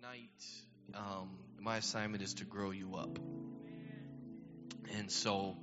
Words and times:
tonight, 0.00 0.30
um, 0.94 1.28
my 1.58 1.76
assignment 1.76 2.22
is 2.22 2.34
to 2.34 2.44
grow 2.44 2.70
you 2.70 2.94
up. 2.94 3.18
And 4.96 5.10
so, 5.10 5.56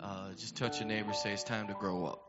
uh, 0.00 0.32
just 0.36 0.56
touch 0.56 0.80
your 0.80 0.88
neighbor, 0.88 1.12
say 1.12 1.32
it's 1.32 1.44
time 1.44 1.68
to 1.68 1.74
grow 1.74 2.06
up. 2.06 2.22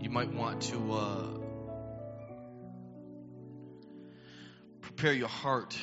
You 0.00 0.10
might 0.10 0.32
want 0.32 0.62
to 0.62 0.92
uh, 0.92 1.26
prepare 4.80 5.12
your 5.12 5.28
heart 5.28 5.78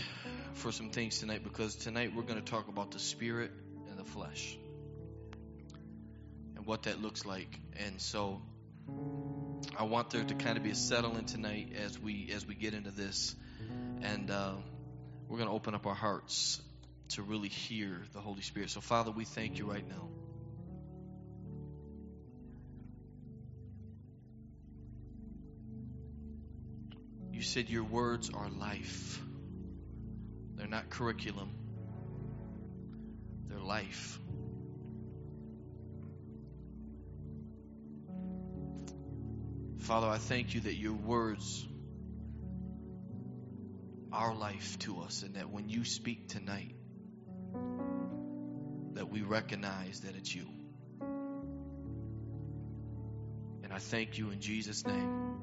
for 0.54 0.72
some 0.72 0.90
things 0.90 1.20
tonight 1.20 1.44
because 1.44 1.76
tonight 1.76 2.12
we're 2.14 2.24
going 2.24 2.44
to 2.44 2.52
talk 2.52 2.68
about 2.68 2.92
the 2.92 3.00
spirit 3.00 3.52
and 3.90 3.98
the 3.98 4.04
flesh 4.04 4.58
and 6.58 6.66
what 6.66 6.84
that 6.84 7.02
looks 7.02 7.26
like. 7.26 7.60
And 7.78 8.02
so, 8.02 8.42
I 9.78 9.84
want 9.84 10.10
there 10.10 10.24
to 10.24 10.34
kind 10.36 10.58
of 10.58 10.64
be 10.64 10.72
a 10.72 10.76
settling 10.76 11.26
tonight 11.26 11.74
as 11.78 11.98
we 12.00 12.32
as 12.34 12.46
we 12.46 12.56
get 12.56 12.74
into 12.74 12.92
this, 12.92 13.36
and 14.02 14.30
uh, 14.30 14.54
we're 15.28 15.38
going 15.38 15.50
to 15.50 15.56
open 15.56 15.76
up 15.76 15.86
our 15.86 15.96
hearts 15.96 16.62
to 17.10 17.24
really 17.24 17.50
hear 17.50 18.02
the 18.14 18.20
Holy 18.20 18.42
Spirit. 18.42 18.70
So, 18.70 18.82
Father, 18.82 19.12
we 19.12 19.26
thank 19.26 19.58
you 19.58 19.66
right 19.66 19.88
now. 19.88 20.10
You 27.32 27.42
said 27.42 27.70
your 27.70 27.86
words 27.86 28.30
are 28.34 28.50
life. 28.50 29.22
They're 30.56 30.68
not 30.68 30.90
curriculum. 30.90 31.52
They're 33.48 33.60
life. 33.60 34.20
Father, 39.90 40.08
I 40.08 40.20
thank 40.20 40.54
you 40.54 40.62
that 40.62 40.76
your 40.76 40.94
words 40.94 41.68
are 44.14 44.36
life 44.36 44.78
to 44.78 45.02
us 45.02 45.24
and 45.24 45.34
that 45.34 45.50
when 45.50 45.68
you 45.68 45.84
speak 45.84 46.28
tonight 46.28 46.76
that 48.94 49.10
we 49.10 49.24
recognize 49.24 50.02
that 50.02 50.16
it's 50.16 50.36
you. 50.36 50.46
And 53.64 53.74
I 53.74 53.80
thank 53.80 54.20
you 54.20 54.30
in 54.30 54.42
Jesus 54.42 54.86
name. 54.86 55.40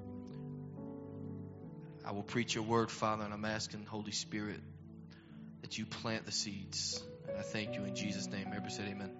I 2.04 2.12
will 2.12 2.22
preach 2.22 2.54
your 2.54 2.62
word, 2.62 2.88
Father, 2.88 3.24
and 3.24 3.34
I'm 3.34 3.44
asking 3.44 3.84
Holy 3.84 4.12
Spirit 4.12 4.60
that 5.62 5.76
you 5.76 5.86
plant 5.86 6.24
the 6.24 6.30
seeds. 6.30 7.02
And 7.28 7.36
I 7.36 7.42
thank 7.42 7.74
you 7.74 7.82
in 7.82 7.96
Jesus 7.96 8.28
name. 8.28 8.46
Everybody 8.46 8.72
said 8.72 8.86
amen. 8.86 9.10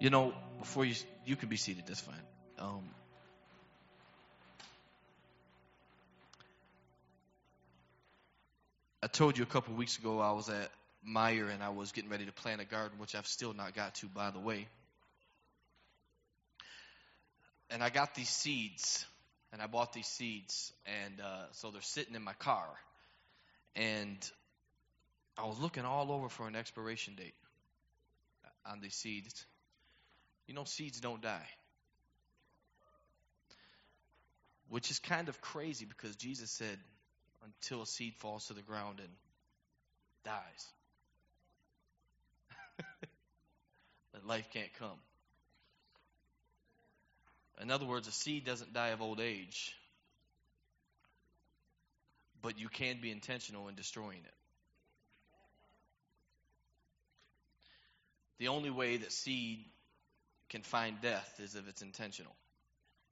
You 0.00 0.08
know, 0.08 0.32
before 0.58 0.86
you 0.86 0.94
you 1.26 1.36
can 1.36 1.50
be 1.50 1.58
seated, 1.58 1.84
that's 1.86 2.00
fine. 2.00 2.16
Um, 2.58 2.88
I 9.04 9.06
told 9.06 9.36
you 9.36 9.44
a 9.44 9.46
couple 9.46 9.74
weeks 9.74 9.98
ago 9.98 10.18
I 10.18 10.32
was 10.32 10.48
at 10.48 10.70
Meijer 11.06 11.52
and 11.52 11.62
I 11.62 11.68
was 11.68 11.92
getting 11.92 12.08
ready 12.08 12.24
to 12.24 12.32
plant 12.32 12.62
a 12.62 12.64
garden, 12.64 12.98
which 12.98 13.14
I've 13.14 13.26
still 13.26 13.52
not 13.52 13.74
got 13.74 13.96
to, 13.96 14.06
by 14.06 14.30
the 14.30 14.38
way. 14.38 14.66
And 17.68 17.82
I 17.82 17.90
got 17.90 18.14
these 18.14 18.30
seeds, 18.30 19.04
and 19.52 19.60
I 19.60 19.66
bought 19.66 19.92
these 19.92 20.06
seeds, 20.06 20.72
and 20.86 21.20
uh, 21.20 21.44
so 21.52 21.70
they're 21.70 21.82
sitting 21.82 22.14
in 22.14 22.22
my 22.22 22.32
car. 22.32 22.64
And 23.76 24.16
I 25.36 25.44
was 25.44 25.58
looking 25.58 25.84
all 25.84 26.10
over 26.10 26.30
for 26.30 26.48
an 26.48 26.56
expiration 26.56 27.14
date 27.14 27.34
on 28.64 28.80
these 28.80 28.94
seeds. 28.94 29.44
You 30.46 30.54
know, 30.54 30.64
seeds 30.64 30.98
don't 30.98 31.20
die. 31.20 31.48
Which 34.70 34.90
is 34.90 34.98
kind 34.98 35.28
of 35.28 35.42
crazy 35.42 35.84
because 35.84 36.16
Jesus 36.16 36.50
said, 36.50 36.78
until 37.44 37.82
a 37.82 37.86
seed 37.86 38.14
falls 38.16 38.46
to 38.46 38.54
the 38.54 38.62
ground 38.62 39.00
and 39.00 39.08
dies. 40.24 40.66
that 44.12 44.26
life 44.26 44.48
can't 44.52 44.72
come. 44.78 44.98
In 47.62 47.70
other 47.70 47.86
words, 47.86 48.08
a 48.08 48.12
seed 48.12 48.44
doesn't 48.44 48.72
die 48.72 48.88
of 48.88 49.00
old 49.00 49.20
age, 49.20 49.74
but 52.42 52.58
you 52.58 52.68
can 52.68 53.00
be 53.00 53.10
intentional 53.10 53.68
in 53.68 53.74
destroying 53.74 54.18
it. 54.18 54.34
The 58.38 58.48
only 58.48 58.70
way 58.70 58.96
that 58.96 59.12
seed 59.12 59.64
can 60.48 60.62
find 60.62 61.00
death 61.00 61.38
is 61.38 61.54
if 61.54 61.68
it's 61.68 61.82
intentional. 61.82 62.34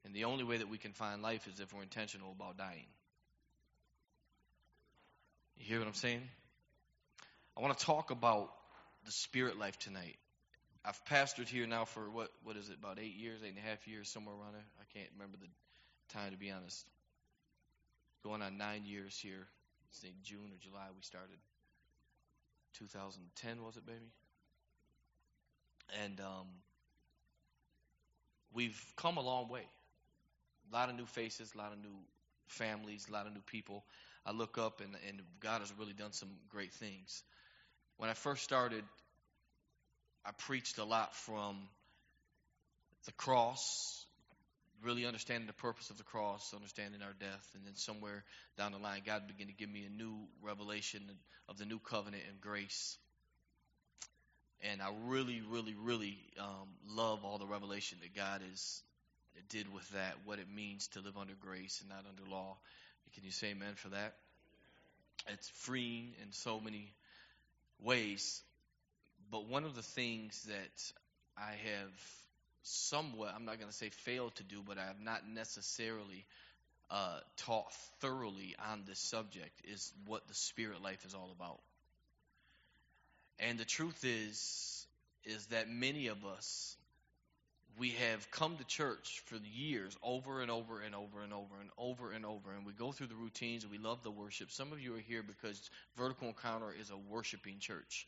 And 0.05 0.13
the 0.13 0.25
only 0.25 0.43
way 0.43 0.57
that 0.57 0.69
we 0.69 0.77
can 0.77 0.91
find 0.91 1.21
life 1.21 1.47
is 1.47 1.59
if 1.61 1.73
we're 1.73 1.83
intentional 1.83 2.31
about 2.31 2.57
dying. 2.57 2.85
You 5.57 5.65
hear 5.65 5.79
what 5.79 5.87
I'm 5.87 5.93
saying? 5.93 6.21
I 7.57 7.61
want 7.61 7.77
to 7.77 7.85
talk 7.85 8.11
about 8.11 8.51
the 9.05 9.11
spirit 9.11 9.57
life 9.57 9.77
tonight. 9.79 10.17
I've 10.85 10.99
pastored 11.05 11.47
here 11.47 11.65
now 11.65 11.85
for 11.85 12.09
what 12.09 12.29
what 12.43 12.57
is 12.57 12.69
it, 12.69 12.77
about 12.77 12.99
eight 12.99 13.15
years, 13.15 13.41
eight 13.43 13.49
and 13.49 13.57
a 13.57 13.61
half 13.61 13.87
years, 13.87 14.09
somewhere 14.09 14.35
around 14.35 14.53
there. 14.53 14.65
I 14.79 14.97
can't 14.97 15.09
remember 15.13 15.37
the 15.37 15.47
time 16.13 16.31
to 16.31 16.37
be 16.37 16.51
honest. 16.51 16.85
Going 18.23 18.41
on 18.41 18.57
nine 18.57 18.83
years 18.85 19.17
here. 19.21 19.47
Say 19.91 20.09
June 20.23 20.49
or 20.51 20.57
July 20.59 20.87
we 20.95 21.01
started. 21.03 21.37
2010 22.79 23.63
was 23.63 23.77
it, 23.77 23.85
baby? 23.85 24.11
And 26.03 26.19
um, 26.19 26.47
we've 28.53 28.81
come 28.95 29.17
a 29.17 29.21
long 29.21 29.49
way. 29.49 29.67
A 30.71 30.75
lot 30.75 30.89
of 30.89 30.95
new 30.95 31.05
faces, 31.05 31.51
a 31.53 31.57
lot 31.57 31.71
of 31.71 31.77
new 31.79 31.95
families, 32.47 33.05
a 33.09 33.13
lot 33.13 33.27
of 33.27 33.33
new 33.33 33.43
people. 33.45 33.83
I 34.25 34.31
look 34.31 34.57
up 34.57 34.81
and, 34.81 34.95
and 35.07 35.21
God 35.39 35.61
has 35.61 35.73
really 35.77 35.93
done 35.93 36.13
some 36.13 36.29
great 36.49 36.73
things. 36.73 37.23
When 37.97 38.09
I 38.09 38.13
first 38.13 38.43
started, 38.43 38.83
I 40.25 40.31
preached 40.31 40.77
a 40.77 40.83
lot 40.83 41.15
from 41.15 41.57
the 43.05 43.11
cross, 43.13 44.05
really 44.81 45.05
understanding 45.05 45.47
the 45.47 45.53
purpose 45.53 45.89
of 45.89 45.97
the 45.97 46.03
cross, 46.03 46.53
understanding 46.53 47.01
our 47.01 47.13
death, 47.19 47.47
and 47.55 47.65
then 47.65 47.75
somewhere 47.75 48.23
down 48.57 48.71
the 48.71 48.77
line, 48.77 49.01
God 49.05 49.27
began 49.27 49.47
to 49.47 49.53
give 49.53 49.69
me 49.69 49.85
a 49.85 49.89
new 49.89 50.15
revelation 50.41 51.01
of 51.49 51.57
the 51.57 51.65
new 51.65 51.79
covenant 51.79 52.23
and 52.29 52.39
grace. 52.39 52.97
And 54.61 54.81
I 54.81 54.89
really, 55.07 55.41
really, 55.49 55.75
really 55.77 56.17
um, 56.39 56.69
love 56.87 57.25
all 57.25 57.37
the 57.37 57.45
revelation 57.45 57.97
that 58.01 58.15
God 58.15 58.41
is 58.53 58.81
did 59.49 59.71
with 59.73 59.87
that, 59.91 60.15
what 60.25 60.39
it 60.39 60.47
means 60.53 60.87
to 60.89 61.01
live 61.01 61.17
under 61.17 61.33
grace 61.39 61.81
and 61.81 61.89
not 61.89 62.05
under 62.07 62.29
law. 62.29 62.57
Can 63.13 63.23
you 63.23 63.31
say 63.31 63.51
amen 63.51 63.75
for 63.75 63.89
that? 63.89 64.13
It's 65.27 65.49
freeing 65.49 66.13
in 66.21 66.31
so 66.31 66.59
many 66.59 66.91
ways. 67.81 68.41
But 69.31 69.47
one 69.47 69.63
of 69.63 69.75
the 69.75 69.81
things 69.81 70.43
that 70.43 70.93
I 71.37 71.51
have 71.51 71.91
somewhat, 72.63 73.33
I'm 73.35 73.45
not 73.45 73.57
going 73.57 73.69
to 73.69 73.75
say 73.75 73.89
failed 73.89 74.35
to 74.35 74.43
do, 74.43 74.61
but 74.65 74.77
I 74.77 74.85
have 74.85 75.01
not 75.01 75.27
necessarily 75.27 76.25
uh, 76.89 77.19
taught 77.37 77.73
thoroughly 77.99 78.55
on 78.71 78.83
this 78.85 78.99
subject 78.99 79.61
is 79.65 79.91
what 80.05 80.27
the 80.27 80.33
spirit 80.33 80.81
life 80.81 81.05
is 81.05 81.13
all 81.13 81.31
about. 81.35 81.59
And 83.39 83.57
the 83.57 83.65
truth 83.65 84.03
is, 84.03 84.85
is 85.25 85.45
that 85.47 85.69
many 85.69 86.07
of 86.07 86.25
us 86.25 86.75
we 87.79 87.89
have 87.91 88.29
come 88.31 88.55
to 88.57 88.63
church 88.65 89.21
for 89.25 89.37
years 89.55 89.97
over 90.03 90.41
and 90.41 90.51
over 90.51 90.81
and 90.81 90.93
over 90.93 91.21
and 91.23 91.33
over 91.33 91.55
and 91.59 91.69
over 91.77 92.11
and 92.11 92.25
over 92.25 92.51
and 92.53 92.65
we 92.65 92.73
go 92.73 92.91
through 92.91 93.07
the 93.07 93.15
routines 93.15 93.63
and 93.63 93.71
we 93.71 93.77
love 93.77 94.03
the 94.03 94.11
worship. 94.11 94.51
Some 94.51 94.71
of 94.71 94.79
you 94.79 94.95
are 94.95 94.99
here 94.99 95.23
because 95.23 95.59
vertical 95.97 96.27
encounter 96.27 96.73
is 96.79 96.91
a 96.91 96.97
worshiping 96.97 97.57
church. 97.59 98.07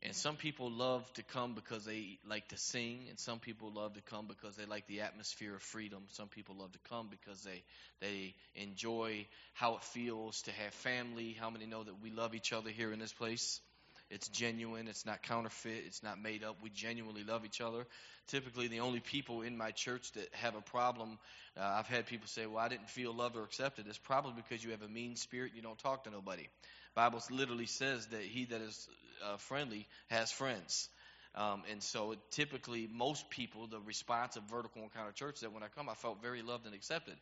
And 0.00 0.14
some 0.14 0.36
people 0.36 0.70
love 0.70 1.12
to 1.14 1.24
come 1.24 1.54
because 1.54 1.84
they 1.84 2.18
like 2.28 2.46
to 2.48 2.56
sing 2.56 3.06
and 3.08 3.18
some 3.18 3.40
people 3.40 3.72
love 3.72 3.94
to 3.94 4.00
come 4.02 4.26
because 4.28 4.54
they 4.54 4.64
like 4.64 4.86
the 4.86 5.00
atmosphere 5.00 5.56
of 5.56 5.62
freedom. 5.62 6.04
Some 6.10 6.28
people 6.28 6.54
love 6.56 6.72
to 6.72 6.78
come 6.88 7.08
because 7.10 7.42
they 7.42 7.62
they 8.00 8.34
enjoy 8.54 9.26
how 9.54 9.74
it 9.74 9.82
feels 9.82 10.42
to 10.42 10.52
have 10.52 10.72
family 10.74 11.36
how 11.40 11.50
many 11.50 11.66
know 11.66 11.82
that 11.82 12.00
we 12.00 12.10
love 12.10 12.34
each 12.34 12.52
other 12.52 12.70
here 12.70 12.92
in 12.92 13.00
this 13.00 13.12
place 13.12 13.60
it's 14.10 14.28
genuine. 14.28 14.88
It's 14.88 15.04
not 15.04 15.22
counterfeit. 15.22 15.84
It's 15.86 16.02
not 16.02 16.20
made 16.20 16.42
up. 16.42 16.56
We 16.62 16.70
genuinely 16.70 17.24
love 17.24 17.44
each 17.44 17.60
other. 17.60 17.86
Typically, 18.28 18.68
the 18.68 18.80
only 18.80 19.00
people 19.00 19.42
in 19.42 19.56
my 19.56 19.70
church 19.70 20.12
that 20.12 20.28
have 20.34 20.54
a 20.54 20.60
problem, 20.60 21.18
uh, 21.56 21.62
I've 21.62 21.86
had 21.86 22.06
people 22.06 22.26
say, 22.26 22.46
"Well, 22.46 22.58
I 22.58 22.68
didn't 22.68 22.90
feel 22.90 23.12
loved 23.12 23.36
or 23.36 23.44
accepted." 23.44 23.86
It's 23.86 23.98
probably 23.98 24.32
because 24.34 24.64
you 24.64 24.70
have 24.70 24.82
a 24.82 24.88
mean 24.88 25.16
spirit. 25.16 25.52
You 25.54 25.62
don't 25.62 25.78
talk 25.78 26.04
to 26.04 26.10
nobody. 26.10 26.48
Bible 26.94 27.22
literally 27.30 27.66
says 27.66 28.06
that 28.08 28.22
he 28.22 28.46
that 28.46 28.60
is 28.60 28.88
uh, 29.24 29.36
friendly 29.36 29.86
has 30.08 30.32
friends. 30.32 30.88
Um, 31.34 31.62
and 31.70 31.82
so 31.82 32.16
typically 32.30 32.88
most 32.92 33.30
people, 33.30 33.66
the 33.66 33.78
response 33.80 34.36
of 34.36 34.42
vertical 34.44 34.82
encounter 34.82 35.12
church 35.12 35.40
that 35.40 35.52
when 35.52 35.62
I 35.62 35.68
come, 35.68 35.88
I 35.88 35.94
felt 35.94 36.20
very 36.20 36.42
loved 36.42 36.66
and 36.66 36.74
accepted. 36.74 37.14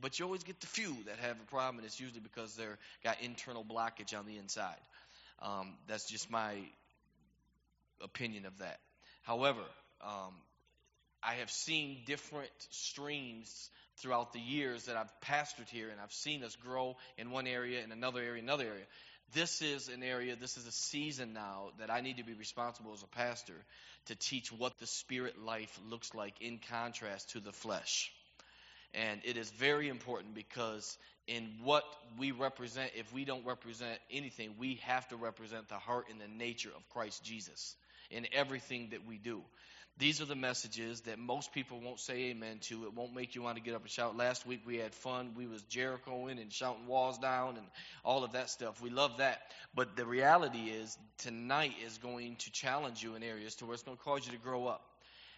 But 0.00 0.18
you 0.18 0.26
always 0.26 0.44
get 0.44 0.60
the 0.60 0.66
few 0.66 0.94
that 1.06 1.18
have 1.18 1.40
a 1.40 1.50
problem, 1.50 1.78
and 1.78 1.86
it's 1.86 1.98
usually 1.98 2.20
because 2.20 2.54
they're 2.54 2.78
got 3.02 3.20
internal 3.20 3.64
blockage 3.64 4.16
on 4.16 4.26
the 4.26 4.36
inside. 4.36 4.78
Um, 5.44 5.74
that's 5.86 6.08
just 6.08 6.30
my 6.30 6.54
opinion 8.02 8.46
of 8.46 8.58
that. 8.58 8.78
However, 9.22 9.60
um, 10.00 10.32
I 11.22 11.34
have 11.34 11.50
seen 11.50 11.98
different 12.06 12.50
streams 12.70 13.70
throughout 13.98 14.32
the 14.32 14.40
years 14.40 14.86
that 14.86 14.96
I've 14.96 15.12
pastored 15.20 15.68
here 15.68 15.90
and 15.90 16.00
I've 16.00 16.12
seen 16.12 16.42
us 16.42 16.56
grow 16.56 16.96
in 17.18 17.30
one 17.30 17.46
area, 17.46 17.84
in 17.84 17.92
another 17.92 18.20
area, 18.20 18.42
another 18.42 18.64
area. 18.64 18.84
This 19.32 19.62
is 19.62 19.88
an 19.88 20.02
area, 20.02 20.36
this 20.36 20.56
is 20.56 20.66
a 20.66 20.72
season 20.72 21.32
now 21.32 21.70
that 21.78 21.90
I 21.90 22.00
need 22.00 22.18
to 22.18 22.24
be 22.24 22.34
responsible 22.34 22.92
as 22.94 23.02
a 23.02 23.06
pastor 23.06 23.54
to 24.06 24.14
teach 24.14 24.50
what 24.52 24.78
the 24.78 24.86
spirit 24.86 25.38
life 25.42 25.78
looks 25.88 26.14
like 26.14 26.40
in 26.40 26.58
contrast 26.70 27.30
to 27.30 27.40
the 27.40 27.52
flesh. 27.52 28.12
And 28.94 29.20
it 29.24 29.36
is 29.36 29.50
very 29.50 29.88
important 29.88 30.34
because 30.34 30.96
in 31.26 31.48
what 31.62 31.84
we 32.18 32.32
represent, 32.32 32.92
if 32.94 33.12
we 33.12 33.24
don't 33.24 33.46
represent 33.46 33.98
anything, 34.10 34.54
we 34.58 34.76
have 34.84 35.08
to 35.08 35.16
represent 35.16 35.68
the 35.68 35.78
heart 35.78 36.06
and 36.10 36.20
the 36.20 36.28
nature 36.28 36.70
of 36.74 36.88
Christ 36.90 37.24
Jesus 37.24 37.76
in 38.10 38.26
everything 38.32 38.88
that 38.90 39.06
we 39.06 39.18
do. 39.18 39.42
These 39.96 40.20
are 40.20 40.24
the 40.24 40.34
messages 40.34 41.02
that 41.02 41.20
most 41.20 41.52
people 41.52 41.80
won't 41.80 42.00
say 42.00 42.30
amen 42.30 42.58
to. 42.62 42.84
It 42.84 42.94
won't 42.94 43.14
make 43.14 43.36
you 43.36 43.42
want 43.42 43.58
to 43.58 43.62
get 43.62 43.74
up 43.74 43.82
and 43.82 43.90
shout. 43.90 44.16
Last 44.16 44.44
week 44.44 44.62
we 44.66 44.76
had 44.76 44.92
fun. 44.92 45.34
We 45.36 45.46
was 45.46 45.62
Jerichoing 45.62 46.40
and 46.40 46.52
shouting 46.52 46.88
walls 46.88 47.16
down 47.18 47.56
and 47.56 47.66
all 48.04 48.24
of 48.24 48.32
that 48.32 48.50
stuff. 48.50 48.82
We 48.82 48.90
love 48.90 49.18
that. 49.18 49.40
But 49.72 49.94
the 49.94 50.04
reality 50.04 50.70
is 50.70 50.98
tonight 51.18 51.74
is 51.86 51.98
going 51.98 52.36
to 52.36 52.50
challenge 52.50 53.04
you 53.04 53.14
in 53.14 53.22
areas 53.22 53.54
to 53.56 53.66
where 53.66 53.74
it's 53.74 53.84
going 53.84 53.96
to 53.96 54.02
cause 54.02 54.26
you 54.26 54.32
to 54.32 54.38
grow 54.38 54.66
up. 54.66 54.82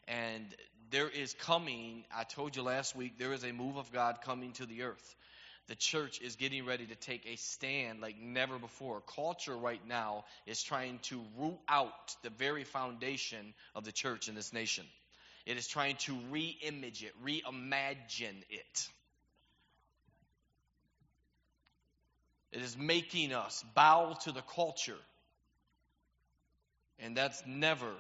And 0.08 0.46
there 0.90 1.08
is 1.08 1.34
coming, 1.34 2.04
I 2.16 2.24
told 2.24 2.56
you 2.56 2.62
last 2.62 2.96
week, 2.96 3.18
there 3.18 3.34
is 3.34 3.44
a 3.44 3.52
move 3.52 3.76
of 3.76 3.92
God 3.92 4.20
coming 4.24 4.52
to 4.52 4.64
the 4.64 4.84
earth 4.84 5.16
the 5.68 5.74
church 5.74 6.20
is 6.20 6.36
getting 6.36 6.64
ready 6.64 6.86
to 6.86 6.94
take 6.94 7.26
a 7.26 7.36
stand 7.36 8.00
like 8.00 8.16
never 8.20 8.58
before. 8.58 9.02
Culture 9.14 9.56
right 9.56 9.80
now 9.88 10.24
is 10.46 10.62
trying 10.62 11.00
to 11.04 11.20
root 11.38 11.58
out 11.68 12.14
the 12.22 12.30
very 12.30 12.64
foundation 12.64 13.54
of 13.74 13.84
the 13.84 13.92
church 13.92 14.28
in 14.28 14.34
this 14.34 14.52
nation. 14.52 14.84
It 15.44 15.56
is 15.56 15.66
trying 15.66 15.96
to 15.96 16.16
re 16.30 16.56
image 16.62 17.02
it, 17.04 17.12
reimagine 17.24 18.42
it. 18.50 18.88
It 22.52 22.62
is 22.62 22.76
making 22.76 23.32
us 23.32 23.64
bow 23.74 24.16
to 24.24 24.32
the 24.32 24.42
culture. 24.42 24.98
And 26.98 27.16
that's 27.16 27.42
never 27.46 27.90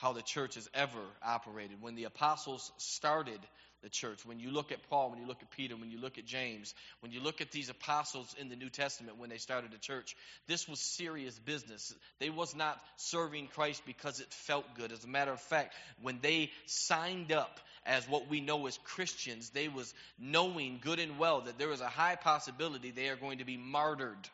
how 0.00 0.12
the 0.12 0.22
church 0.22 0.54
has 0.54 0.68
ever 0.74 1.02
operated. 1.22 1.80
When 1.80 1.94
the 1.94 2.04
apostles 2.04 2.72
started 2.78 3.40
the 3.82 3.88
church. 3.88 4.24
When 4.26 4.40
you 4.40 4.50
look 4.50 4.72
at 4.72 4.88
Paul, 4.88 5.10
when 5.10 5.20
you 5.20 5.26
look 5.26 5.42
at 5.42 5.50
Peter, 5.50 5.76
when 5.76 5.90
you 5.90 5.98
look 5.98 6.18
at 6.18 6.26
James, 6.26 6.74
when 7.00 7.12
you 7.12 7.20
look 7.20 7.40
at 7.40 7.50
these 7.50 7.70
apostles 7.70 8.34
in 8.38 8.48
the 8.48 8.56
New 8.56 8.68
Testament 8.68 9.18
when 9.18 9.30
they 9.30 9.38
started 9.38 9.72
the 9.72 9.78
church, 9.78 10.16
this 10.46 10.68
was 10.68 10.80
serious 10.80 11.38
business. 11.38 11.94
They 12.18 12.30
was 12.30 12.54
not 12.54 12.80
serving 12.96 13.48
Christ 13.48 13.82
because 13.86 14.20
it 14.20 14.32
felt 14.32 14.66
good. 14.74 14.92
As 14.92 15.04
a 15.04 15.08
matter 15.08 15.32
of 15.32 15.40
fact, 15.40 15.74
when 16.02 16.18
they 16.20 16.50
signed 16.66 17.32
up 17.32 17.60
as 17.86 18.06
what 18.08 18.28
we 18.28 18.40
know 18.40 18.66
as 18.66 18.78
Christians, 18.84 19.50
they 19.50 19.68
was 19.68 19.94
knowing 20.18 20.80
good 20.82 20.98
and 20.98 21.18
well 21.18 21.42
that 21.42 21.58
there 21.58 21.72
is 21.72 21.80
a 21.80 21.88
high 21.88 22.16
possibility 22.16 22.90
they 22.90 23.08
are 23.08 23.16
going 23.16 23.38
to 23.38 23.44
be 23.44 23.56
martyred. 23.56 24.28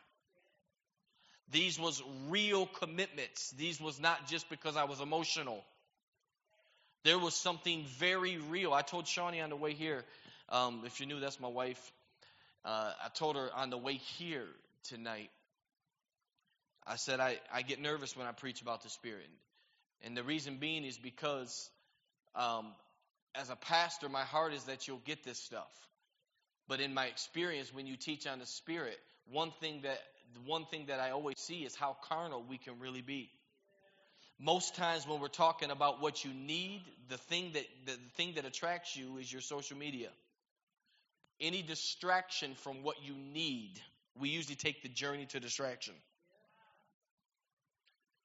These 1.51 1.79
was 1.79 2.03
real 2.29 2.65
commitments. 2.65 3.51
These 3.51 3.79
was 3.79 3.99
not 3.99 4.27
just 4.27 4.49
because 4.49 4.75
I 4.75 4.83
was 4.83 4.99
emotional. 4.99 5.63
There 7.03 7.17
was 7.17 7.35
something 7.35 7.85
very 7.99 8.37
real. 8.37 8.73
I 8.73 8.81
told 8.81 9.07
Shawnee 9.07 9.39
on 9.39 9.49
the 9.49 9.55
way 9.55 9.73
here, 9.73 10.03
um, 10.49 10.83
if 10.85 10.99
you 10.99 11.05
knew, 11.05 11.19
that's 11.19 11.39
my 11.39 11.47
wife. 11.47 11.79
Uh, 12.65 12.91
I 13.03 13.09
told 13.09 13.37
her 13.37 13.49
on 13.55 13.69
the 13.69 13.77
way 13.77 13.93
here 13.93 14.47
tonight, 14.89 15.29
I 16.85 16.95
said, 16.95 17.19
I, 17.19 17.37
I 17.53 17.61
get 17.61 17.81
nervous 17.81 18.15
when 18.15 18.27
I 18.27 18.31
preach 18.31 18.61
about 18.61 18.83
the 18.83 18.89
Spirit. 18.89 19.27
And 20.03 20.15
the 20.15 20.23
reason 20.23 20.57
being 20.57 20.83
is 20.83 20.97
because 20.97 21.69
um, 22.35 22.67
as 23.35 23.49
a 23.49 23.55
pastor, 23.55 24.09
my 24.09 24.23
heart 24.23 24.53
is 24.53 24.63
that 24.65 24.87
you'll 24.87 25.01
get 25.05 25.23
this 25.23 25.37
stuff. 25.39 25.71
But 26.67 26.81
in 26.81 26.93
my 26.93 27.05
experience, 27.05 27.73
when 27.73 27.87
you 27.87 27.95
teach 27.95 28.27
on 28.27 28.39
the 28.39 28.45
Spirit, 28.45 28.97
one 29.31 29.51
thing 29.61 29.81
that 29.83 29.99
one 30.45 30.65
thing 30.65 30.85
that 30.87 30.99
I 30.99 31.11
always 31.11 31.39
see 31.39 31.65
is 31.65 31.75
how 31.75 31.97
carnal 32.09 32.43
we 32.47 32.57
can 32.57 32.79
really 32.79 33.01
be. 33.01 33.29
Most 34.39 34.75
times 34.75 35.07
when 35.07 35.19
we're 35.19 35.29
talking 35.29 35.71
about 35.71 36.01
what 36.01 36.23
you 36.23 36.31
need, 36.31 36.83
the 37.09 37.17
thing 37.17 37.51
that 37.53 37.65
the 37.85 37.97
thing 38.15 38.33
that 38.35 38.45
attracts 38.45 38.95
you 38.95 39.17
is 39.17 39.31
your 39.31 39.41
social 39.41 39.77
media. 39.77 40.09
Any 41.39 41.61
distraction 41.61 42.55
from 42.55 42.83
what 42.83 42.97
you 43.03 43.13
need, 43.33 43.79
we 44.19 44.29
usually 44.29 44.55
take 44.55 44.83
the 44.83 44.89
journey 44.89 45.25
to 45.27 45.39
distraction. 45.39 45.93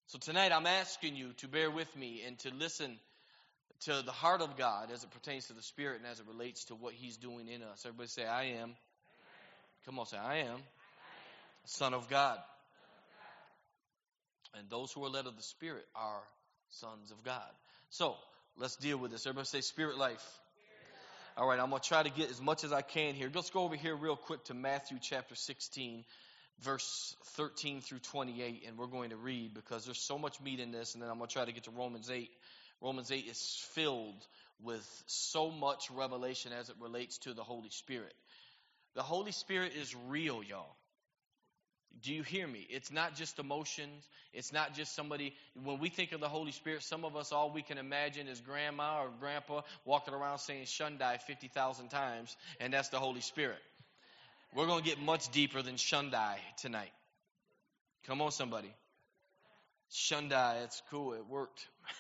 So 0.08 0.18
tonight 0.18 0.52
I'm 0.52 0.66
asking 0.66 1.16
you 1.16 1.32
to 1.38 1.48
bear 1.48 1.70
with 1.70 1.94
me 1.96 2.22
and 2.26 2.38
to 2.40 2.52
listen 2.52 2.98
to 3.86 4.02
the 4.02 4.12
heart 4.12 4.42
of 4.42 4.56
God 4.56 4.90
as 4.92 5.02
it 5.02 5.10
pertains 5.10 5.46
to 5.46 5.54
the 5.54 5.62
Spirit 5.62 5.98
and 5.98 6.06
as 6.06 6.20
it 6.20 6.26
relates 6.28 6.64
to 6.66 6.74
what 6.74 6.92
He's 6.92 7.16
doing 7.16 7.48
in 7.48 7.62
us. 7.62 7.84
Everybody 7.86 8.08
say, 8.08 8.26
I 8.26 8.44
am. 8.60 8.74
Come 9.86 9.98
on, 9.98 10.06
say, 10.06 10.18
I 10.18 10.36
am. 10.40 10.60
Son 11.64 11.94
of 11.94 12.08
God. 12.08 12.38
And 14.54 14.68
those 14.68 14.92
who 14.92 15.04
are 15.04 15.08
led 15.08 15.26
of 15.26 15.36
the 15.36 15.42
Spirit 15.42 15.86
are 15.94 16.20
sons 16.68 17.10
of 17.10 17.24
God. 17.24 17.50
So, 17.90 18.16
let's 18.56 18.76
deal 18.76 18.98
with 18.98 19.10
this. 19.10 19.26
Everybody 19.26 19.46
say 19.46 19.60
spirit 19.60 19.98
life. 19.98 20.24
All 21.36 21.48
right, 21.48 21.58
I'm 21.58 21.70
going 21.70 21.80
to 21.80 21.88
try 21.88 22.02
to 22.02 22.10
get 22.10 22.30
as 22.30 22.42
much 22.42 22.62
as 22.62 22.72
I 22.72 22.82
can 22.82 23.14
here. 23.14 23.30
Let's 23.34 23.48
go 23.48 23.60
over 23.62 23.76
here 23.76 23.96
real 23.96 24.16
quick 24.16 24.44
to 24.44 24.54
Matthew 24.54 24.98
chapter 25.00 25.34
16, 25.34 26.04
verse 26.60 27.16
13 27.36 27.80
through 27.80 28.00
28, 28.00 28.64
and 28.66 28.76
we're 28.76 28.86
going 28.86 29.10
to 29.10 29.16
read 29.16 29.54
because 29.54 29.86
there's 29.86 30.00
so 30.00 30.18
much 30.18 30.38
meat 30.42 30.60
in 30.60 30.72
this, 30.72 30.92
and 30.92 31.02
then 31.02 31.08
I'm 31.08 31.16
going 31.16 31.28
to 31.28 31.32
try 31.32 31.46
to 31.46 31.52
get 31.52 31.64
to 31.64 31.70
Romans 31.70 32.10
8. 32.10 32.30
Romans 32.82 33.10
8 33.10 33.26
is 33.26 33.66
filled 33.70 34.26
with 34.62 34.86
so 35.06 35.50
much 35.50 35.90
revelation 35.90 36.52
as 36.52 36.68
it 36.68 36.76
relates 36.80 37.16
to 37.18 37.32
the 37.32 37.42
Holy 37.42 37.70
Spirit. 37.70 38.14
The 38.94 39.02
Holy 39.02 39.32
Spirit 39.32 39.72
is 39.74 39.94
real, 40.08 40.42
y'all. 40.42 40.76
Do 42.00 42.12
you 42.12 42.22
hear 42.22 42.46
me? 42.46 42.66
It's 42.70 42.90
not 42.90 43.14
just 43.14 43.38
emotions. 43.38 44.04
It's 44.32 44.52
not 44.52 44.74
just 44.74 44.94
somebody. 44.94 45.34
When 45.62 45.78
we 45.78 45.88
think 45.88 46.12
of 46.12 46.20
the 46.20 46.28
Holy 46.28 46.52
Spirit, 46.52 46.82
some 46.82 47.04
of 47.04 47.16
us, 47.16 47.32
all 47.32 47.50
we 47.50 47.62
can 47.62 47.78
imagine 47.78 48.28
is 48.28 48.40
grandma 48.40 49.02
or 49.02 49.10
grandpa 49.20 49.60
walking 49.84 50.14
around 50.14 50.38
saying 50.38 50.64
Shundai 50.64 51.20
50,000 51.20 51.88
times, 51.88 52.36
and 52.60 52.72
that's 52.72 52.88
the 52.88 52.98
Holy 52.98 53.20
Spirit. 53.20 53.58
We're 54.54 54.66
going 54.66 54.82
to 54.82 54.88
get 54.88 54.98
much 55.00 55.30
deeper 55.30 55.62
than 55.62 55.76
Shundai 55.76 56.36
tonight. 56.60 56.92
Come 58.06 58.20
on, 58.20 58.32
somebody. 58.32 58.72
Shundai, 59.92 60.64
it's 60.64 60.82
cool. 60.90 61.12
It 61.12 61.26
worked. 61.28 61.66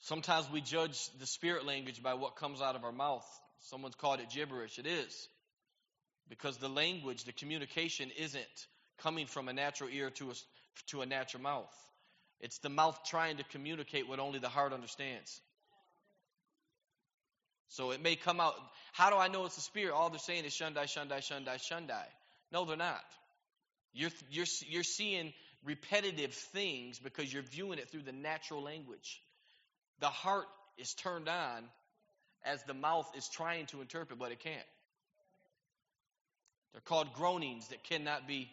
Sometimes 0.00 0.50
we 0.50 0.60
judge 0.60 1.10
the 1.18 1.26
spirit 1.26 1.66
language 1.66 2.02
by 2.02 2.14
what 2.14 2.36
comes 2.36 2.62
out 2.62 2.76
of 2.76 2.84
our 2.84 2.92
mouth. 2.92 3.26
Someone's 3.70 3.94
called 3.94 4.20
it 4.20 4.30
gibberish. 4.30 4.78
It 4.78 4.86
is. 4.86 5.28
Because 6.28 6.56
the 6.58 6.68
language, 6.68 7.24
the 7.24 7.32
communication 7.32 8.10
isn't 8.18 8.66
coming 8.98 9.26
from 9.26 9.48
a 9.48 9.52
natural 9.52 9.90
ear 9.90 10.10
to 10.10 10.30
a, 10.30 10.34
to 10.88 11.02
a 11.02 11.06
natural 11.06 11.42
mouth. 11.42 11.74
It's 12.40 12.58
the 12.58 12.68
mouth 12.68 12.98
trying 13.04 13.38
to 13.38 13.44
communicate 13.44 14.08
what 14.08 14.18
only 14.18 14.38
the 14.38 14.48
heart 14.48 14.72
understands. 14.72 15.40
So 17.68 17.90
it 17.90 18.02
may 18.02 18.16
come 18.16 18.40
out. 18.40 18.54
How 18.92 19.10
do 19.10 19.16
I 19.16 19.28
know 19.28 19.46
it's 19.46 19.56
the 19.56 19.62
spirit? 19.62 19.92
All 19.92 20.10
they're 20.10 20.18
saying 20.18 20.44
is 20.44 20.52
shundai, 20.52 20.84
shundai, 20.84 21.18
shundai, 21.18 21.56
shundai. 21.56 22.04
No, 22.52 22.64
they're 22.64 22.76
not. 22.76 23.04
You're, 23.92 24.10
you're, 24.30 24.46
you're 24.68 24.84
seeing 24.84 25.32
repetitive 25.64 26.34
things 26.34 26.98
because 26.98 27.32
you're 27.32 27.42
viewing 27.42 27.78
it 27.78 27.90
through 27.90 28.02
the 28.02 28.12
natural 28.12 28.62
language. 28.62 29.20
The 30.00 30.08
heart 30.08 30.46
is 30.78 30.92
turned 30.94 31.28
on 31.28 31.64
as 32.46 32.62
the 32.64 32.74
mouth 32.74 33.10
is 33.16 33.28
trying 33.28 33.66
to 33.66 33.80
interpret, 33.80 34.18
but 34.18 34.32
it 34.32 34.40
can't. 34.40 34.56
They're 36.72 36.80
called 36.82 37.12
groanings 37.14 37.68
that 37.68 37.82
cannot 37.84 38.26
be. 38.28 38.50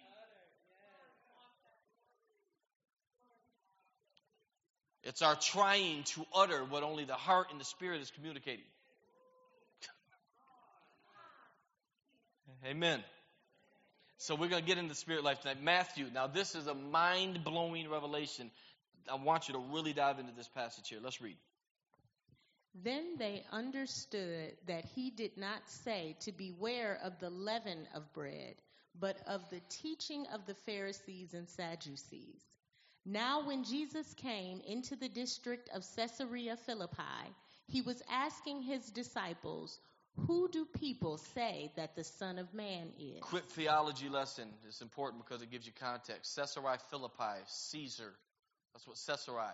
It's 5.03 5.21
our 5.21 5.35
trying 5.35 6.03
to 6.03 6.25
utter 6.33 6.63
what 6.63 6.83
only 6.83 7.03
the 7.03 7.13
heart 7.13 7.47
and 7.51 7.59
the 7.59 7.65
spirit 7.65 8.01
is 8.01 8.09
communicating. 8.11 8.63
Amen. 12.65 13.03
So 14.17 14.35
we're 14.35 14.47
going 14.47 14.61
to 14.61 14.67
get 14.67 14.77
into 14.77 14.95
spirit 14.95 15.21
life 15.25 15.41
tonight. 15.41 15.61
Matthew. 15.61 16.05
Now, 16.13 16.27
this 16.27 16.55
is 16.55 16.67
a 16.67 16.73
mind 16.73 17.43
blowing 17.43 17.89
revelation. 17.89 18.49
I 19.11 19.15
want 19.15 19.49
you 19.49 19.55
to 19.55 19.59
really 19.73 19.91
dive 19.91 20.19
into 20.19 20.31
this 20.33 20.47
passage 20.47 20.87
here. 20.87 20.99
Let's 21.03 21.21
read. 21.21 21.35
Then 22.75 23.17
they 23.17 23.43
understood 23.51 24.57
that 24.67 24.85
he 24.85 25.11
did 25.11 25.37
not 25.37 25.69
say 25.69 26.15
to 26.21 26.31
beware 26.31 26.99
of 27.03 27.19
the 27.19 27.29
leaven 27.29 27.87
of 27.93 28.11
bread, 28.13 28.55
but 28.99 29.17
of 29.27 29.47
the 29.49 29.61
teaching 29.69 30.25
of 30.33 30.45
the 30.45 30.55
Pharisees 30.55 31.33
and 31.33 31.47
Sadducees. 31.47 32.41
Now, 33.05 33.45
when 33.45 33.63
Jesus 33.63 34.13
came 34.13 34.61
into 34.61 34.95
the 34.95 35.09
district 35.09 35.69
of 35.75 35.85
Caesarea 35.95 36.55
Philippi, 36.55 37.35
he 37.67 37.81
was 37.81 38.01
asking 38.09 38.61
his 38.61 38.89
disciples, 38.89 39.79
Who 40.25 40.47
do 40.49 40.65
people 40.65 41.17
say 41.17 41.71
that 41.75 41.95
the 41.95 42.03
Son 42.03 42.39
of 42.39 42.53
Man 42.53 42.91
is? 42.99 43.21
Quick 43.21 43.49
theology 43.49 44.09
lesson. 44.09 44.49
It's 44.65 44.81
important 44.81 45.23
because 45.23 45.41
it 45.41 45.51
gives 45.51 45.67
you 45.67 45.73
context. 45.79 46.35
Caesarea 46.35 46.77
Philippi, 46.89 47.41
Caesar. 47.45 48.13
That's 48.73 48.87
what 48.87 48.97
Caesarea. 49.05 49.53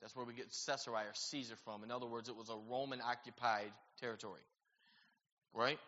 That's 0.00 0.14
where 0.14 0.24
we 0.24 0.32
get 0.32 0.46
Caesarea 0.66 1.06
or 1.06 1.14
Caesar 1.14 1.56
from. 1.64 1.82
In 1.82 1.90
other 1.90 2.06
words, 2.06 2.28
it 2.28 2.36
was 2.36 2.48
a 2.48 2.56
Roman 2.70 3.00
occupied 3.00 3.72
territory. 4.00 4.40
Right? 5.54 5.78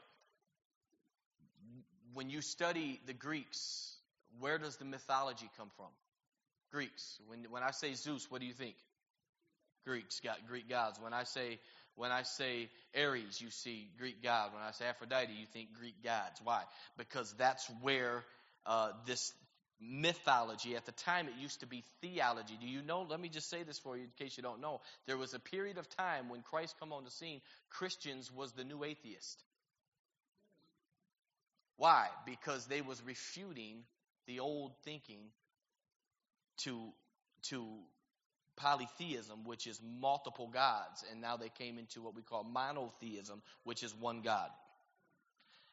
When 2.15 2.29
you 2.29 2.41
study 2.41 3.01
the 3.07 3.13
Greeks, 3.13 3.95
where 4.41 4.59
does 4.59 4.77
the 4.77 4.85
mythology 4.85 5.49
come 5.57 5.71
from? 5.77 5.91
Greeks. 6.73 7.19
When, 7.29 7.47
when 7.51 7.63
I 7.63 7.71
say 7.71 7.95
Zeus, 7.95 8.31
what 8.31 8.41
do 8.41 8.47
you 8.47 8.53
think? 8.53 8.75
Greeks, 9.85 10.21
got 10.21 10.47
Greek 10.47 10.69
gods. 10.69 10.99
When 11.01 11.15
I 11.15 11.25
say 11.25 11.59
when 11.97 12.13
I 12.13 12.23
say 12.23 12.71
Ares, 12.97 13.41
you 13.41 13.51
see 13.51 13.91
Greek 13.99 14.23
god. 14.23 14.55
When 14.55 14.63
I 14.63 14.71
say 14.71 14.87
Aphrodite, 14.87 15.33
you 15.33 15.47
think 15.53 15.75
Greek 15.79 16.03
gods. 16.03 16.41
Why? 16.43 16.63
Because 16.97 17.35
that's 17.37 17.69
where 17.83 18.25
uh, 18.65 18.93
this 19.07 19.33
mythology. 19.81 20.77
At 20.77 20.87
the 20.87 20.93
time, 20.93 21.27
it 21.27 21.35
used 21.41 21.61
to 21.61 21.67
be 21.67 21.83
theology. 22.01 22.59
Do 22.61 22.67
you 22.67 22.83
know? 22.83 23.07
Let 23.09 23.21
me 23.21 23.29
just 23.29 23.49
say 23.49 23.63
this 23.63 23.79
for 23.79 23.97
you 23.97 24.05
in 24.05 24.11
case 24.19 24.37
you 24.37 24.43
don't 24.43 24.61
know. 24.61 24.81
There 25.07 25.17
was 25.17 25.35
a 25.35 25.39
period 25.39 25.79
of 25.79 25.89
time 25.89 26.29
when 26.29 26.43
Christ 26.43 26.77
come 26.79 26.93
on 26.93 27.05
the 27.05 27.11
scene, 27.11 27.41
Christians 27.71 28.31
was 28.33 28.53
the 28.53 28.65
new 28.65 28.85
atheist. 28.85 29.43
Why? 31.77 32.09
Because 32.27 32.67
they 32.67 32.83
was 32.83 33.03
refuting 33.03 33.85
the 34.27 34.41
old 34.41 34.73
thinking 34.85 35.31
to 36.65 36.93
to 37.45 37.67
polytheism, 38.57 39.45
which 39.45 39.67
is 39.67 39.81
multiple 39.99 40.49
gods, 40.53 41.05
and 41.11 41.23
now 41.23 41.37
they 41.39 41.49
came 41.49 41.79
into 41.79 42.03
what 42.03 42.15
we 42.15 42.23
call 42.23 42.45
monotheism, 42.45 43.41
which 43.65 43.83
is 43.83 43.95
one 43.95 44.21
God. 44.21 44.51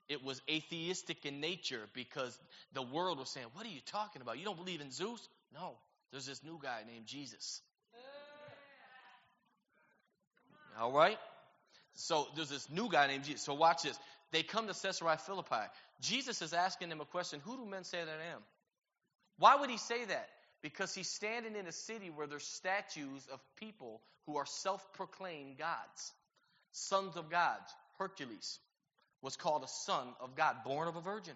It 0.10 0.24
was 0.24 0.42
atheistic 0.50 1.26
in 1.26 1.42
nature 1.42 1.82
because 1.94 2.38
the 2.74 2.82
world 2.82 3.20
was 3.20 3.30
saying, 3.30 3.48
What 3.54 3.66
are 3.66 3.70
you 3.70 3.82
talking 3.88 4.22
about? 4.22 4.38
You 4.40 4.46
don't 4.46 4.58
believe 4.58 4.80
in 4.82 4.92
Zeus? 4.92 5.28
No, 5.54 5.74
there's 6.12 6.26
this 6.26 6.44
new 6.44 6.60
guy 6.62 6.82
named 6.92 7.06
Jesus. 7.06 7.62
All 10.80 10.92
right? 10.92 11.18
So 11.96 12.28
there's 12.36 12.50
this 12.50 12.70
new 12.70 12.90
guy 12.90 13.08
named 13.08 13.24
Jesus. 13.24 13.42
So 13.42 13.54
watch 13.54 13.84
this. 13.84 13.98
They 14.32 14.44
come 14.44 14.68
to 14.68 14.74
Caesarea 14.74 15.18
Philippi. 15.18 15.66
Jesus 16.02 16.42
is 16.42 16.54
asking 16.54 16.90
them 16.90 17.02
a 17.02 17.06
question 17.06 17.42
Who 17.44 17.58
do 17.58 17.66
men 17.66 17.84
say 17.84 18.00
that 18.00 18.10
I 18.10 18.36
am? 18.36 18.42
Why 19.40 19.56
would 19.56 19.70
he 19.70 19.78
say 19.78 20.06
that? 20.06 20.30
Because 20.62 20.94
he's 20.94 21.10
standing 21.10 21.56
in 21.56 21.68
a 21.68 21.72
city 21.72 22.10
where 22.10 22.28
there's 22.28 22.46
statues 22.46 23.28
of 23.32 23.40
people 23.58 24.02
who 24.26 24.38
are 24.38 24.46
self 24.46 24.94
proclaimed 24.94 25.58
gods, 25.58 26.14
sons 26.72 27.18
of 27.18 27.30
gods. 27.30 27.74
Hercules 27.98 28.60
was 29.22 29.36
called 29.36 29.64
a 29.64 29.68
son 29.68 30.08
of 30.20 30.36
God, 30.36 30.58
born 30.64 30.88
of 30.88 30.96
a 30.96 31.02
virgin. 31.02 31.34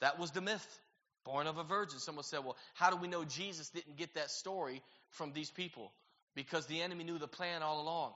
That 0.00 0.18
was 0.18 0.30
the 0.30 0.40
myth. 0.40 0.80
Born 1.24 1.46
of 1.46 1.58
a 1.58 1.64
virgin. 1.64 1.98
Someone 1.98 2.24
said, 2.24 2.40
well, 2.44 2.56
how 2.74 2.90
do 2.90 2.96
we 2.96 3.06
know 3.06 3.24
Jesus 3.24 3.68
didn't 3.70 3.96
get 3.96 4.14
that 4.14 4.30
story 4.30 4.82
from 5.10 5.32
these 5.32 5.50
people? 5.50 5.92
Because 6.34 6.66
the 6.66 6.80
enemy 6.80 7.04
knew 7.04 7.18
the 7.18 7.28
plan 7.28 7.62
all 7.62 7.82
along. 7.82 8.12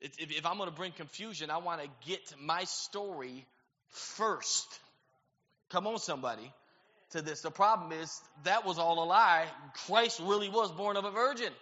If, 0.00 0.12
if 0.18 0.46
I'm 0.46 0.56
going 0.56 0.70
to 0.70 0.74
bring 0.74 0.92
confusion, 0.92 1.50
I 1.50 1.58
want 1.58 1.82
to 1.82 1.88
get 2.06 2.20
my 2.40 2.64
story 2.64 3.44
first. 3.88 4.66
Come 5.70 5.86
on, 5.86 5.98
somebody 5.98 6.52
to 7.10 7.22
this. 7.22 7.42
The 7.42 7.50
problem 7.50 7.92
is 7.92 8.20
that 8.44 8.64
was 8.64 8.78
all 8.78 9.02
a 9.02 9.06
lie. 9.06 9.46
Christ 9.86 10.20
really 10.22 10.48
was 10.48 10.70
born 10.72 10.96
of 10.96 11.04
a 11.04 11.10
virgin. 11.10 11.52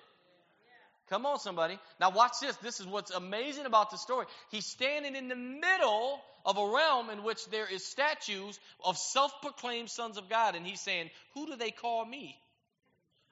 Come 1.11 1.25
on, 1.25 1.39
somebody. 1.39 1.79
Now, 2.01 2.11
watch 2.11 2.33
this. 2.41 2.57
This 2.57 2.81
is 2.81 2.87
what's 2.87 3.11
amazing 3.11 3.67
about 3.67 3.91
the 3.91 3.97
story. 3.97 4.27
He's 4.51 4.67
standing 4.67 5.17
in 5.17 5.29
the 5.29 5.37
middle 5.37 6.21
of 6.45 6.59
a 6.59 6.67
realm 6.67 7.11
in 7.11 7.23
which 7.23 7.47
there 7.47 7.67
is 7.67 7.85
statues 7.85 8.59
of 8.85 8.99
self-proclaimed 8.99 9.91
sons 9.91 10.19
of 10.19 10.29
God, 10.29 10.55
and 10.55 10.67
he's 10.67 10.81
saying, 10.81 11.11
"Who 11.35 11.47
do 11.47 11.57
they 11.57 11.71
call 11.71 12.05
me?" 12.05 12.39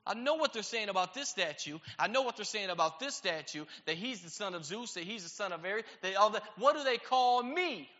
I 0.06 0.14
know 0.14 0.34
what 0.34 0.52
they're 0.52 0.62
saying 0.62 0.88
about 0.88 1.14
this 1.14 1.28
statue. 1.28 1.78
I 1.98 2.06
know 2.06 2.22
what 2.22 2.36
they're 2.36 2.44
saying 2.44 2.70
about 2.70 3.00
this 3.00 3.16
statue. 3.16 3.64
That 3.86 3.96
he's 3.96 4.20
the 4.22 4.30
son 4.30 4.54
of 4.54 4.64
Zeus. 4.64 4.94
That 4.94 5.04
he's 5.04 5.24
the 5.24 5.28
son 5.28 5.52
of 5.52 5.64
Ares. 5.64 5.84
They 6.00 6.14
all 6.14 6.30
that. 6.30 6.44
What 6.58 6.76
do 6.76 6.84
they 6.84 6.98
call 6.98 7.42
me? 7.42 7.90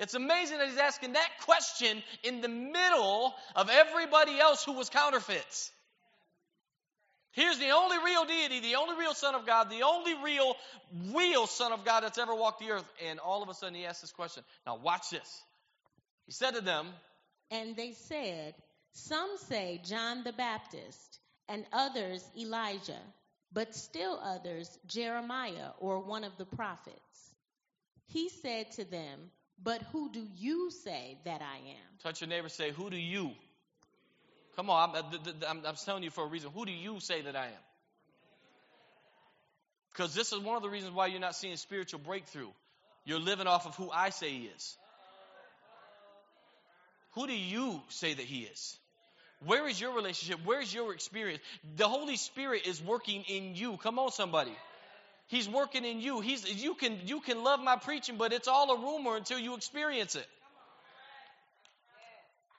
It's 0.00 0.14
amazing 0.14 0.58
that 0.58 0.68
he's 0.68 0.78
asking 0.78 1.14
that 1.14 1.30
question 1.44 2.02
in 2.22 2.40
the 2.40 2.48
middle 2.48 3.34
of 3.56 3.68
everybody 3.68 4.38
else 4.40 4.64
who 4.64 4.72
was 4.72 4.88
counterfeits. 4.88 5.70
Here's 7.32 7.58
the 7.58 7.70
only 7.70 7.98
real 8.04 8.24
deity, 8.24 8.60
the 8.60 8.76
only 8.76 8.96
real 8.98 9.14
Son 9.14 9.34
of 9.34 9.46
God, 9.46 9.70
the 9.70 9.82
only 9.82 10.14
real, 10.22 10.56
real 11.12 11.46
Son 11.46 11.72
of 11.72 11.84
God 11.84 12.02
that's 12.02 12.18
ever 12.18 12.34
walked 12.34 12.60
the 12.60 12.70
earth. 12.70 12.84
And 13.06 13.18
all 13.18 13.42
of 13.42 13.48
a 13.48 13.54
sudden 13.54 13.74
he 13.74 13.86
asks 13.86 14.00
this 14.00 14.12
question. 14.12 14.42
Now 14.66 14.76
watch 14.76 15.10
this. 15.10 15.42
He 16.26 16.32
said 16.32 16.54
to 16.54 16.60
them, 16.60 16.88
And 17.50 17.76
they 17.76 17.92
said, 17.92 18.54
Some 18.92 19.36
say 19.48 19.80
John 19.84 20.24
the 20.24 20.32
Baptist, 20.32 21.18
and 21.48 21.64
others 21.72 22.24
Elijah, 22.36 23.00
but 23.52 23.74
still 23.74 24.18
others 24.22 24.78
Jeremiah 24.86 25.70
or 25.80 26.00
one 26.00 26.24
of 26.24 26.36
the 26.38 26.44
prophets. 26.44 26.96
He 28.06 28.28
said 28.30 28.72
to 28.72 28.84
them, 28.84 29.30
but 29.62 29.82
who 29.92 30.10
do 30.10 30.24
you 30.36 30.70
say 30.70 31.18
that 31.24 31.42
I 31.42 31.56
am? 31.56 31.98
Touch 32.02 32.20
your 32.20 32.28
neighbor, 32.28 32.48
say, 32.48 32.70
Who 32.70 32.90
do 32.90 32.96
you? 32.96 33.32
Come 34.58 34.70
on, 34.70 34.90
I'm, 34.90 35.04
uh, 35.04 35.48
I'm, 35.48 35.60
I'm 35.64 35.74
telling 35.76 36.02
you 36.02 36.10
for 36.10 36.24
a 36.24 36.26
reason. 36.26 36.50
Who 36.52 36.66
do 36.66 36.72
you 36.72 36.98
say 36.98 37.22
that 37.22 37.36
I 37.36 37.44
am? 37.44 37.64
Because 39.92 40.16
this 40.16 40.32
is 40.32 40.40
one 40.40 40.56
of 40.56 40.64
the 40.64 40.68
reasons 40.68 40.92
why 40.92 41.06
you're 41.06 41.20
not 41.20 41.36
seeing 41.36 41.56
spiritual 41.56 42.00
breakthrough. 42.00 42.48
You're 43.04 43.20
living 43.20 43.46
off 43.46 43.66
of 43.66 43.76
who 43.76 43.88
I 43.88 44.10
say 44.10 44.30
He 44.30 44.50
is. 44.56 44.76
Who 47.12 47.28
do 47.28 47.34
you 47.34 47.80
say 47.88 48.14
that 48.14 48.24
He 48.24 48.40
is? 48.40 48.76
Where 49.46 49.68
is 49.68 49.80
your 49.80 49.94
relationship? 49.94 50.40
Where's 50.44 50.74
your 50.74 50.92
experience? 50.92 51.40
The 51.76 51.86
Holy 51.86 52.16
Spirit 52.16 52.66
is 52.66 52.82
working 52.82 53.22
in 53.28 53.54
you. 53.54 53.76
Come 53.76 54.00
on, 54.00 54.10
somebody. 54.10 54.56
He's 55.28 55.48
working 55.48 55.84
in 55.84 56.00
you. 56.00 56.18
He's 56.20 56.64
you 56.64 56.74
can 56.74 56.98
you 57.04 57.20
can 57.20 57.44
love 57.44 57.60
my 57.60 57.76
preaching, 57.76 58.16
but 58.16 58.32
it's 58.32 58.48
all 58.48 58.72
a 58.72 58.80
rumor 58.80 59.16
until 59.16 59.38
you 59.38 59.54
experience 59.54 60.16
it. 60.16 60.26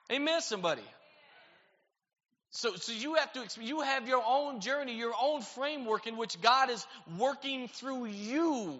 Amen, 0.09 0.39
somebody. 0.39 0.81
So, 2.51 2.75
so 2.75 2.91
you 2.91 3.15
have 3.15 3.31
to 3.33 3.45
you 3.61 3.81
have 3.81 4.07
your 4.07 4.23
own 4.25 4.59
journey, 4.59 4.97
your 4.97 5.13
own 5.21 5.41
framework 5.41 6.07
in 6.07 6.17
which 6.17 6.41
God 6.41 6.69
is 6.69 6.85
working 7.17 7.67
through 7.67 8.05
you, 8.05 8.79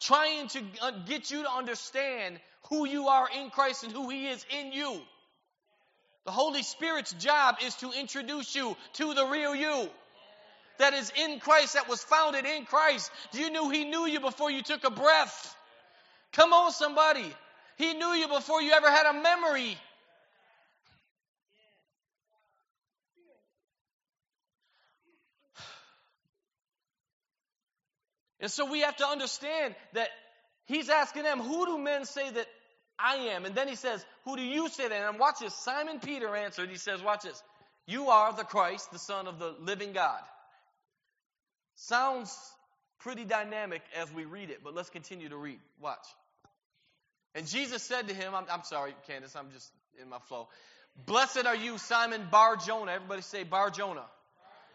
trying 0.00 0.48
to 0.48 0.62
uh, 0.82 0.90
get 1.06 1.30
you 1.30 1.42
to 1.42 1.50
understand 1.50 2.38
who 2.68 2.86
you 2.86 3.08
are 3.08 3.28
in 3.40 3.50
Christ 3.50 3.84
and 3.84 3.92
who 3.92 4.10
He 4.10 4.26
is 4.26 4.44
in 4.60 4.72
you. 4.72 5.00
The 6.26 6.32
Holy 6.32 6.62
Spirit's 6.62 7.12
job 7.14 7.56
is 7.64 7.74
to 7.76 7.90
introduce 7.92 8.54
you 8.54 8.76
to 8.94 9.14
the 9.14 9.26
real 9.26 9.54
you 9.54 9.88
that 10.78 10.94
is 10.94 11.12
in 11.16 11.40
Christ, 11.40 11.74
that 11.74 11.88
was 11.88 12.02
founded 12.02 12.44
in 12.44 12.66
Christ. 12.66 13.10
You 13.32 13.50
knew 13.50 13.70
He 13.70 13.84
knew 13.84 14.06
you 14.06 14.20
before 14.20 14.50
you 14.50 14.62
took 14.62 14.84
a 14.84 14.90
breath. 14.90 15.56
Come 16.32 16.52
on, 16.52 16.72
somebody. 16.72 17.26
He 17.78 17.94
knew 17.94 18.12
you 18.12 18.28
before 18.28 18.60
you 18.60 18.72
ever 18.72 18.90
had 18.90 19.06
a 19.06 19.22
memory. 19.22 19.76
And 28.42 28.50
so 28.50 28.70
we 28.70 28.80
have 28.80 28.96
to 28.96 29.06
understand 29.06 29.74
that 29.94 30.08
he's 30.66 30.88
asking 30.88 31.22
them, 31.22 31.38
Who 31.38 31.64
do 31.64 31.78
men 31.78 32.04
say 32.04 32.28
that 32.28 32.46
I 32.98 33.14
am? 33.34 33.46
And 33.46 33.54
then 33.54 33.68
he 33.68 33.76
says, 33.76 34.04
Who 34.24 34.36
do 34.36 34.42
you 34.42 34.68
say 34.68 34.88
that? 34.88 35.08
And 35.08 35.18
watch 35.18 35.36
this. 35.40 35.54
Simon 35.54 36.00
Peter 36.00 36.34
answered. 36.36 36.68
He 36.68 36.76
says, 36.76 37.00
Watch 37.00 37.22
this. 37.22 37.40
You 37.86 38.08
are 38.08 38.32
the 38.32 38.44
Christ, 38.44 38.90
the 38.90 38.98
Son 38.98 39.28
of 39.28 39.38
the 39.38 39.54
living 39.60 39.92
God. 39.92 40.20
Sounds 41.76 42.36
pretty 43.00 43.24
dynamic 43.24 43.82
as 43.96 44.12
we 44.12 44.24
read 44.24 44.50
it, 44.50 44.60
but 44.62 44.74
let's 44.74 44.90
continue 44.90 45.28
to 45.28 45.36
read. 45.36 45.58
Watch. 45.80 46.04
And 47.34 47.46
Jesus 47.46 47.82
said 47.82 48.08
to 48.08 48.14
him, 48.14 48.34
I'm, 48.34 48.44
I'm 48.50 48.62
sorry, 48.64 48.94
Candace, 49.06 49.34
I'm 49.36 49.50
just 49.52 49.70
in 50.00 50.08
my 50.08 50.18
flow. 50.28 50.48
Blessed 51.06 51.46
are 51.46 51.56
you, 51.56 51.78
Simon 51.78 52.26
Bar 52.30 52.56
Jonah. 52.56 52.92
Everybody 52.92 53.22
say 53.22 53.44
Bar 53.44 53.70
Jonah. 53.70 54.04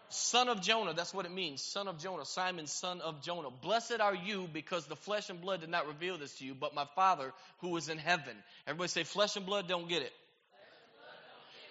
Son 0.10 0.48
of 0.48 0.62
Jonah, 0.62 0.94
that's 0.94 1.14
what 1.14 1.26
it 1.26 1.32
means. 1.32 1.62
Son 1.62 1.88
of 1.88 2.00
Jonah, 2.00 2.26
Simon, 2.26 2.68
son 2.68 3.02
of 3.02 3.22
Jonah. 3.22 3.50
Blessed 3.62 4.00
are 4.00 4.16
you 4.16 4.48
because 4.52 4.86
the 4.86 4.96
flesh 4.96 5.30
and 5.30 5.42
blood 5.42 5.62
did 5.62 5.70
not 5.70 5.88
reveal 5.88 6.18
this 6.18 6.38
to 6.40 6.46
you, 6.46 6.56
but 6.56 6.74
my 6.74 6.86
Father 6.96 7.34
who 7.60 7.76
is 7.78 7.90
in 7.90 7.98
heaven. 7.98 8.36
Everybody 8.66 8.88
say, 8.88 9.04
flesh 9.04 9.36
and 9.36 9.46
blood 9.46 9.68
don't 9.68 9.90
get 9.90 10.02
it. 10.02 10.14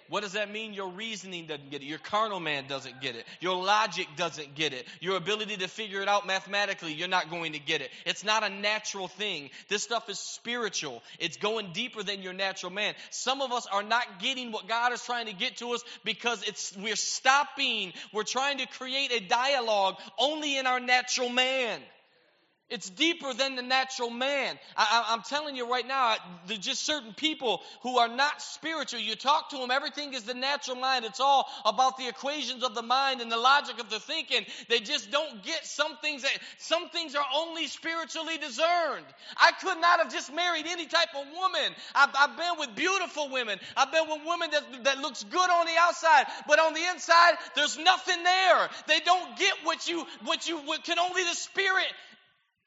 What 0.09 0.23
does 0.23 0.33
that 0.33 0.51
mean? 0.51 0.75
Your 0.75 0.91
reasoning 0.91 1.47
doesn't 1.47 1.71
get 1.71 1.83
it. 1.83 1.87
Your 1.87 1.99
carnal 1.99 2.41
man 2.41 2.67
doesn't 2.69 3.01
get 3.01 3.17
it. 3.17 3.25
Your 3.41 3.57
logic 3.63 4.07
doesn't 4.17 4.55
get 4.55 4.73
it. 4.73 4.87
Your 5.01 5.17
ability 5.17 5.57
to 5.59 5.69
figure 5.69 6.01
it 6.01 6.09
out 6.09 6.27
mathematically, 6.27 6.93
you're 6.93 7.09
not 7.09 7.31
going 7.31 7.53
to 7.53 7.59
get 7.59 7.81
it. 7.81 7.91
It's 8.05 8.25
not 8.25 8.45
a 8.45 8.49
natural 8.49 9.09
thing. 9.09 9.51
This 9.69 9.83
stuff 9.83 10.09
is 10.09 10.19
spiritual. 10.19 11.03
It's 11.19 11.37
going 11.37 11.73
deeper 11.73 12.03
than 12.03 12.23
your 12.23 12.33
natural 12.33 12.73
man. 12.73 12.95
Some 13.11 13.41
of 13.41 13.53
us 13.53 13.67
are 13.67 13.83
not 13.83 14.21
getting 14.21 14.53
what 14.53 14.69
God 14.69 14.93
is 14.93 15.03
trying 15.03 15.27
to 15.27 15.35
get 15.35 15.57
to 15.59 15.73
us 15.73 15.85
because 16.05 16.43
it's 16.47 16.77
we're 16.77 16.97
stopping. 16.97 17.93
We're 18.13 18.23
trying 18.23 18.59
to 18.59 18.67
create 18.67 19.13
a 19.13 19.21
dialogue 19.21 19.97
only 20.19 20.57
in 20.59 20.67
our 20.67 20.81
natural 20.81 21.29
man. 21.29 21.81
It's 22.69 22.91
deeper 22.91 23.33
than 23.33 23.55
the 23.55 23.63
natural 23.63 24.11
man. 24.11 24.59
I, 24.77 25.13
am 25.13 25.23
telling 25.23 25.55
you 25.55 25.71
right 25.71 25.87
now, 25.87 26.17
there's 26.49 26.59
just 26.59 26.83
certain 26.83 27.15
people 27.15 27.63
who 27.83 27.99
are 27.99 28.09
not 28.09 28.43
spiritual. 28.43 28.99
You 28.99 29.15
talk 29.15 29.51
to 29.51 29.59
them, 29.59 29.71
everything 29.71 30.15
is 30.15 30.25
the 30.25 30.35
natural 30.35 30.77
mind. 30.77 31.05
It's 31.05 31.21
all 31.21 31.49
about 31.65 31.97
the 31.97 32.09
equations 32.09 32.65
of 32.65 32.75
the 32.75 32.83
mind 32.83 33.21
and 33.21 33.31
the 33.31 33.37
logic 33.37 33.79
of 33.79 33.89
the 33.89 34.01
thinking. 34.01 34.45
They 34.69 34.81
just 34.81 35.13
don't 35.13 35.45
get 35.45 35.65
some 35.65 35.97
things 35.99 36.23
that, 36.23 36.37
some 36.59 36.89
things 36.89 37.15
are 37.15 37.25
only 37.37 37.69
spiritually 37.69 38.37
discerned. 38.39 39.07
I 39.37 39.53
could 39.61 39.81
not 39.81 40.01
have 40.01 40.13
just 40.13 40.35
married 40.35 40.67
any 40.67 40.87
type 40.87 41.15
of 41.15 41.25
woman. 41.33 41.73
I've, 41.95 42.11
I've 42.19 42.37
been 42.37 42.59
with 42.59 42.75
beautiful 42.75 43.31
women. 43.31 43.61
I've 43.77 43.93
been 43.93 44.09
with 44.09 44.23
women 44.27 44.51
that, 44.51 44.85
that 44.85 44.99
looks 44.99 45.23
good 45.23 45.51
on 45.51 45.67
the 45.67 45.77
outside, 45.79 46.27
but 46.49 46.59
on 46.59 46.75
the 46.75 46.83
inside, 46.93 47.35
there's 47.55 47.79
nothing 47.79 48.25
there. 48.25 48.69
They 48.89 48.99
don't 49.05 49.39
get 49.39 49.55
what 49.63 49.89
you, 49.89 50.05
what 50.25 50.49
you, 50.49 50.59
what 50.59 50.83
can 50.83 50.99
only 50.99 51.23
the 51.23 51.35
spirit 51.35 51.93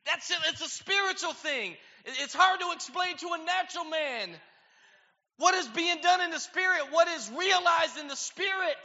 that's 0.05 0.31
it. 0.31 0.37
It's 0.49 0.61
a 0.61 0.69
spiritual 0.69 1.33
thing. 1.33 1.75
It's 2.05 2.33
hard 2.33 2.59
to 2.61 2.71
explain 2.73 3.17
to 3.17 3.27
a 3.27 3.45
natural 3.45 3.85
man. 3.85 4.29
What 5.37 5.55
is 5.55 5.67
being 5.67 5.97
done 6.01 6.21
in 6.21 6.31
the 6.31 6.39
spirit? 6.39 6.91
What 6.91 7.07
is 7.07 7.31
realized 7.31 7.97
in 7.99 8.07
the 8.07 8.15
spirit? 8.15 8.83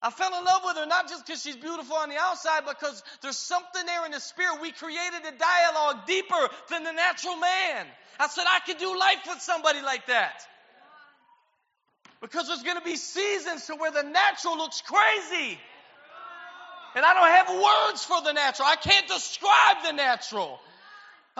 I 0.00 0.10
fell 0.10 0.32
in 0.38 0.44
love 0.44 0.62
with 0.64 0.76
her 0.76 0.86
not 0.86 1.08
just 1.08 1.26
because 1.26 1.42
she's 1.42 1.56
beautiful 1.56 1.96
on 1.96 2.08
the 2.08 2.16
outside, 2.16 2.62
because 2.68 3.02
there's 3.22 3.36
something 3.36 3.84
there 3.84 4.06
in 4.06 4.12
the 4.12 4.20
spirit. 4.20 4.60
We 4.62 4.70
created 4.70 5.26
a 5.26 5.36
dialogue 5.36 6.06
deeper 6.06 6.48
than 6.70 6.84
the 6.84 6.92
natural 6.92 7.36
man. 7.36 7.86
I 8.20 8.28
said, 8.28 8.44
I 8.46 8.60
could 8.64 8.78
do 8.78 8.96
life 8.96 9.18
with 9.26 9.40
somebody 9.40 9.82
like 9.82 10.06
that. 10.06 10.40
Because 12.20 12.46
there's 12.46 12.62
going 12.62 12.78
to 12.78 12.84
be 12.84 12.96
seasons 12.96 13.66
to 13.66 13.74
where 13.74 13.90
the 13.90 14.02
natural 14.02 14.56
looks 14.56 14.82
crazy. 14.82 15.58
And 16.94 17.04
I 17.04 17.14
don't 17.14 17.28
have 17.28 17.48
words 17.62 18.04
for 18.04 18.22
the 18.22 18.32
natural. 18.32 18.68
I 18.68 18.76
can't 18.76 19.06
describe 19.06 19.84
the 19.84 19.92
natural. 19.92 20.58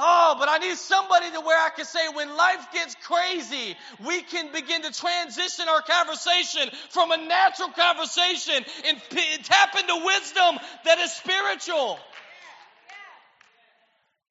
Oh, 0.00 0.37
but 0.38 0.49
I 0.49 0.59
need 0.59 0.76
somebody 0.76 1.28
to 1.33 1.40
where 1.40 1.59
I 1.59 1.71
can 1.71 1.85
say 1.85 2.09
when 2.14 2.37
life 2.37 2.69
gets 2.73 2.95
crazy, 3.02 3.76
we 4.07 4.23
can 4.23 4.52
begin 4.52 4.83
to 4.83 4.93
transition 4.93 5.67
our 5.69 5.83
conversation 5.83 6.71
from 6.90 7.11
a 7.11 7.17
natural 7.17 7.71
conversation 7.71 8.64
and 8.87 9.02
p- 9.11 9.43
tap 9.43 9.75
into 9.76 10.05
wisdom 10.05 10.59
that 10.85 10.99
is 11.00 11.12
spiritual. 11.12 11.99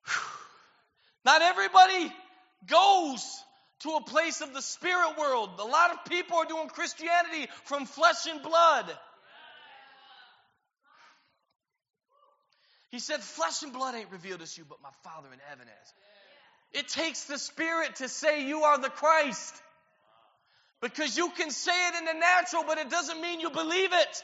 Not 1.25 1.41
everybody 1.41 2.13
goes 2.67 3.43
to 3.79 3.89
a 3.89 4.03
place 4.03 4.39
of 4.39 4.53
the 4.53 4.61
spirit 4.61 5.17
world. 5.19 5.49
A 5.59 5.65
lot 5.65 5.91
of 5.91 6.05
people 6.05 6.37
are 6.37 6.45
doing 6.45 6.69
Christianity 6.69 7.47
from 7.65 7.85
flesh 7.85 8.25
and 8.25 8.41
blood. 8.41 8.85
He 12.89 12.99
said, 12.99 13.21
Flesh 13.21 13.63
and 13.63 13.73
blood 13.73 13.95
ain't 13.95 14.11
revealed 14.11 14.39
to 14.39 14.59
you, 14.59 14.65
but 14.67 14.81
my 14.81 14.89
Father 15.03 15.27
in 15.33 15.39
heaven 15.49 15.67
has. 15.67 15.93
It 16.73 16.87
takes 16.87 17.25
the 17.25 17.37
Spirit 17.37 17.97
to 17.97 18.09
say 18.09 18.47
you 18.47 18.63
are 18.63 18.79
the 18.79 18.89
Christ. 18.89 19.55
Because 20.81 21.17
you 21.17 21.29
can 21.31 21.49
say 21.49 21.87
it 21.89 21.95
in 21.95 22.05
the 22.05 22.13
natural, 22.13 22.63
but 22.67 22.77
it 22.77 22.89
doesn't 22.89 23.19
mean 23.19 23.39
you 23.39 23.49
believe 23.49 23.89
it. 23.91 24.23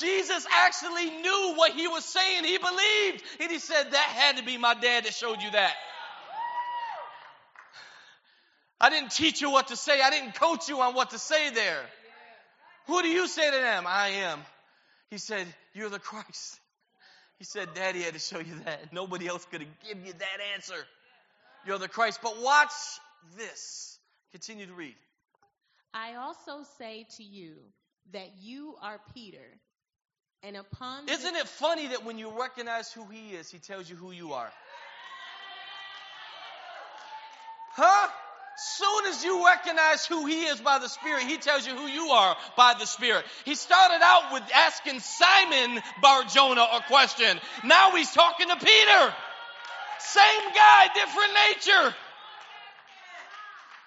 Jesus 0.00 0.46
actually 0.50 1.10
knew 1.10 1.54
what 1.56 1.72
he 1.72 1.86
was 1.86 2.04
saying. 2.04 2.44
He 2.44 2.58
believed. 2.58 3.22
And 3.40 3.50
he 3.50 3.58
said, 3.58 3.90
That 3.90 4.08
had 4.16 4.38
to 4.38 4.44
be 4.44 4.56
my 4.56 4.74
dad 4.74 5.04
that 5.04 5.14
showed 5.14 5.42
you 5.42 5.50
that. 5.50 5.74
I 8.80 8.90
didn't 8.90 9.12
teach 9.12 9.40
you 9.40 9.50
what 9.50 9.68
to 9.68 9.76
say. 9.76 10.00
I 10.00 10.10
didn't 10.10 10.34
coach 10.34 10.68
you 10.68 10.80
on 10.80 10.94
what 10.94 11.10
to 11.10 11.18
say 11.18 11.50
there. 11.50 11.82
Who 12.86 13.02
do 13.02 13.08
you 13.08 13.28
say 13.28 13.50
to 13.50 13.56
them? 13.56 13.84
I 13.86 14.08
am. 14.08 14.40
He 15.10 15.18
said, 15.18 15.46
You're 15.74 15.90
the 15.90 15.98
Christ. 15.98 16.58
He 17.44 17.46
said, 17.46 17.74
Daddy 17.74 18.00
had 18.00 18.14
to 18.14 18.18
show 18.18 18.38
you 18.38 18.54
that. 18.64 18.90
Nobody 18.94 19.26
else 19.26 19.44
could 19.50 19.60
have 19.60 19.68
given 19.86 20.06
you 20.06 20.14
that 20.14 20.38
answer. 20.54 20.86
You're 21.66 21.76
the 21.76 21.88
Christ. 21.88 22.20
But 22.22 22.40
watch 22.40 22.70
this. 23.36 23.98
Continue 24.32 24.64
to 24.64 24.72
read. 24.72 24.94
I 25.92 26.14
also 26.14 26.64
say 26.78 27.06
to 27.18 27.22
you 27.22 27.56
that 28.14 28.30
you 28.40 28.76
are 28.80 28.98
Peter. 29.12 29.44
And 30.42 30.56
upon 30.56 31.06
Isn't 31.06 31.36
it 31.36 31.46
funny 31.46 31.88
that 31.88 32.06
when 32.06 32.16
you 32.16 32.30
recognize 32.30 32.90
who 32.90 33.04
he 33.12 33.32
is, 33.32 33.50
he 33.50 33.58
tells 33.58 33.90
you 33.90 33.96
who 33.96 34.10
you 34.10 34.32
are? 34.32 34.50
Huh? 37.72 38.08
Soon 38.56 39.06
as 39.06 39.24
you 39.24 39.44
recognize 39.44 40.06
who 40.06 40.26
he 40.26 40.44
is 40.44 40.60
by 40.60 40.78
the 40.78 40.88
Spirit, 40.88 41.24
he 41.24 41.36
tells 41.38 41.66
you 41.66 41.74
who 41.74 41.86
you 41.86 42.10
are 42.10 42.36
by 42.56 42.74
the 42.78 42.86
Spirit. 42.86 43.24
He 43.44 43.54
started 43.54 44.00
out 44.02 44.32
with 44.32 44.42
asking 44.54 45.00
Simon 45.00 45.82
Bar 46.00 46.24
Jonah 46.24 46.66
a 46.74 46.80
question. 46.86 47.40
Now 47.64 47.90
he's 47.96 48.12
talking 48.12 48.48
to 48.48 48.56
Peter. 48.56 49.14
Same 49.98 50.52
guy, 50.54 50.86
different 50.94 51.32
nature. 51.48 51.94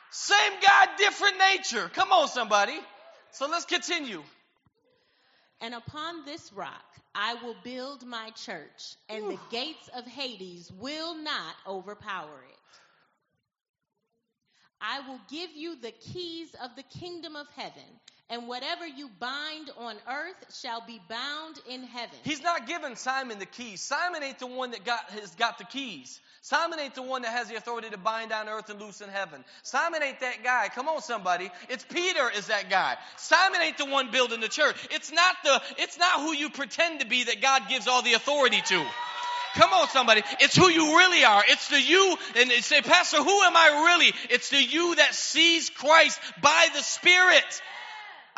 Same 0.10 0.54
guy, 0.62 0.86
different 0.98 1.36
nature. 1.38 1.89
Come 1.94 2.12
on, 2.12 2.28
somebody. 2.28 2.78
So 3.32 3.48
let's 3.48 3.65
continue. 3.65 4.24
And 5.62 5.74
upon 5.74 6.26
this 6.26 6.52
rock 6.54 6.84
I 7.15 7.36
will 7.44 7.56
build 7.63 8.06
my 8.06 8.30
church, 8.46 8.96
and 9.10 9.24
Ooh. 9.24 9.30
the 9.30 9.39
gates 9.50 9.89
of 9.96 10.06
Hades 10.06 10.72
will 10.80 11.15
not 11.15 11.56
overpower 11.65 12.44
it. 12.50 12.57
I 14.82 15.00
will 15.08 15.20
give 15.30 15.50
you 15.56 15.76
the 15.82 15.92
keys 15.92 16.50
of 16.63 16.76
the 16.76 16.84
kingdom 17.00 17.36
of 17.36 17.48
heaven. 17.56 17.84
And 18.30 18.48
whatever 18.48 18.86
you 18.86 19.10
bind 19.20 19.72
on 19.78 19.96
earth 20.10 20.60
shall 20.62 20.84
be 20.86 21.00
bound 21.08 21.60
in 21.70 21.84
heaven. 21.84 22.18
He's 22.24 22.44
not 22.44 22.68
giving 22.68 22.98
Simon 22.98 23.40
the 23.40 23.46
keys. 23.46 23.80
Simon 23.80 24.22
ain't 24.22 24.40
the 24.40 24.48
one 24.48 24.72
that 24.72 24.84
got, 24.84 25.10
has 25.12 25.34
got 25.36 25.58
the 25.58 25.63
keys. 25.63 26.20
Simon 26.42 26.80
ain't 26.80 26.96
the 26.96 27.02
one 27.02 27.22
that 27.22 27.32
has 27.32 27.48
the 27.48 27.56
authority 27.56 27.90
to 27.90 27.98
bind 27.98 28.34
on 28.34 28.50
earth 28.50 28.70
and 28.70 28.82
loose 28.82 29.00
in 29.00 29.10
heaven. 29.10 29.44
Simon 29.63 30.04
ain't 30.04 30.20
that 30.20 30.44
guy. 30.44 30.70
Come 30.76 30.90
on, 30.90 31.02
somebody. 31.02 31.50
It's 31.70 31.86
Peter 31.86 32.30
is 32.36 32.48
that 32.48 32.70
guy. 32.70 32.98
Simon 33.16 33.62
ain't 33.62 33.78
the 33.78 33.86
one 33.86 34.12
building 34.12 34.42
the 34.42 34.50
church. 34.50 34.76
It's 34.92 35.12
not 35.12 35.36
the, 35.46 35.62
it's 35.78 35.98
not 35.98 36.20
who 36.20 36.34
you 36.34 36.50
pretend 36.50 37.00
to 37.00 37.08
be 37.08 37.24
that 37.26 37.42
God 37.42 37.63
gives 37.70 37.88
all 37.88 38.02
the 38.02 38.13
authority 38.13 38.62
to. 38.62 38.86
Come 39.58 39.74
on, 39.74 39.88
somebody. 39.89 40.22
It's 40.39 40.56
who 40.56 40.70
you 40.70 40.98
really 40.98 41.24
are. 41.26 41.43
It's 41.48 41.67
the 41.70 41.82
you, 41.82 42.15
and 42.36 42.52
say, 42.63 42.82
Pastor, 42.82 43.17
who 43.17 43.41
am 43.41 43.58
I 43.58 43.88
really? 43.88 44.13
It's 44.30 44.50
the 44.50 44.62
you 44.62 44.93
that 44.96 45.15
sees 45.15 45.72
Christ 45.72 46.20
by 46.41 46.67
the 46.76 46.82
Spirit. 46.82 47.62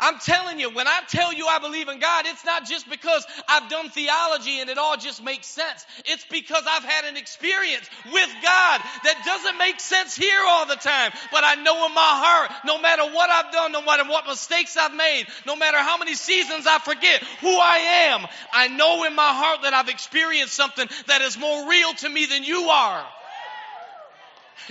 I'm 0.00 0.18
telling 0.18 0.58
you, 0.58 0.70
when 0.70 0.88
I 0.88 1.00
tell 1.08 1.32
you 1.32 1.46
I 1.46 1.58
believe 1.58 1.88
in 1.88 1.98
God, 1.98 2.24
it's 2.26 2.44
not 2.44 2.66
just 2.66 2.88
because 2.88 3.24
I've 3.48 3.68
done 3.68 3.90
theology 3.90 4.60
and 4.60 4.70
it 4.70 4.78
all 4.78 4.96
just 4.96 5.22
makes 5.22 5.46
sense. 5.46 5.84
It's 6.06 6.24
because 6.30 6.64
I've 6.68 6.84
had 6.84 7.04
an 7.04 7.16
experience 7.16 7.88
with 8.06 8.30
God 8.42 8.80
that 9.04 9.24
doesn't 9.24 9.58
make 9.58 9.78
sense 9.78 10.16
here 10.16 10.40
all 10.48 10.66
the 10.66 10.76
time. 10.76 11.12
But 11.30 11.44
I 11.44 11.54
know 11.56 11.86
in 11.86 11.94
my 11.94 12.00
heart, 12.00 12.50
no 12.64 12.80
matter 12.80 13.04
what 13.04 13.30
I've 13.30 13.52
done, 13.52 13.72
no 13.72 13.82
matter 13.82 14.04
what 14.04 14.26
mistakes 14.26 14.76
I've 14.76 14.94
made, 14.94 15.26
no 15.46 15.54
matter 15.54 15.78
how 15.78 15.98
many 15.98 16.14
seasons 16.14 16.66
I 16.66 16.78
forget 16.78 17.22
who 17.40 17.54
I 17.58 18.10
am, 18.10 18.26
I 18.52 18.68
know 18.68 19.04
in 19.04 19.14
my 19.14 19.32
heart 19.32 19.62
that 19.62 19.74
I've 19.74 19.88
experienced 19.88 20.54
something 20.54 20.88
that 21.06 21.20
is 21.20 21.38
more 21.38 21.68
real 21.68 21.92
to 21.94 22.08
me 22.08 22.26
than 22.26 22.44
you 22.44 22.68
are. 22.70 23.04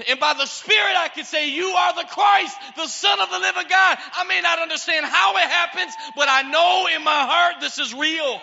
And 0.07 0.19
by 0.19 0.33
the 0.33 0.45
Spirit, 0.45 0.95
I 0.97 1.09
can 1.09 1.25
say, 1.25 1.49
You 1.49 1.67
are 1.67 1.95
the 1.95 2.07
Christ, 2.07 2.57
the 2.75 2.87
Son 2.87 3.19
of 3.19 3.29
the 3.29 3.39
living 3.39 3.67
God. 3.69 3.97
I 4.13 4.23
may 4.25 4.41
not 4.41 4.59
understand 4.59 5.05
how 5.05 5.35
it 5.37 5.49
happens, 5.49 5.95
but 6.15 6.27
I 6.29 6.43
know 6.43 6.87
in 6.95 7.03
my 7.03 7.25
heart 7.25 7.55
this 7.61 7.79
is 7.79 7.93
real. 7.93 8.39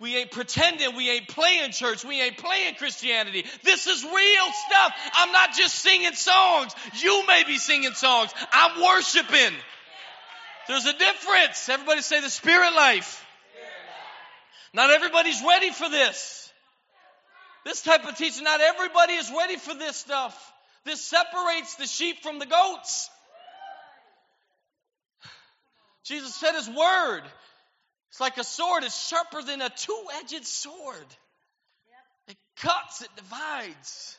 We 0.00 0.16
ain't 0.16 0.32
pretending. 0.32 0.96
We 0.96 1.08
ain't 1.10 1.28
playing 1.28 1.70
church. 1.70 2.04
We 2.04 2.20
ain't 2.20 2.36
playing 2.36 2.74
Christianity. 2.74 3.46
This 3.62 3.86
is 3.86 4.02
real 4.02 4.52
stuff. 4.52 4.92
I'm 5.14 5.32
not 5.32 5.54
just 5.54 5.76
singing 5.76 6.14
songs. 6.14 6.74
You 6.94 7.26
may 7.26 7.44
be 7.44 7.58
singing 7.58 7.92
songs. 7.92 8.34
I'm 8.52 8.82
worshiping. 8.82 9.54
There's 10.66 10.86
a 10.86 10.92
difference. 10.92 11.68
Everybody 11.68 12.02
say 12.02 12.20
the 12.20 12.30
spirit 12.30 12.74
life. 12.74 13.24
Not 14.72 14.90
everybody's 14.90 15.42
ready 15.46 15.70
for 15.70 15.88
this. 15.88 16.43
This 17.64 17.82
type 17.82 18.06
of 18.06 18.16
teaching, 18.16 18.44
not 18.44 18.60
everybody 18.60 19.14
is 19.14 19.30
ready 19.36 19.56
for 19.56 19.74
this 19.74 19.96
stuff. 19.96 20.52
This 20.84 21.00
separates 21.00 21.76
the 21.76 21.86
sheep 21.86 22.22
from 22.22 22.38
the 22.38 22.46
goats. 22.46 23.10
Jesus 26.04 26.34
said 26.34 26.54
his 26.54 26.68
word. 26.68 27.22
It's 28.10 28.20
like 28.20 28.36
a 28.36 28.44
sword. 28.44 28.84
It's 28.84 29.08
sharper 29.08 29.42
than 29.42 29.62
a 29.62 29.70
two-edged 29.70 30.44
sword. 30.44 31.06
It 32.28 32.36
cuts, 32.60 33.00
it 33.00 33.08
divides. 33.16 34.18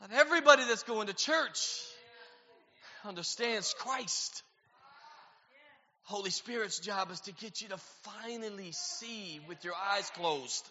Not 0.00 0.10
everybody 0.12 0.64
that's 0.66 0.82
going 0.82 1.06
to 1.06 1.14
church 1.14 1.70
understands 3.04 3.74
Christ. 3.78 4.42
Holy 6.02 6.30
Spirit's 6.30 6.80
job 6.80 7.10
is 7.10 7.20
to 7.20 7.32
get 7.32 7.62
you 7.62 7.68
to 7.68 7.78
finally 8.02 8.72
see 8.72 9.40
with 9.48 9.64
your 9.64 9.74
eyes 9.74 10.10
closed. 10.10 10.68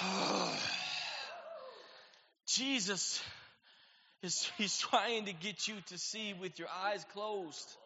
Jesus 2.46 3.22
is 4.22 4.50
he's 4.58 4.78
trying 4.78 5.26
to 5.26 5.32
get 5.32 5.68
you 5.68 5.74
to 5.88 5.98
see 5.98 6.34
with 6.34 6.58
your 6.58 6.68
eyes 6.84 7.04
closed. 7.12 7.76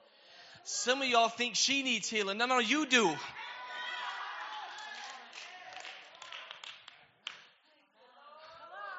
Some 0.65 1.03
of 1.03 1.09
y'all 1.09 1.29
think 1.29 1.55
she 1.57 1.83
needs 1.83 2.09
healing. 2.09 2.39
No, 2.39 2.47
no, 2.47 2.59
you 2.59 2.87
do. 2.87 3.15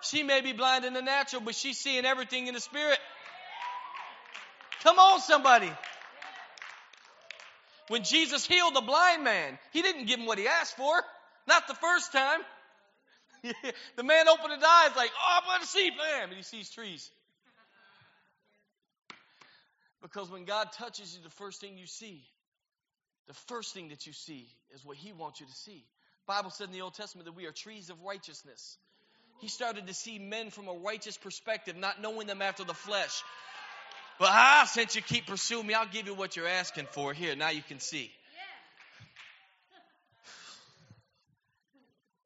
She 0.04 0.24
may 0.24 0.42
be 0.42 0.52
blind 0.54 0.84
in 0.84 0.94
the 0.94 1.02
natural, 1.02 1.42
but 1.42 1.56
she's 1.56 1.78
seeing 1.78 2.06
everything 2.06 2.48
in 2.48 2.54
the 2.56 2.60
spirit. 2.60 2.98
Come 4.84 4.98
on, 4.98 5.22
somebody. 5.22 5.72
When 7.88 8.04
Jesus 8.04 8.48
healed 8.48 8.76
the 8.76 8.82
blind 8.82 9.24
man, 9.24 9.60
he 9.72 9.82
didn't 9.82 10.06
give 10.06 10.20
him 10.20 10.26
what 10.26 10.40
he 10.40 10.48
asked 10.48 10.76
for. 10.76 11.04
Not 11.48 11.68
the 11.68 11.76
first 11.76 12.12
time. 12.12 12.40
the 13.96 14.04
man 14.04 14.28
opened 14.28 14.54
his 14.54 14.64
eyes 14.64 14.92
like, 14.96 15.12
oh, 15.12 15.40
I'm 15.42 15.48
going 15.48 15.62
to 15.62 15.68
see, 15.68 15.90
bam, 15.90 16.30
and 16.30 16.34
he 16.38 16.44
sees 16.44 16.70
trees. 16.70 17.10
Because 20.02 20.30
when 20.30 20.46
God 20.46 20.72
touches 20.72 21.16
you, 21.16 21.24
the 21.24 21.30
first 21.30 21.62
thing 21.62 21.78
you 21.78 21.86
see, 21.86 22.24
the 23.28 23.34
first 23.48 23.74
thing 23.74 23.90
that 23.90 24.08
you 24.08 24.14
see 24.14 24.48
is 24.74 24.84
what 24.84 24.98
He 24.98 25.14
wants 25.14 25.40
you 25.40 25.46
to 25.46 25.54
see. 25.54 25.86
Bible 26.28 26.50
said 26.50 26.68
in 26.68 26.74
the 26.74 26.82
Old 26.82 26.96
Testament 26.96 27.26
that 27.26 27.36
we 27.36 27.46
are 27.46 27.52
trees 27.52 27.90
of 27.90 28.02
righteousness. 28.02 28.78
He 29.40 29.48
started 29.48 29.88
to 29.88 29.94
see 29.94 30.20
men 30.20 30.50
from 30.50 30.68
a 30.68 30.74
righteous 30.74 31.18
perspective, 31.18 31.76
not 31.76 32.02
knowing 32.02 32.28
them 32.28 32.42
after 32.42 32.64
the 32.64 32.74
flesh. 32.74 33.24
But 34.20 34.30
ah, 34.30 34.70
since 34.72 34.96
you 34.96 35.02
keep 35.02 35.28
pursuing 35.28 35.66
me, 35.66 35.74
I'll 35.74 35.88
give 35.88 36.08
you 36.08 36.14
what 36.14 36.36
you're 36.36 36.48
asking 36.48 36.88
for. 36.92 37.14
Here, 37.14 37.36
now 37.36 37.50
you 37.50 37.64
can 37.68 37.80
see. 37.80 38.12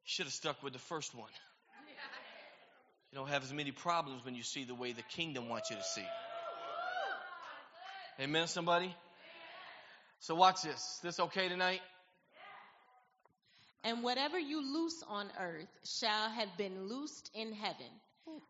Should 0.05 0.25
have 0.25 0.33
stuck 0.33 0.63
with 0.63 0.73
the 0.73 0.79
first 0.79 1.13
one. 1.15 1.29
You 3.11 3.17
don't 3.17 3.29
have 3.29 3.43
as 3.43 3.53
many 3.53 3.71
problems 3.71 4.25
when 4.25 4.35
you 4.35 4.43
see 4.43 4.63
the 4.63 4.75
way 4.75 4.91
the 4.91 5.01
kingdom 5.01 5.49
wants 5.49 5.69
you 5.69 5.77
to 5.77 5.83
see. 5.83 6.05
Amen, 8.19 8.47
somebody? 8.47 8.95
So 10.19 10.35
watch 10.35 10.61
this. 10.61 10.75
Is 10.75 10.99
this 11.03 11.19
okay 11.19 11.49
tonight? 11.49 11.81
And 13.83 14.03
whatever 14.03 14.39
you 14.39 14.61
loose 14.61 15.03
on 15.07 15.29
earth 15.39 15.67
shall 15.83 16.29
have 16.29 16.49
been 16.57 16.87
loosed 16.87 17.29
in 17.35 17.53
heaven. 17.53 17.91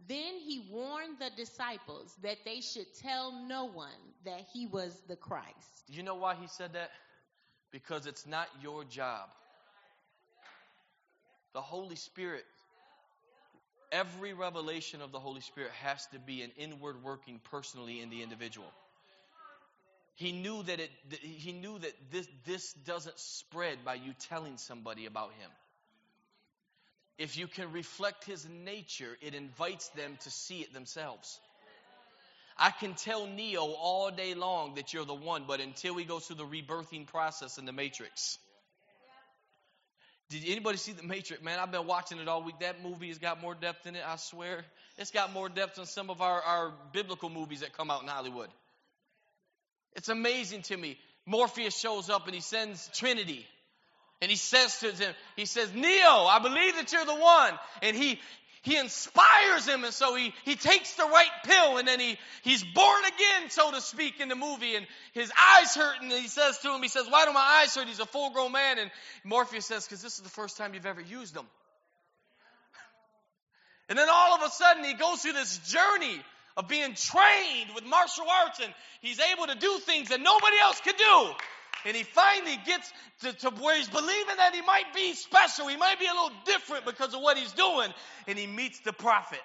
Then 0.08 0.36
he 0.40 0.66
warned 0.72 1.20
the 1.20 1.30
disciples 1.36 2.16
that 2.24 2.38
they 2.46 2.62
should 2.62 2.88
tell 3.02 3.34
no 3.48 3.66
one 3.66 3.90
that 4.24 4.46
he 4.54 4.66
was 4.66 4.98
the 5.08 5.18
Christ. 5.18 5.84
Do 5.90 5.94
you 5.94 6.04
know 6.04 6.16
why 6.16 6.36
he 6.36 6.48
said 6.48 6.74
that? 6.74 6.92
Because 7.72 8.06
it's 8.06 8.26
not 8.26 8.48
your 8.62 8.86
job. 8.86 9.30
The 11.56 11.62
Holy 11.62 11.96
Spirit, 11.96 12.44
every 13.90 14.34
revelation 14.34 15.02
of 15.02 15.14
the 15.14 15.22
Holy 15.22 15.40
Spirit 15.40 15.72
has 15.84 16.06
to 16.08 16.20
be 16.20 16.42
an 16.42 16.52
inward 16.58 17.02
working 17.02 17.40
personally 17.50 18.02
in 18.02 18.10
the 18.10 18.24
individual. 18.24 18.68
He 20.16 20.34
knew 20.34 20.64
that 20.64 20.82
it 20.82 20.92
he 21.22 21.54
knew 21.54 21.80
that 21.80 21.94
this 22.12 22.28
this 22.46 22.74
doesn't 22.86 23.18
spread 23.18 23.86
by 23.86 23.94
you 23.94 24.14
telling 24.28 24.58
somebody 24.58 25.06
about 25.06 25.32
him. 25.40 25.50
If 27.18 27.38
you 27.38 27.48
can 27.48 27.72
reflect 27.72 28.26
his 28.26 28.46
nature, 28.66 29.18
it 29.22 29.34
invites 29.34 29.88
them 29.90 30.18
to 30.24 30.30
see 30.30 30.60
it 30.60 30.74
themselves. 30.74 31.40
I 32.58 32.72
can 32.72 32.96
tell 32.96 33.28
Neo 33.28 33.64
all 33.64 34.12
day 34.12 34.34
long 34.34 34.76
that 34.76 34.94
you're 34.94 35.06
the 35.06 35.14
one, 35.14 35.46
but 35.48 35.62
until 35.62 35.96
he 35.96 36.04
goes 36.04 36.28
through 36.28 36.36
the 36.36 36.46
rebirthing 36.46 37.08
process 37.08 37.58
in 37.58 37.64
the 37.64 37.72
Matrix. 37.72 38.40
Did 40.30 40.44
anybody 40.48 40.78
see 40.78 40.92
the 40.92 41.04
Matrix? 41.04 41.44
Man, 41.44 41.60
I've 41.60 41.72
been 41.72 41.86
watching 41.86 42.20
it 42.20 42.28
all 42.28 42.44
week. 42.44 42.60
That 42.60 42.84
movie 42.84 43.10
has 43.10 43.20
got 43.20 43.42
more 43.42 43.54
depth 43.54 43.86
in 43.86 43.96
it, 43.96 44.04
I 44.06 44.16
swear. 44.16 44.66
It's 44.98 45.12
got 45.12 45.32
more 45.32 45.50
depth 45.50 45.76
than 45.76 45.86
some 45.86 46.10
of 46.10 46.22
our, 46.22 46.42
our 46.42 46.74
biblical 46.94 47.30
movies 47.30 47.60
that 47.60 47.78
come 47.78 47.92
out 47.92 48.02
in 48.02 48.08
Hollywood. 48.08 48.50
It's 49.96 50.10
amazing 50.10 50.64
to 50.64 50.78
me. 50.78 50.98
Morpheus 51.26 51.78
shows 51.78 52.10
up 52.10 52.26
and 52.26 52.34
he 52.34 52.42
sends 52.42 52.88
Trinity. 52.94 53.46
And 54.22 54.32
he 54.32 54.38
says 54.38 54.80
to 54.80 54.92
him, 54.92 55.14
he 55.36 55.46
says, 55.46 55.74
Neo, 55.74 56.26
I 56.26 56.40
believe 56.42 56.76
that 56.76 56.92
you're 56.92 57.06
the 57.06 57.16
one. 57.16 57.54
And 57.82 57.96
he, 57.96 58.20
he 58.66 58.78
inspires 58.78 59.68
him. 59.68 59.84
And 59.84 59.94
so 59.94 60.16
he, 60.16 60.34
he 60.44 60.56
takes 60.56 60.96
the 60.96 61.04
right 61.04 61.30
pill 61.46 61.78
and 61.78 61.88
then 61.88 62.00
he, 62.00 62.18
he's 62.42 62.64
born 62.64 63.06
again, 63.06 63.50
so 63.50 63.72
to 63.72 63.80
speak, 63.80 64.20
in 64.20 64.28
the 64.28 64.36
movie. 64.36 64.76
And 64.76 64.88
his 65.14 65.32
eyes 65.32 65.76
hurt. 65.76 66.02
And 66.02 66.12
he 66.12 66.28
says 66.28 66.58
to 66.60 66.74
him, 66.74 66.82
he 66.82 66.88
says, 66.88 67.06
why 67.08 67.26
do 67.26 67.32
my 67.32 67.62
eyes 67.62 67.76
hurt? 67.76 67.88
He's 67.88 68.00
a 68.00 68.08
full 68.08 68.32
grown 68.32 68.52
man. 68.52 68.80
And 68.80 68.90
Morpheus 69.24 69.68
says, 69.68 69.86
because 69.86 70.02
this 70.02 70.16
is 70.16 70.22
the 70.22 70.30
first 70.30 70.58
time 70.58 70.74
you've 70.74 70.88
ever 70.88 71.02
used 71.02 71.36
them. 71.36 71.46
And 73.88 74.00
then 74.00 74.08
all 74.12 74.34
of 74.34 74.42
a 74.42 74.50
sudden 74.50 74.84
he 74.84 74.96
goes 74.96 75.22
through 75.22 75.34
this 75.34 75.60
journey 75.60 76.20
of 76.58 76.68
being 76.68 76.96
trained 76.96 77.70
with 77.76 77.86
martial 77.86 78.26
arts 78.44 78.60
and 78.60 78.74
he's 79.02 79.20
able 79.20 79.46
to 79.46 79.56
do 79.56 79.78
things 79.80 80.10
that 80.10 80.20
nobody 80.20 80.58
else 80.60 80.82
could 80.82 80.98
do. 80.98 81.30
And 81.86 81.96
he 81.96 82.04
finally 82.04 82.58
gets 82.66 82.92
to, 83.22 83.34
to, 83.34 83.50
where 83.62 83.78
he's 83.78 83.88
believing 83.88 84.38
that 84.38 84.56
he 84.56 84.62
might 84.62 84.94
be 84.96 85.14
special. 85.14 85.68
He 85.68 85.78
might 85.78 86.00
be 86.00 86.08
a 86.08 86.14
little 86.14 86.32
different 86.46 86.86
because 86.86 87.14
of 87.14 87.22
what 87.22 87.38
he's 87.38 87.52
doing. 87.54 87.94
And 88.28 88.38
he 88.38 88.48
meets 88.48 88.80
the 88.80 88.94
prophet. 88.94 89.42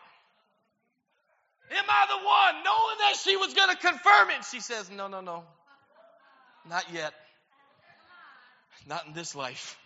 Am 1.70 1.85
I 1.88 2.07
the 2.09 2.16
one? 2.26 2.64
Knowing 2.64 2.98
that 2.98 3.16
she 3.22 3.37
was 3.37 3.55
going 3.55 3.70
to 3.70 3.76
confirm 3.76 4.31
it. 4.31 4.44
She 4.50 4.61
says, 4.61 4.90
No, 4.90 5.07
no, 5.07 5.20
no. 5.20 5.44
Not 6.68 6.85
yet. 6.92 7.12
Not 8.88 9.07
in 9.07 9.12
this 9.12 9.37
life. 9.37 9.79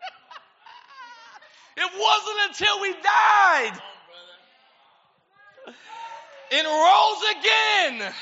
it 1.76 1.90
wasn't 1.94 2.38
until 2.48 2.80
we 2.80 2.92
died 2.92 3.82
and 6.52 6.66
rose 6.66 7.22
again, 7.30 8.12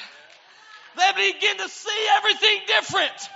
they 0.96 1.32
begin 1.32 1.56
to 1.58 1.68
see 1.68 2.08
everything 2.16 2.60
different. 2.66 3.12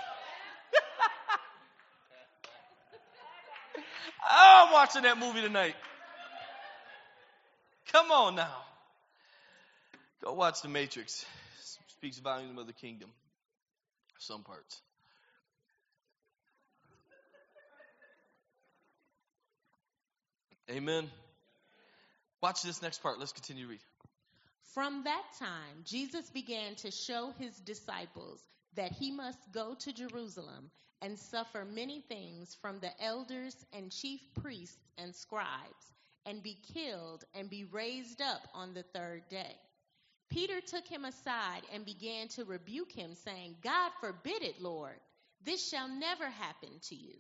I'm 4.31 4.73
watching 4.73 5.03
that 5.03 5.19
movie 5.19 5.43
tonight. 5.43 5.77
Come 7.93 8.11
on 8.11 8.35
now. 8.35 8.65
Go 10.25 10.33
watch 10.33 10.63
The 10.63 10.69
Matrix. 10.69 11.25
It 11.61 11.91
speaks 11.93 12.19
volumes 12.19 12.59
of 12.59 12.67
the 12.67 12.73
kingdom. 12.73 13.11
Some 14.19 14.43
parts. 14.43 14.81
Amen. 20.71 21.11
Watch 22.43 22.63
this 22.63 22.81
next 22.83 23.03
part. 23.03 23.19
Let's 23.19 23.33
continue 23.33 23.65
to 23.65 23.71
read. 23.71 23.81
From 24.75 25.05
that 25.05 25.23
time, 25.39 25.85
Jesus 25.85 26.29
began 26.31 26.75
to 26.77 26.91
show 26.91 27.31
his 27.39 27.55
disciples 27.61 28.41
that 28.75 28.91
he 28.91 29.13
must 29.13 29.53
go 29.53 29.77
to 29.77 29.93
Jerusalem 29.93 30.69
and 31.01 31.17
suffer 31.17 31.65
many 31.65 32.01
things 32.01 32.57
from 32.61 32.81
the 32.81 32.91
elders 33.01 33.55
and 33.73 33.93
chief 33.93 34.21
priests 34.43 34.77
and 34.99 35.15
scribes, 35.15 35.93
and 36.27 36.43
be 36.43 36.59
killed 36.75 37.23
and 37.35 37.49
be 37.49 37.63
raised 37.67 38.21
up 38.21 38.41
on 38.53 38.75
the 38.75 38.83
third 38.83 39.23
day. 39.29 39.57
Peter 40.29 40.61
took 40.61 40.89
him 40.89 41.05
aside 41.05 41.63
and 41.73 41.85
began 41.85 42.27
to 42.27 42.45
rebuke 42.45 42.91
him, 42.91 43.15
saying, 43.15 43.55
God 43.63 43.93
forbid 44.01 44.43
it, 44.43 44.61
Lord. 44.61 44.99
This 45.45 45.69
shall 45.69 45.87
never 45.87 46.29
happen 46.29 46.81
to 46.89 46.97
you. 46.97 47.15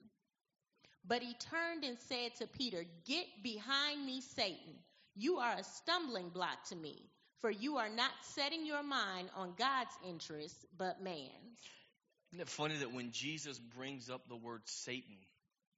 But 1.07 1.23
he 1.23 1.35
turned 1.35 1.85
and 1.85 1.99
said 2.09 2.35
to 2.39 2.49
Peter, 2.49 2.85
Get 3.07 3.27
behind 3.45 4.05
me, 4.05 4.23
Satan. 4.23 4.75
You 5.15 5.39
are 5.39 5.55
a 5.55 5.63
stumbling 5.63 6.31
block 6.31 6.65
to 6.71 6.75
me 6.75 7.11
for 7.45 7.51
you 7.51 7.77
are 7.77 7.91
not 7.91 8.11
setting 8.23 8.65
your 8.65 8.83
mind 8.83 9.29
on 9.37 9.53
God's 9.59 9.95
interests, 10.09 10.65
but 10.79 11.03
man's. 11.03 11.61
Isn't 12.33 12.41
it 12.41 12.49
funny 12.49 12.79
that 12.79 12.95
when 12.95 13.11
Jesus 13.11 13.59
brings 13.59 14.09
up 14.09 14.27
the 14.31 14.35
word 14.35 14.63
Satan, 14.65 15.19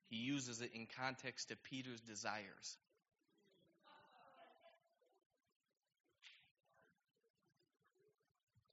he 0.09 0.14
uses 0.14 0.61
it 0.61 0.70
in 0.74 0.87
context 0.96 1.48
to 1.48 1.57
Peter's 1.57 2.00
desires? 2.02 2.76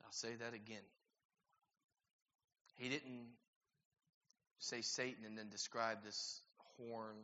I'll 0.06 0.12
say 0.12 0.36
that 0.40 0.54
again. 0.54 0.86
He 2.76 2.90
didn't 2.90 3.26
say 4.60 4.82
Satan 4.82 5.26
and 5.26 5.36
then 5.36 5.50
describe 5.50 6.04
this 6.06 6.42
horn, 6.78 7.16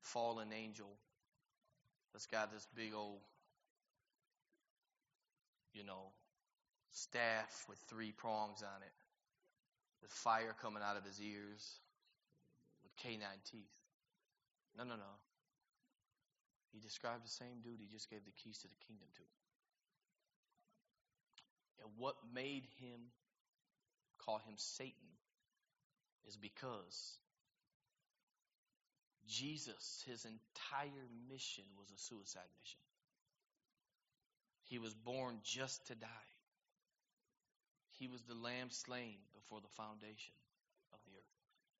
fallen 0.00 0.48
angel 0.58 0.88
that's 2.14 2.24
got 2.24 2.50
this 2.50 2.66
big 2.74 2.94
old 2.94 3.18
you 5.72 5.84
know, 5.84 6.12
staff 6.92 7.64
with 7.68 7.78
three 7.88 8.12
prongs 8.12 8.62
on 8.62 8.82
it, 8.82 8.96
with 10.02 10.10
fire 10.10 10.54
coming 10.60 10.82
out 10.82 10.96
of 10.96 11.04
his 11.04 11.20
ears, 11.20 11.80
with 12.82 12.96
canine 12.96 13.42
teeth. 13.50 13.76
No, 14.76 14.84
no, 14.84 14.94
no. 14.94 15.14
He 16.72 16.80
described 16.80 17.24
the 17.24 17.30
same 17.30 17.60
dude 17.62 17.80
he 17.80 17.88
just 17.90 18.10
gave 18.10 18.24
the 18.24 18.36
keys 18.42 18.58
to 18.58 18.68
the 18.68 18.86
kingdom 18.86 19.08
to. 19.16 19.22
And 21.82 21.90
what 21.96 22.16
made 22.34 22.64
him 22.80 23.00
call 24.18 24.38
him 24.38 24.54
Satan 24.56 25.08
is 26.26 26.36
because 26.36 27.18
Jesus, 29.28 30.02
his 30.06 30.24
entire 30.24 31.08
mission 31.30 31.64
was 31.78 31.90
a 31.90 31.98
suicide 31.98 32.48
mission. 32.60 32.80
He 34.68 34.78
was 34.78 34.94
born 34.94 35.40
just 35.44 35.86
to 35.88 35.94
die. 35.94 36.30
He 37.98 38.06
was 38.06 38.22
the 38.22 38.36
lamb 38.36 38.70
slain 38.70 39.16
before 39.34 39.60
the 39.60 39.74
foundation 39.74 40.36
of 40.92 41.00
the 41.04 41.16
earth. 41.16 41.34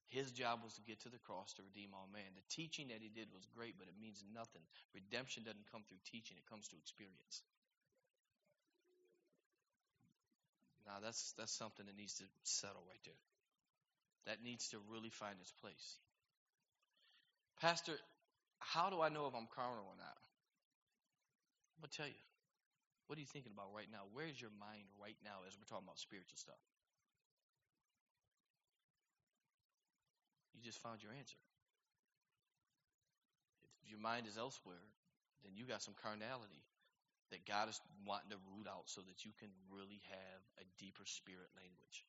His 0.08 0.32
job 0.32 0.64
was 0.64 0.72
to 0.80 0.82
get 0.88 1.04
to 1.04 1.12
the 1.12 1.20
cross 1.20 1.52
to 1.54 1.62
redeem 1.62 1.92
all 1.92 2.08
man. 2.08 2.32
The 2.32 2.48
teaching 2.48 2.88
that 2.88 3.04
he 3.04 3.12
did 3.12 3.28
was 3.30 3.44
great, 3.52 3.76
but 3.76 3.92
it 3.92 4.00
means 4.00 4.24
nothing. 4.32 4.64
Redemption 4.96 5.44
doesn't 5.44 5.68
come 5.70 5.84
through 5.84 6.00
teaching, 6.08 6.40
it 6.40 6.48
comes 6.48 6.66
through 6.66 6.80
experience. 6.80 7.44
Now 10.88 11.04
that's 11.04 11.36
that's 11.36 11.52
something 11.52 11.84
that 11.84 11.96
needs 11.96 12.16
to 12.18 12.24
settle 12.42 12.80
right 12.88 13.04
there. 13.04 13.22
That 14.24 14.42
needs 14.42 14.72
to 14.72 14.80
really 14.88 15.10
find 15.12 15.36
its 15.40 15.52
place. 15.60 16.00
Pastor, 17.60 17.92
how 18.58 18.88
do 18.88 19.02
I 19.02 19.12
know 19.12 19.28
if 19.28 19.34
I'm 19.36 19.48
carnal 19.52 19.84
or 19.84 19.98
not? 20.00 20.18
I'm 21.76 21.84
gonna 21.84 21.92
tell 21.92 22.08
you. 22.08 22.27
What 23.08 23.16
are 23.16 23.24
you 23.24 23.32
thinking 23.32 23.56
about 23.56 23.72
right 23.72 23.88
now? 23.88 24.04
Where's 24.12 24.36
your 24.36 24.52
mind 24.60 24.84
right 25.00 25.16
now 25.24 25.40
as 25.48 25.56
we're 25.56 25.64
talking 25.64 25.88
about 25.88 25.96
spiritual 25.96 26.36
stuff? 26.36 26.60
You 30.52 30.60
just 30.60 30.84
found 30.84 31.00
your 31.00 31.16
answer. 31.16 31.40
If 33.80 33.88
your 33.88 33.98
mind 33.98 34.28
is 34.28 34.36
elsewhere, 34.36 34.84
then 35.40 35.56
you 35.56 35.64
got 35.64 35.80
some 35.80 35.96
carnality 35.96 36.60
that 37.32 37.48
God 37.48 37.72
is 37.72 37.80
wanting 38.04 38.28
to 38.36 38.36
root 38.52 38.68
out 38.68 38.92
so 38.92 39.00
that 39.08 39.24
you 39.24 39.32
can 39.40 39.48
really 39.72 40.04
have 40.12 40.40
a 40.60 40.68
deeper 40.76 41.08
spirit 41.08 41.48
language. 41.56 42.04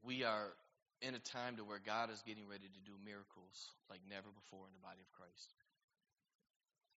We 0.00 0.24
are 0.24 0.56
in 1.04 1.12
a 1.12 1.20
time 1.20 1.60
to 1.60 1.64
where 1.68 1.76
God 1.78 2.08
is 2.08 2.24
getting 2.24 2.48
ready 2.48 2.64
to 2.64 2.80
do 2.88 2.96
miracles 3.04 3.76
like 3.92 4.00
never 4.08 4.32
before 4.32 4.64
in 4.64 4.72
the 4.72 4.80
body 4.80 5.04
of 5.04 5.10
Christ. 5.12 5.52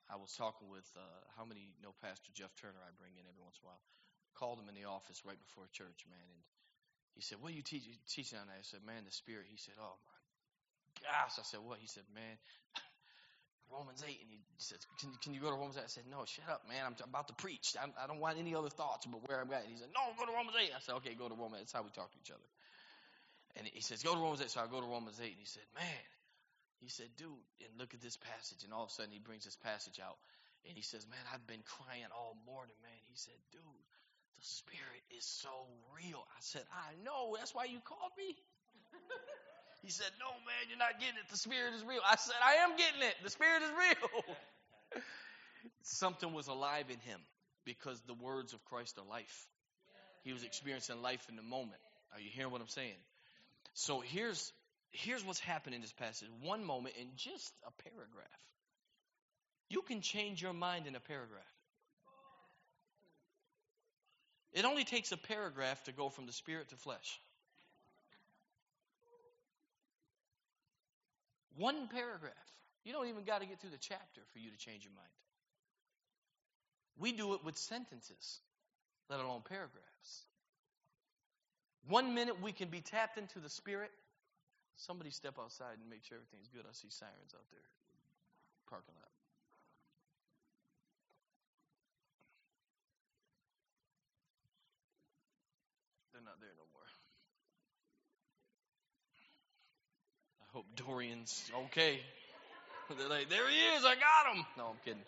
I 0.08 0.16
was 0.16 0.32
talking 0.40 0.72
with 0.72 0.88
uh, 0.96 1.20
how 1.36 1.44
many 1.44 1.76
know 1.84 1.92
Pastor 2.00 2.32
Jeff 2.32 2.56
Turner 2.56 2.80
I 2.80 2.96
bring 2.96 3.20
in 3.20 3.28
every 3.28 3.44
once 3.44 3.60
in 3.60 3.68
a 3.68 3.76
while. 3.76 3.84
Called 4.40 4.64
him 4.64 4.72
in 4.72 4.80
the 4.80 4.88
office 4.88 5.28
right 5.28 5.36
before 5.36 5.68
church, 5.76 6.08
man, 6.08 6.28
and 6.32 6.42
he 7.12 7.20
said, 7.20 7.44
"What 7.44 7.52
are 7.52 7.58
you 7.58 7.66
teach, 7.66 7.84
teaching 8.08 8.40
on 8.40 8.48
that?" 8.48 8.62
I 8.62 8.64
said, 8.64 8.86
"Man, 8.88 9.04
the 9.04 9.12
Spirit." 9.12 9.52
He 9.52 9.58
said, 9.60 9.76
"Oh 9.82 9.98
my 10.08 10.18
gosh!" 11.04 11.36
I 11.36 11.44
said, 11.44 11.60
"What?" 11.60 11.82
He 11.84 11.90
said, 11.90 12.06
"Man, 12.14 12.38
Romans 13.72 14.04
8. 14.04 14.08
And 14.08 14.30
he 14.32 14.40
says, 14.58 14.80
can, 15.00 15.12
can 15.20 15.34
you 15.34 15.42
go 15.42 15.52
to 15.52 15.58
Romans 15.60 15.76
8? 15.76 15.84
I 15.84 15.92
said, 15.92 16.08
no, 16.08 16.24
shut 16.24 16.48
up, 16.48 16.64
man. 16.68 16.86
I'm 16.86 16.96
about 17.04 17.28
to 17.28 17.36
preach. 17.36 17.76
I'm, 17.76 17.92
I 18.00 18.08
do 18.08 18.16
not 18.16 18.22
want 18.22 18.40
any 18.40 18.56
other 18.56 18.72
thoughts 18.72 19.06
but 19.06 19.20
where 19.28 19.42
I'm 19.42 19.52
at. 19.52 19.68
He 19.68 19.76
said, 19.76 19.92
no, 19.92 20.14
go 20.16 20.26
to 20.26 20.36
Romans 20.36 20.56
8. 20.56 20.72
I 20.72 20.80
said, 20.80 20.96
okay, 21.04 21.14
go 21.16 21.28
to 21.28 21.36
Romans 21.36 21.60
8. 21.60 21.68
That's 21.68 21.76
how 21.76 21.84
we 21.84 21.92
talk 21.92 22.12
to 22.12 22.20
each 22.20 22.32
other. 22.32 22.48
And 23.58 23.66
he 23.66 23.82
says, 23.82 24.04
go 24.04 24.14
to 24.14 24.22
Romans 24.22 24.42
8. 24.42 24.50
So 24.50 24.62
I 24.62 24.68
go 24.70 24.80
to 24.80 24.88
Romans 24.88 25.18
8. 25.20 25.26
And 25.26 25.42
he 25.42 25.50
said, 25.50 25.66
man, 25.74 26.06
he 26.80 26.90
said, 26.90 27.10
dude, 27.18 27.34
and 27.66 27.74
look 27.78 27.94
at 27.94 28.02
this 28.02 28.18
passage. 28.18 28.64
And 28.64 28.72
all 28.72 28.86
of 28.86 28.90
a 28.90 28.94
sudden 28.94 29.12
he 29.12 29.20
brings 29.20 29.46
this 29.46 29.58
passage 29.58 30.00
out. 30.00 30.18
And 30.70 30.78
he 30.78 30.86
says, 30.86 31.06
man, 31.10 31.22
I've 31.34 31.46
been 31.48 31.64
crying 31.66 32.10
all 32.14 32.38
morning, 32.46 32.78
man. 32.86 33.02
He 33.10 33.18
said, 33.18 33.38
dude, 33.52 33.62
the 34.38 34.46
Spirit 34.46 35.04
is 35.18 35.26
so 35.26 35.50
real. 35.98 36.22
I 36.22 36.42
said, 36.42 36.64
I 36.70 36.94
know. 37.02 37.36
That's 37.38 37.56
why 37.56 37.66
you 37.66 37.80
called 37.82 38.14
me. 38.18 38.38
He 39.84 39.92
said, 39.92 40.10
No, 40.20 40.28
man, 40.46 40.68
you're 40.70 40.78
not 40.78 41.00
getting 41.00 41.16
it. 41.16 41.30
The 41.30 41.38
Spirit 41.38 41.74
is 41.76 41.84
real. 41.84 42.02
I 42.06 42.16
said, 42.16 42.36
I 42.44 42.66
am 42.66 42.76
getting 42.78 43.02
it. 43.08 43.16
The 43.24 43.30
Spirit 43.30 43.62
is 43.62 43.70
real. 43.70 44.36
Something 45.84 46.34
was 46.34 46.48
alive 46.48 46.86
in 46.90 47.00
him 47.00 47.20
because 47.64 48.02
the 48.08 48.14
words 48.14 48.54
of 48.54 48.64
Christ 48.66 48.98
are 48.98 49.08
life. 49.08 49.48
He 50.24 50.34
was 50.34 50.44
experiencing 50.44 51.02
life 51.02 51.26
in 51.30 51.36
the 51.36 51.44
moment. 51.44 51.80
Are 52.14 52.20
you 52.20 52.30
hearing 52.34 52.52
what 52.52 52.62
I'm 52.62 52.68
saying? 52.68 53.00
So 53.78 54.00
here's 54.00 54.52
here's 54.90 55.24
what's 55.24 55.40
happened 55.40 55.76
in 55.76 55.82
this 55.82 55.94
passage. 55.94 56.28
One 56.42 56.66
moment 56.66 56.96
in 57.00 57.10
just 57.16 57.54
a 57.64 57.72
paragraph. 57.84 58.42
You 59.70 59.84
can 59.84 60.02
change 60.02 60.42
your 60.42 60.54
mind 60.54 60.88
in 60.88 60.96
a 60.96 61.00
paragraph. 61.00 61.44
It 64.54 64.66
only 64.66 64.84
takes 64.84 65.12
a 65.12 65.18
paragraph 65.18 65.84
to 65.84 65.92
go 65.92 66.10
from 66.10 66.26
the 66.26 66.32
spirit 66.32 66.70
to 66.70 66.76
flesh. 66.76 67.20
One 71.58 71.88
paragraph. 71.88 72.34
You 72.84 72.94
don't 72.94 73.10
even 73.10 73.26
got 73.26 73.42
to 73.42 73.46
get 73.46 73.62
through 73.62 73.72
the 73.72 73.78
chapter 73.78 74.22
for 74.34 74.40
you 74.40 74.50
to 74.50 74.58
change 74.58 74.86
your 74.86 74.94
mind. 74.94 75.08
We 76.98 77.12
do 77.12 77.36
it 77.36 77.46
with 77.46 77.60
sentences, 77.60 78.40
let 79.08 79.20
alone 79.20 79.44
paragraphs. 79.48 80.26
One 81.90 82.14
minute 82.14 82.42
we 82.42 82.52
can 82.52 82.70
be 82.70 82.82
tapped 82.82 83.18
into 83.18 83.40
the 83.40 83.50
Spirit. 83.50 83.92
Somebody 84.76 85.10
step 85.10 85.36
outside 85.42 85.80
and 85.82 85.90
make 85.90 86.04
sure 86.04 86.18
everything's 86.18 86.50
good. 86.54 86.64
I 86.68 86.74
see 86.74 86.90
sirens 86.90 87.34
out 87.34 87.46
there. 87.52 87.64
Parking 88.70 88.94
lot. 88.96 89.10
They're 96.14 96.22
not 96.22 96.40
there 96.42 96.50
no 96.58 96.66
more. 96.74 96.90
I 100.42 100.46
hope 100.54 100.66
Dorian's 100.76 101.52
okay. 101.68 102.00
They're 102.98 103.10
like, 103.10 103.30
there 103.30 103.50
he 103.50 103.78
is, 103.78 103.84
I 103.86 103.96
got 103.96 104.36
him. 104.36 104.46
No, 104.58 104.68
I'm 104.68 104.80
kidding. 104.84 105.04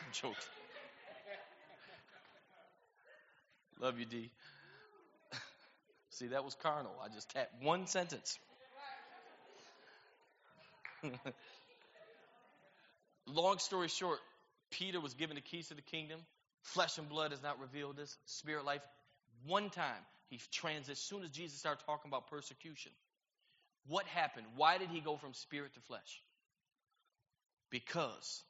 I'm 0.00 0.12
joking. 0.12 0.36
Love 3.80 3.98
you, 3.98 4.06
D. 4.06 4.30
See, 6.16 6.28
that 6.28 6.44
was 6.44 6.54
carnal. 6.62 6.92
I 7.04 7.08
just 7.08 7.28
tapped 7.28 7.62
one 7.62 7.86
sentence. 7.86 8.38
Long 13.26 13.58
story 13.58 13.88
short, 13.88 14.20
Peter 14.70 14.98
was 14.98 15.12
given 15.12 15.34
the 15.36 15.42
keys 15.42 15.68
to 15.68 15.74
the 15.74 15.82
kingdom. 15.82 16.18
Flesh 16.62 16.96
and 16.96 17.06
blood 17.06 17.32
has 17.32 17.42
not 17.42 17.60
revealed 17.60 17.98
this. 17.98 18.16
Spirit 18.24 18.64
life. 18.64 18.80
One 19.46 19.68
time, 19.68 20.00
he 20.30 20.40
transitioned. 20.54 20.90
As 20.90 20.98
soon 20.98 21.22
as 21.22 21.28
Jesus 21.28 21.58
started 21.58 21.84
talking 21.84 22.08
about 22.08 22.30
persecution, 22.30 22.92
what 23.86 24.06
happened? 24.06 24.46
Why 24.56 24.78
did 24.78 24.88
he 24.88 25.00
go 25.00 25.18
from 25.18 25.34
spirit 25.34 25.74
to 25.74 25.80
flesh? 25.80 26.22
Because 27.70 28.42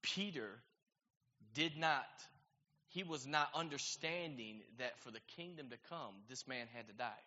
Peter 0.00 0.48
did 1.52 1.76
not, 1.76 2.06
he 2.94 3.02
was 3.02 3.26
not 3.26 3.48
understanding 3.54 4.60
that 4.78 4.98
for 5.00 5.10
the 5.10 5.20
kingdom 5.36 5.68
to 5.70 5.76
come, 5.90 6.14
this 6.28 6.46
man 6.46 6.66
had 6.74 6.86
to 6.86 6.94
die. 6.94 7.24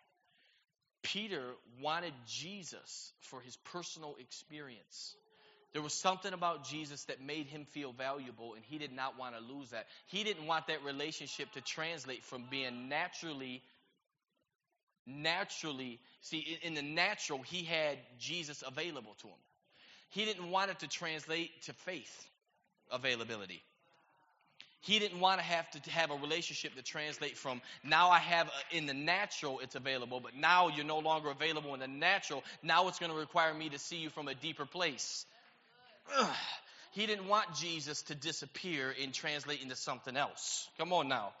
Peter 1.02 1.42
wanted 1.82 2.14
Jesus 2.26 3.12
for 3.20 3.40
his 3.40 3.56
personal 3.72 4.16
experience. 4.18 5.14
There 5.74 5.82
was 5.82 5.92
something 5.92 6.32
about 6.32 6.64
Jesus 6.64 7.04
that 7.04 7.20
made 7.20 7.46
him 7.46 7.66
feel 7.66 7.92
valuable, 7.92 8.54
and 8.54 8.64
he 8.64 8.78
did 8.78 8.92
not 8.92 9.18
want 9.18 9.36
to 9.36 9.54
lose 9.54 9.70
that. 9.70 9.86
He 10.06 10.24
didn't 10.24 10.46
want 10.46 10.68
that 10.68 10.82
relationship 10.84 11.52
to 11.52 11.60
translate 11.60 12.24
from 12.24 12.44
being 12.50 12.88
naturally 12.88 13.62
naturally, 15.06 15.98
see, 16.20 16.58
in 16.62 16.74
the 16.74 16.82
natural, 16.82 17.40
he 17.40 17.64
had 17.64 17.96
Jesus 18.18 18.62
available 18.66 19.16
to 19.22 19.26
him. 19.26 19.38
He 20.10 20.24
didn't 20.24 20.50
want 20.50 20.70
it 20.70 20.80
to 20.80 20.88
translate 20.88 21.50
to 21.62 21.72
faith 21.72 22.28
availability. 22.90 23.62
He 24.80 24.98
didn't 24.98 25.20
want 25.20 25.40
to 25.40 25.44
have 25.44 25.70
to 25.70 25.90
have 25.90 26.10
a 26.10 26.16
relationship 26.16 26.74
to 26.76 26.82
translate 26.82 27.36
from 27.36 27.60
now 27.82 28.10
I 28.10 28.18
have 28.18 28.48
a, 28.48 28.76
in 28.76 28.86
the 28.86 28.94
natural 28.94 29.60
it's 29.60 29.74
available, 29.74 30.20
but 30.20 30.36
now 30.36 30.68
you're 30.68 30.86
no 30.86 30.98
longer 30.98 31.30
available 31.30 31.74
in 31.74 31.80
the 31.80 31.88
natural. 31.88 32.44
Now 32.62 32.88
it's 32.88 32.98
going 32.98 33.12
to 33.12 33.18
require 33.18 33.52
me 33.52 33.68
to 33.70 33.78
see 33.78 33.96
you 33.96 34.10
from 34.10 34.28
a 34.28 34.34
deeper 34.34 34.66
place. 34.66 35.26
He 36.92 37.06
didn't 37.06 37.28
want 37.28 37.54
Jesus 37.54 38.02
to 38.02 38.14
disappear 38.14 38.94
and 39.00 39.12
translate 39.12 39.62
into 39.62 39.76
something 39.76 40.16
else. 40.16 40.68
Come 40.78 40.92
on 40.92 41.08
now 41.08 41.32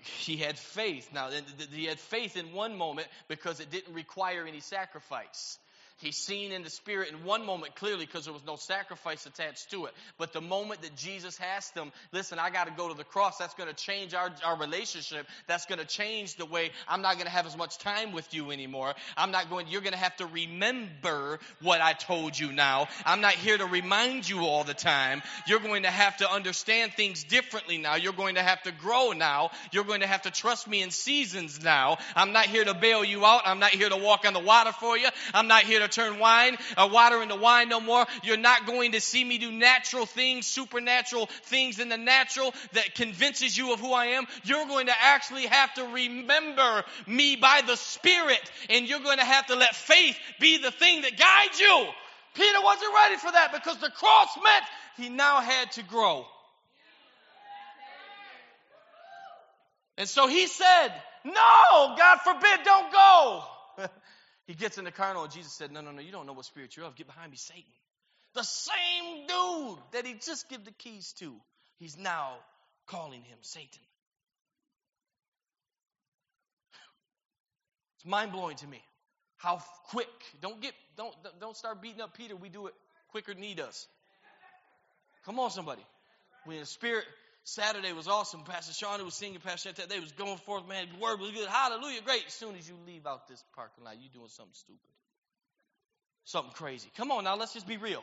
he 0.00 0.36
had 0.36 0.58
faith. 0.58 1.10
Now, 1.12 1.30
he 1.72 1.84
had 1.84 1.98
faith 1.98 2.36
in 2.36 2.52
one 2.52 2.76
moment 2.76 3.08
because 3.28 3.60
it 3.60 3.70
didn't 3.70 3.94
require 3.94 4.46
any 4.46 4.60
sacrifice. 4.60 5.58
He's 6.02 6.16
seen 6.16 6.52
in 6.52 6.62
the 6.62 6.70
Spirit 6.70 7.10
in 7.10 7.24
one 7.24 7.46
moment 7.46 7.76
clearly 7.76 8.04
because 8.04 8.24
there 8.24 8.34
was 8.34 8.44
no 8.46 8.56
sacrifice 8.56 9.24
attached 9.26 9.70
to 9.70 9.86
it. 9.86 9.92
But 10.18 10.32
the 10.32 10.40
moment 10.40 10.82
that 10.82 10.96
Jesus 10.96 11.38
asked 11.40 11.74
them, 11.74 11.92
listen, 12.12 12.38
I 12.38 12.50
got 12.50 12.66
to 12.66 12.72
go 12.72 12.88
to 12.88 12.94
the 12.94 13.04
cross, 13.04 13.38
that's 13.38 13.54
going 13.54 13.68
to 13.68 13.74
change 13.74 14.12
our, 14.14 14.30
our 14.44 14.58
relationship. 14.58 15.26
That's 15.46 15.66
going 15.66 15.78
to 15.78 15.86
change 15.86 16.36
the 16.36 16.46
way 16.46 16.70
I'm 16.88 17.02
not 17.02 17.14
going 17.14 17.26
to 17.26 17.32
have 17.32 17.46
as 17.46 17.56
much 17.56 17.78
time 17.78 18.12
with 18.12 18.34
you 18.34 18.50
anymore. 18.50 18.94
I'm 19.16 19.30
not 19.30 19.48
going, 19.48 19.68
you're 19.68 19.80
going 19.80 19.92
to 19.92 19.98
have 19.98 20.16
to 20.16 20.26
remember 20.26 21.38
what 21.60 21.80
I 21.80 21.92
told 21.92 22.38
you 22.38 22.52
now. 22.52 22.88
I'm 23.06 23.20
not 23.20 23.34
here 23.34 23.56
to 23.56 23.66
remind 23.66 24.28
you 24.28 24.40
all 24.40 24.64
the 24.64 24.74
time. 24.74 25.22
You're 25.46 25.60
going 25.60 25.84
to 25.84 25.90
have 25.90 26.16
to 26.16 26.30
understand 26.30 26.94
things 26.94 27.24
differently 27.24 27.78
now. 27.78 27.94
You're 27.94 28.12
going 28.12 28.34
to 28.34 28.42
have 28.42 28.62
to 28.64 28.72
grow 28.72 29.12
now. 29.12 29.50
You're 29.70 29.84
going 29.84 30.00
to 30.00 30.06
have 30.06 30.22
to 30.22 30.30
trust 30.30 30.66
me 30.66 30.82
in 30.82 30.90
seasons 30.90 31.62
now. 31.62 31.98
I'm 32.16 32.32
not 32.32 32.46
here 32.46 32.64
to 32.64 32.74
bail 32.74 33.04
you 33.04 33.24
out. 33.24 33.42
I'm 33.44 33.60
not 33.60 33.70
here 33.70 33.88
to 33.88 33.96
walk 33.96 34.26
on 34.26 34.32
the 34.32 34.40
water 34.40 34.72
for 34.72 34.98
you. 34.98 35.08
I'm 35.32 35.46
not 35.46 35.62
here 35.62 35.80
to 35.80 35.88
turn 35.92 36.18
wine, 36.18 36.56
uh, 36.76 36.88
water 36.90 37.22
into 37.22 37.36
wine 37.36 37.68
no 37.68 37.80
more. 37.80 38.06
You're 38.22 38.36
not 38.36 38.66
going 38.66 38.92
to 38.92 39.00
see 39.00 39.22
me 39.24 39.38
do 39.38 39.52
natural 39.52 40.06
things, 40.06 40.46
supernatural 40.46 41.26
things 41.44 41.78
in 41.78 41.88
the 41.88 41.96
natural 41.96 42.54
that 42.72 42.94
convinces 42.94 43.56
you 43.56 43.72
of 43.72 43.80
who 43.80 43.92
I 43.92 44.06
am. 44.06 44.26
You're 44.44 44.66
going 44.66 44.86
to 44.86 44.94
actually 45.00 45.46
have 45.46 45.72
to 45.74 45.84
remember 45.84 46.84
me 47.06 47.36
by 47.36 47.62
the 47.66 47.76
Spirit, 47.76 48.40
and 48.70 48.88
you're 48.88 49.00
going 49.00 49.18
to 49.18 49.24
have 49.24 49.46
to 49.46 49.56
let 49.56 49.74
faith 49.74 50.18
be 50.40 50.58
the 50.58 50.70
thing 50.70 51.02
that 51.02 51.16
guides 51.18 51.60
you. 51.60 51.86
Peter 52.34 52.58
wasn't 52.62 52.94
ready 52.94 53.16
for 53.16 53.30
that 53.30 53.52
because 53.52 53.78
the 53.78 53.90
cross 53.90 54.28
meant 54.42 54.64
he 54.96 55.08
now 55.08 55.40
had 55.40 55.70
to 55.72 55.82
grow. 55.82 56.26
And 59.98 60.08
so 60.08 60.26
he 60.26 60.46
said, 60.46 60.88
No, 61.24 61.94
God 61.96 62.18
forbid, 62.24 62.64
don't 62.64 62.92
go. 62.92 63.44
he 64.52 64.58
gets 64.58 64.76
in 64.76 64.84
the 64.84 64.90
carnal, 64.90 65.22
and 65.22 65.32
Jesus 65.32 65.54
said, 65.54 65.72
No, 65.72 65.80
no, 65.80 65.92
no, 65.92 66.02
you 66.02 66.12
don't 66.12 66.26
know 66.26 66.34
what 66.34 66.44
spirit 66.44 66.76
you're 66.76 66.84
of. 66.84 66.94
Get 66.94 67.06
behind 67.06 67.30
me, 67.30 67.38
Satan. 67.38 67.62
The 68.34 68.42
same 68.42 69.26
dude 69.26 69.78
that 69.92 70.04
he 70.04 70.12
just 70.12 70.50
gave 70.50 70.62
the 70.66 70.72
keys 70.72 71.14
to, 71.20 71.32
he's 71.78 71.96
now 71.96 72.34
calling 72.86 73.22
him 73.22 73.38
Satan. 73.40 73.80
It's 77.96 78.04
mind 78.04 78.32
blowing 78.32 78.56
to 78.56 78.66
me 78.66 78.82
how 79.38 79.62
quick. 79.88 80.06
Don't 80.42 80.60
get 80.60 80.74
don't 80.98 81.14
don't 81.40 81.56
start 81.56 81.80
beating 81.80 82.02
up 82.02 82.14
Peter. 82.14 82.36
We 82.36 82.50
do 82.50 82.66
it 82.66 82.74
quicker 83.08 83.32
than 83.32 83.42
he 83.42 83.54
does. 83.54 83.86
Come 85.24 85.40
on, 85.40 85.50
somebody. 85.50 85.86
When 86.44 86.60
the 86.60 86.66
Spirit 86.66 87.06
Saturday 87.44 87.92
was 87.92 88.06
awesome. 88.06 88.42
Pastor 88.44 88.72
Sean 88.72 89.04
was 89.04 89.14
singing. 89.14 89.40
Pastor 89.40 89.70
Chantel, 89.70 89.88
they 89.88 89.98
was 89.98 90.12
going 90.12 90.36
forth, 90.38 90.68
man. 90.68 90.86
The 90.92 91.00
word 91.00 91.18
was 91.18 91.30
good. 91.32 91.48
Hallelujah, 91.48 92.00
great. 92.02 92.22
As 92.26 92.34
soon 92.34 92.54
as 92.56 92.68
you 92.68 92.76
leave 92.86 93.06
out 93.06 93.26
this 93.28 93.42
parking 93.54 93.84
lot, 93.84 94.00
you 94.00 94.08
doing 94.14 94.28
something 94.28 94.54
stupid, 94.54 94.80
something 96.24 96.52
crazy. 96.52 96.88
Come 96.96 97.10
on 97.10 97.24
now, 97.24 97.36
let's 97.36 97.52
just 97.52 97.66
be 97.66 97.78
real. 97.78 98.02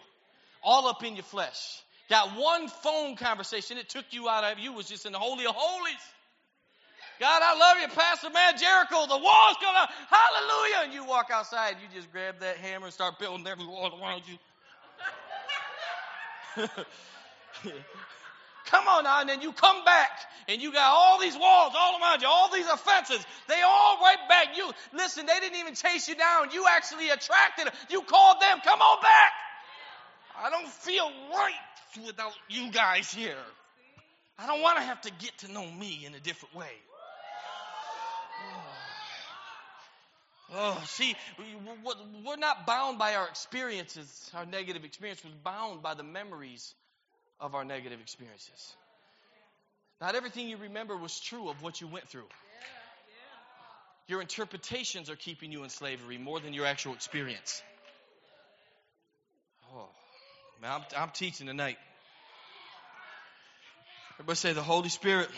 All 0.62 0.88
up 0.88 1.04
in 1.04 1.16
your 1.16 1.24
flesh. 1.24 1.82
Got 2.10 2.38
one 2.38 2.68
phone 2.68 3.16
conversation 3.16 3.78
it 3.78 3.88
took 3.88 4.06
you 4.12 4.28
out 4.28 4.44
of 4.44 4.60
you 4.60 4.74
was 4.74 4.90
just 4.90 5.06
in 5.06 5.14
the 5.14 5.20
holy 5.20 5.46
of 5.46 5.56
holies. 5.56 5.96
God, 7.20 7.42
I 7.44 7.58
love 7.58 7.78
you, 7.82 7.88
Pastor 7.96 8.30
Man 8.30 8.58
Jericho. 8.58 9.06
The 9.08 9.18
wall's 9.18 9.58
coming 9.62 9.76
out. 9.76 9.90
Hallelujah. 10.10 10.86
And 10.86 10.94
you 10.94 11.06
walk 11.06 11.28
outside, 11.32 11.76
you 11.82 11.88
just 11.94 12.12
grab 12.12 12.40
that 12.40 12.58
hammer 12.58 12.86
and 12.86 12.94
start 12.94 13.20
building 13.20 13.46
every 13.46 13.66
wall 13.66 14.00
around 14.02 14.24
you. 14.28 14.38
Come 18.70 18.88
on 18.88 19.04
now, 19.04 19.22
and 19.22 19.30
then 19.30 19.42
you 19.42 19.52
come 19.52 19.84
back 19.84 20.12
and 20.48 20.62
you 20.62 20.72
got 20.72 20.92
all 20.92 21.20
these 21.20 21.36
walls 21.36 21.74
all 21.76 22.00
around 22.00 22.22
you, 22.22 22.28
all 22.28 22.52
these 22.52 22.68
offenses. 22.68 23.26
They 23.48 23.62
all 23.62 23.98
right 24.02 24.18
back. 24.30 24.56
You 24.56 24.72
listen, 24.94 25.26
they 25.26 25.40
didn't 25.40 25.60
even 25.60 25.74
chase 25.74 26.08
you 26.08 26.16
down. 26.16 26.52
You 26.52 26.66
actually 26.70 27.10
attracted 27.10 27.66
them. 27.66 27.74
You 27.90 28.04
called 28.04 28.40
them, 28.42 28.60
come 28.64 28.80
on 28.80 29.02
back. 29.02 29.32
I 30.42 30.50
don't 30.52 30.68
feel 30.68 31.12
right 31.34 32.06
without 32.06 32.34
you 32.48 32.72
guys 32.72 33.12
here. 33.12 33.36
I 34.38 34.46
don't 34.46 34.62
want 34.62 34.78
to 34.78 34.84
have 34.84 35.02
to 35.02 35.12
get 35.12 35.38
to 35.40 35.52
know 35.52 35.70
me 35.70 36.06
in 36.06 36.14
a 36.14 36.20
different 36.20 36.56
way. 36.56 36.66
Oh, 40.52 40.82
see, 40.88 41.16
we're 42.26 42.36
not 42.36 42.66
bound 42.66 42.98
by 42.98 43.14
our 43.14 43.28
experiences, 43.28 44.32
our 44.34 44.48
negative 44.48 44.84
experiences. 44.84 45.24
We're 45.26 45.44
bound 45.44 45.84
by 45.84 45.94
the 45.94 46.02
memories 46.02 46.74
of 47.40 47.56
our 47.56 47.64
negative 47.64 48.00
experiences. 48.02 48.76
Not 50.02 50.16
everything 50.16 50.48
you 50.48 50.58
remember 50.58 50.96
was 50.96 51.20
true 51.20 51.50
of 51.50 51.62
what 51.62 51.82
you 51.82 51.88
went 51.88 52.08
through. 52.08 52.28
Your 54.08 54.22
interpretations 54.22 55.10
are 55.10 55.16
keeping 55.16 55.52
you 55.52 55.64
in 55.64 55.70
slavery 55.70 56.18
more 56.18 56.40
than 56.40 56.54
your 56.54 56.66
actual 56.66 56.94
experience. 56.94 57.62
Oh, 59.76 59.88
man, 60.62 60.72
I'm, 60.72 60.82
I'm 60.98 61.10
teaching 61.10 61.48
tonight. 61.48 61.78
Everybody 64.16 64.36
say 64.36 64.54
the 64.54 64.64
Holy 64.64 64.90
Spirit. 64.90 65.30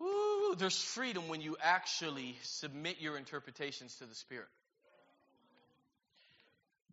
Woo, 0.00 0.54
there's 0.56 0.80
freedom 0.80 1.28
when 1.28 1.40
you 1.40 1.56
actually 1.62 2.36
submit 2.42 2.96
your 3.00 3.18
interpretations 3.18 3.94
to 3.96 4.06
the 4.06 4.14
Spirit. 4.14 4.48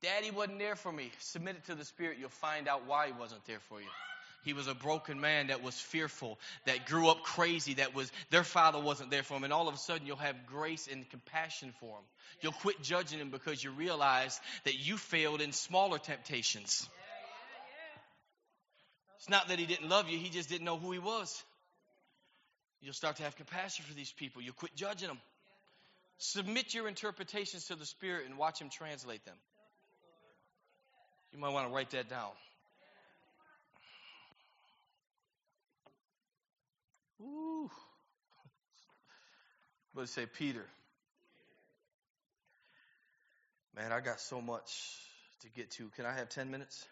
Daddy 0.02 0.32
wasn't 0.32 0.60
there 0.60 0.76
for 0.76 0.92
me. 0.92 1.12
Submit 1.20 1.56
it 1.56 1.66
to 1.66 1.76
the 1.76 1.86
Spirit. 1.86 2.18
You'll 2.20 2.30
find 2.30 2.68
out 2.68 2.86
why 2.88 3.08
He 3.08 3.14
wasn't 3.14 3.46
there 3.46 3.60
for 3.70 3.80
you. 3.80 3.88
He 4.46 4.54
was 4.54 4.68
a 4.68 4.76
broken 4.76 5.20
man 5.20 5.48
that 5.48 5.64
was 5.64 5.74
fearful, 5.74 6.38
that 6.66 6.86
grew 6.86 7.10
up 7.10 7.24
crazy, 7.24 7.74
that 7.76 7.96
was 7.96 8.12
their 8.30 8.44
father 8.44 8.80
wasn't 8.80 9.10
there 9.10 9.24
for 9.24 9.34
him, 9.34 9.44
and 9.44 9.52
all 9.52 9.68
of 9.68 9.74
a 9.74 9.78
sudden 9.78 10.06
you'll 10.06 10.18
have 10.18 10.46
grace 10.46 10.88
and 10.90 11.10
compassion 11.10 11.74
for 11.80 11.98
him. 11.98 12.04
You'll 12.42 12.52
quit 12.52 12.80
judging 12.84 13.18
him 13.18 13.32
because 13.32 13.64
you 13.64 13.72
realize 13.72 14.40
that 14.66 14.76
you 14.76 14.98
failed 14.98 15.42
in 15.42 15.52
smaller 15.52 15.98
temptations. 15.98 16.88
It's 19.18 19.30
not 19.32 19.48
that 19.48 19.58
he 19.58 19.66
didn't 19.66 19.90
love 19.90 20.10
you, 20.10 20.20
he 20.20 20.30
just 20.30 20.48
didn't 20.48 20.66
know 20.66 20.78
who 20.78 20.92
he 20.92 21.00
was. 21.00 21.44
You'll 22.82 22.94
start 22.94 23.16
to 23.16 23.24
have 23.24 23.36
compassion 23.36 23.84
for 23.88 23.96
these 23.96 24.12
people. 24.12 24.44
You'll 24.44 24.54
quit 24.54 24.76
judging 24.76 25.08
them. 25.08 25.18
Submit 26.20 26.76
your 26.76 26.88
interpretations 26.88 27.66
to 27.70 27.76
the 27.76 27.86
Spirit 27.86 28.28
and 28.28 28.38
watch 28.38 28.62
him 28.62 28.70
translate 28.70 29.26
them. 29.26 29.36
You 31.36 31.42
might 31.42 31.50
want 31.50 31.68
to 31.68 31.74
write 31.74 31.90
that 31.90 32.10
down. 32.10 32.30
Ooh. 37.22 37.70
Let's 39.96 40.12
say 40.12 40.28
Peter. 40.28 40.66
Man, 43.76 43.92
I 43.92 44.00
got 44.00 44.22
so 44.22 44.40
much 44.40 44.62
to 45.42 45.50
get 45.50 45.72
to. 45.72 45.90
Can 45.98 46.06
I 46.06 46.14
have 46.14 46.30
10 46.30 46.52
minutes? 46.52 46.86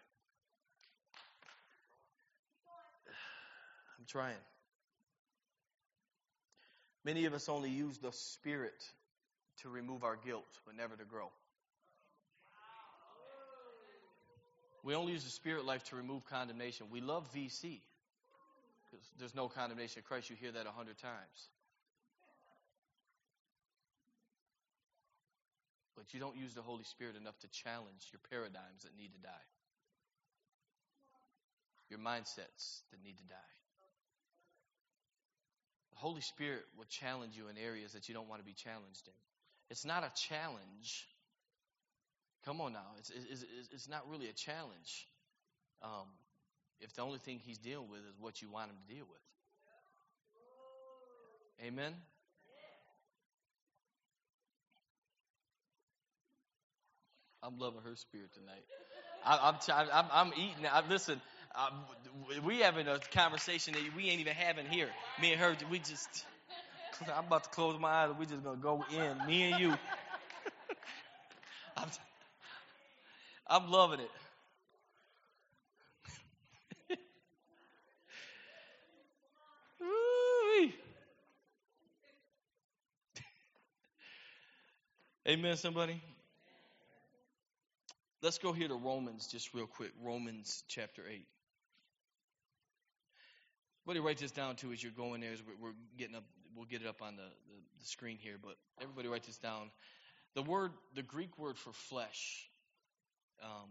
I'm 3.97 4.06
trying. 4.10 4.36
Many 7.06 7.23
of 7.23 7.34
us 7.34 7.47
only 7.47 7.69
use 7.69 7.97
the 7.99 8.12
Spirit 8.12 8.73
to 9.62 9.69
remove 9.69 10.03
our 10.03 10.17
guilt, 10.17 10.43
but 10.65 10.75
never 10.75 10.97
to 10.97 11.06
grow. 11.06 11.29
We 14.83 14.95
only 14.95 15.13
use 15.13 15.23
the 15.23 15.31
spirit 15.31 15.63
life 15.65 15.83
to 15.85 15.95
remove 15.95 16.25
condemnation. 16.25 16.87
We 16.91 16.99
love 16.99 17.25
VC 17.33 17.79
because 18.91 19.05
there's 19.17 19.33
no 19.33 19.47
condemnation 19.47 19.99
in 19.99 20.03
Christ. 20.03 20.29
You 20.29 20.35
hear 20.35 20.51
that 20.51 20.67
a 20.67 20.71
hundred 20.71 20.97
times. 20.97 21.49
But 25.95 26.13
you 26.13 26.19
don't 26.19 26.35
use 26.35 26.53
the 26.53 26.61
Holy 26.61 26.83
Spirit 26.83 27.15
enough 27.15 27.39
to 27.39 27.47
challenge 27.47 28.11
your 28.11 28.19
paradigms 28.29 28.83
that 28.83 28.91
need 28.97 29.13
to 29.13 29.19
die, 29.19 29.47
your 31.89 31.99
mindsets 31.99 32.83
that 32.91 33.01
need 33.05 33.15
to 33.17 33.23
die. 33.23 33.53
The 35.93 35.99
Holy 35.99 36.21
Spirit 36.21 36.65
will 36.77 36.89
challenge 36.89 37.37
you 37.37 37.47
in 37.47 37.57
areas 37.57 37.93
that 37.93 38.09
you 38.09 38.15
don't 38.15 38.27
want 38.27 38.41
to 38.41 38.45
be 38.45 38.53
challenged 38.53 39.07
in. 39.07 39.13
It's 39.69 39.85
not 39.85 40.03
a 40.03 40.11
challenge 40.27 41.07
Come 42.45 42.60
on 42.60 42.73
now. 42.73 42.86
It's, 42.99 43.10
it's, 43.10 43.45
it's 43.71 43.89
not 43.89 44.03
really 44.10 44.27
a 44.27 44.34
challenge 44.34 45.08
um, 45.82 46.08
if 46.82 46.93
the 46.93 47.01
only 47.01 47.19
thing 47.19 47.39
he's 47.45 47.58
dealing 47.58 47.89
with 47.89 47.99
is 47.99 48.15
what 48.19 48.41
you 48.41 48.49
want 48.49 48.69
him 48.69 48.77
to 48.88 48.93
deal 48.95 49.06
with. 49.10 49.19
Amen? 51.65 51.93
I'm 57.41 57.58
loving 57.60 57.82
her 57.84 57.95
spirit 57.95 58.34
tonight. 58.34 58.63
I, 59.25 59.49
am 59.49 59.56
I'm, 59.69 59.88
I'm, 59.93 60.06
I'm 60.12 60.34
eating. 60.34 60.65
I, 60.71 60.82
listen, 60.89 61.21
I, 61.53 61.69
we 62.45 62.60
having 62.60 62.88
a 62.88 62.99
conversation 63.13 63.73
that 63.73 63.84
we 63.95 64.10
ain't 64.10 64.21
even 64.21 64.34
having 64.34 64.65
here. 64.65 64.89
Me 65.21 65.32
and 65.34 65.41
her, 65.41 65.56
we 65.69 65.79
just. 65.79 66.25
I'm 67.15 67.25
about 67.25 67.43
to 67.45 67.49
close 67.49 67.79
my 67.79 67.89
eyes. 67.89 68.12
We 68.17 68.25
just 68.25 68.43
gonna 68.43 68.58
go 68.58 68.86
in. 68.91 69.27
Me 69.27 69.51
and 69.51 69.62
you. 69.62 69.73
I'm, 71.77 71.89
I'm 73.47 73.69
loving 73.69 73.99
it. 73.99 74.10
Amen, 85.27 85.58
somebody? 85.58 86.01
Let's 88.21 88.38
go 88.38 88.53
here 88.53 88.69
to 88.69 88.75
Romans 88.75 89.27
just 89.27 89.53
real 89.53 89.67
quick. 89.67 89.91
Romans 90.01 90.63
chapter 90.69 91.01
8. 91.06 91.25
Everybody 93.86 94.06
write 94.06 94.17
this 94.19 94.32
down 94.32 94.56
too 94.56 94.71
as 94.71 94.82
you're 94.82 94.93
going 94.93 95.19
there. 95.19 95.34
As 95.34 95.43
we're, 95.62 95.73
getting 95.97 96.15
up, 96.15 96.23
we'll 96.56 96.65
get 96.65 96.82
it 96.82 96.88
up 96.88 97.01
on 97.01 97.17
the, 97.17 97.23
the, 97.23 97.60
the 97.82 97.86
screen 97.86 98.17
here. 98.17 98.36
But 98.41 98.56
everybody 98.82 99.10
write 99.10 99.23
this 99.23 99.38
down. 99.38 99.71
The 100.36 100.41
word, 100.41 100.71
the 100.95 101.03
Greek 101.03 101.38
word 101.38 101.58
for 101.58 101.73
flesh, 101.73 102.47
um, 103.43 103.69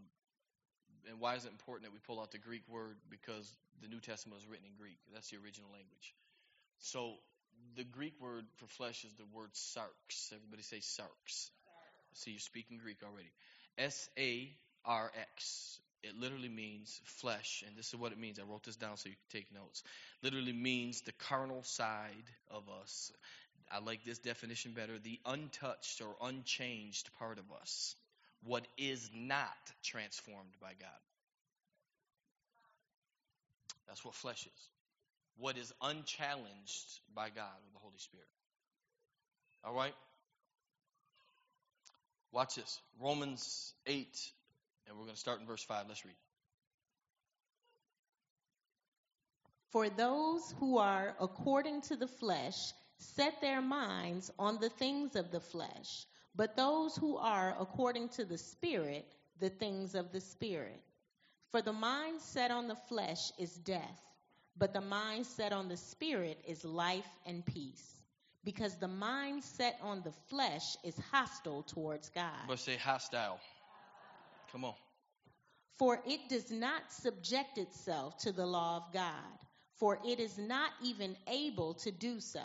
and 1.09 1.19
why 1.19 1.35
is 1.35 1.45
it 1.45 1.51
important 1.51 1.85
that 1.85 1.93
we 1.93 1.99
pull 2.07 2.21
out 2.21 2.31
the 2.31 2.39
Greek 2.39 2.63
word? 2.69 2.96
Because 3.11 3.51
the 3.81 3.88
New 3.88 4.01
Testament 4.01 4.38
was 4.38 4.49
written 4.49 4.67
in 4.67 4.77
Greek. 4.79 4.99
That's 5.13 5.31
the 5.31 5.38
original 5.38 5.71
language. 5.73 6.15
So 6.79 7.15
the 7.77 7.85
Greek 7.85 8.15
word 8.21 8.44
for 8.57 8.67
flesh 8.67 9.05
is 9.05 9.13
the 9.15 9.25
word 9.35 9.53
sarx. 9.55 10.33
Everybody 10.33 10.63
say 10.63 10.79
sarx. 10.79 11.51
See, 12.15 12.33
you're 12.33 12.40
speaking 12.40 12.79
Greek 12.83 12.99
already. 13.03 13.31
S 13.79 14.09
A 14.19 14.51
R 14.85 15.11
X. 15.37 15.81
It 16.03 16.19
literally 16.19 16.49
means 16.49 17.01
flesh, 17.05 17.63
and 17.67 17.77
this 17.77 17.88
is 17.88 17.96
what 17.96 18.11
it 18.11 18.19
means. 18.19 18.40
I 18.40 18.42
wrote 18.42 18.65
this 18.65 18.75
down 18.75 18.96
so 18.96 19.09
you 19.09 19.15
can 19.15 19.40
take 19.40 19.55
notes. 19.55 19.85
Literally 20.21 20.53
means 20.53 21.01
the 21.03 21.13
carnal 21.13 21.63
side 21.63 22.27
of 22.51 22.65
us. 22.83 23.13
I 23.71 23.79
like 23.79 24.05
this 24.05 24.19
definition 24.19 24.73
better 24.73 24.99
the 24.99 25.21
untouched 25.25 26.03
or 26.03 26.17
unchanged 26.21 27.09
part 27.19 27.38
of 27.38 27.44
us 27.61 27.94
what 28.45 28.67
is 28.77 29.11
not 29.15 29.57
transformed 29.83 30.53
by 30.61 30.73
God. 30.81 31.01
That's 33.87 34.05
what 34.05 34.15
flesh 34.15 34.47
is. 34.47 34.69
what 35.38 35.57
is 35.57 35.73
unchallenged 35.83 37.01
by 37.15 37.29
God 37.29 37.53
with 37.65 37.73
the 37.75 37.81
Holy 37.81 37.99
Spirit. 37.99 38.27
All 39.65 39.75
right? 39.75 39.95
Watch 42.33 42.55
this. 42.57 42.81
Romans 43.01 43.75
8, 43.87 44.07
and 44.88 44.97
we're 44.97 45.05
going 45.05 45.15
to 45.15 45.21
start 45.21 45.40
in 45.40 45.47
verse 45.47 45.63
5. 45.63 45.87
Let's 45.88 46.05
read. 46.05 46.15
For 49.71 49.88
those 49.88 50.55
who 50.59 50.79
are 50.79 51.15
according 51.21 51.83
to 51.83 51.97
the 51.97 52.07
flesh 52.07 52.73
set 52.99 53.40
their 53.40 53.63
minds 53.63 54.31
on 54.38 54.59
the 54.61 54.69
things 54.69 55.17
of 55.17 55.31
the 55.31 55.40
flesh, 55.40 56.07
but 56.35 56.57
those 56.57 56.97
who 56.97 57.17
are 57.17 57.57
according 57.61 58.09
to 58.11 58.25
the 58.25 58.39
Spirit, 58.39 59.07
the 59.41 59.51
things 59.51 59.95
of 59.95 60.13
the 60.13 60.21
Spirit. 60.21 60.81
For 61.51 61.63
the 61.63 61.73
mind 61.73 62.21
set 62.21 62.51
on 62.51 62.69
the 62.69 62.77
flesh 62.89 63.33
is 63.39 63.53
death, 63.53 64.01
but 64.57 64.73
the 64.73 64.81
mind 64.81 65.27
set 65.27 65.53
on 65.53 65.69
the 65.69 65.77
Spirit 65.77 66.43
is 66.47 66.65
life 66.65 67.09
and 67.27 67.45
peace. 67.45 67.97
Because 68.45 68.77
the 68.77 68.89
mind 68.89 69.45
set 69.45 69.79
on 69.83 70.03
the 70.03 70.13
flesh 70.29 70.77
is 70.83 70.99
hostile 71.13 71.63
towards 71.63 72.09
God. 72.09 72.49
But 72.49 72.59
say 72.59 72.77
hostile. 72.77 73.39
Come 74.51 74.65
on. 74.65 74.75
For 75.79 76.01
it 76.07 76.29
does 76.29 76.51
not 76.51 76.91
subject 76.91 77.59
itself 77.59 78.17
to 78.19 78.33
the 78.33 78.47
law 78.47 78.79
of 78.79 78.93
God 78.93 79.39
for 79.83 79.99
it 80.07 80.21
is 80.21 80.39
not 80.39 80.71
even 80.81 81.17
able 81.27 81.75
to 81.75 81.91
do 81.91 82.21
so. 82.21 82.39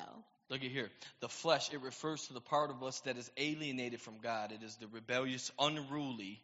Look 0.50 0.64
at 0.64 0.72
here. 0.72 0.90
The 1.20 1.28
flesh, 1.28 1.74
it 1.74 1.82
refers 1.82 2.26
to 2.28 2.34
the 2.34 2.42
part 2.42 2.70
of 2.70 2.82
us 2.82 3.00
that 3.02 3.18
is 3.18 3.30
alienated 3.38 4.00
from 4.00 4.20
God. 4.22 4.52
It 4.52 4.64
is 4.64 4.76
the 4.78 4.88
rebellious, 4.88 5.52
unruly 5.60 6.42